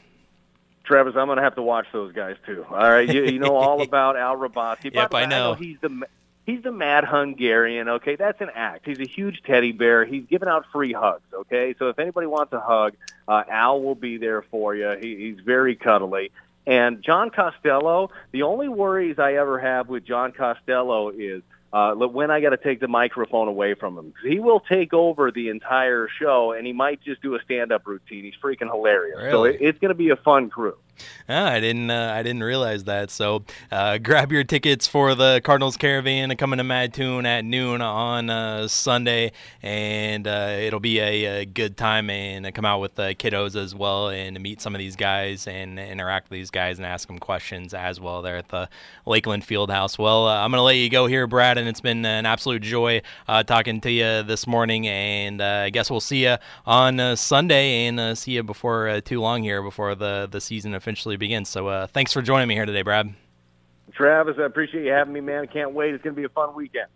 [0.85, 2.65] Travis, I'm going to have to watch those guys too.
[2.69, 4.95] All right, you, you know all about Al Hrabosky.
[4.95, 5.55] Yep, way, I know.
[5.55, 6.07] he's the
[6.47, 7.89] he's the mad Hungarian.
[7.89, 8.87] Okay, that's an act.
[8.87, 10.05] He's a huge teddy bear.
[10.05, 11.25] He's giving out free hugs.
[11.33, 12.95] Okay, so if anybody wants a hug,
[13.27, 14.95] uh, Al will be there for you.
[15.01, 16.31] He, he's very cuddly.
[16.67, 21.43] And John Costello, the only worries I ever have with John Costello is
[21.75, 24.15] uh, when I got to take the microphone away from him.
[24.23, 28.23] He will take over the entire show, and he might just do a stand-up routine.
[28.23, 29.19] He's freaking hilarious.
[29.33, 30.77] So it, it's going to be a fun crew.
[31.29, 31.91] Ah, I didn't.
[31.91, 33.11] Uh, I didn't realize that.
[33.11, 38.29] So, uh, grab your tickets for the Cardinals Caravan coming to Mattoon at noon on
[38.29, 42.11] uh, Sunday, and uh, it'll be a, a good time.
[42.11, 45.79] And come out with the kiddos as well, and meet some of these guys and
[45.79, 48.69] interact with these guys and ask them questions as well there at the
[49.07, 49.99] Lakeland Fieldhouse.
[49.99, 53.03] Well, uh, I'm gonna let you go here, Brad, and it's been an absolute joy
[53.29, 54.87] uh, talking to you this morning.
[54.87, 59.63] And I guess we'll see you on Sunday, and see you before too long here,
[59.63, 61.49] before the the season officially begins.
[61.49, 63.15] So, uh, thanks for joining me here today, Brad.
[63.95, 65.43] Travis, I appreciate you having me, man.
[65.43, 65.95] I can't wait.
[65.95, 66.89] It's going to be a fun weekend.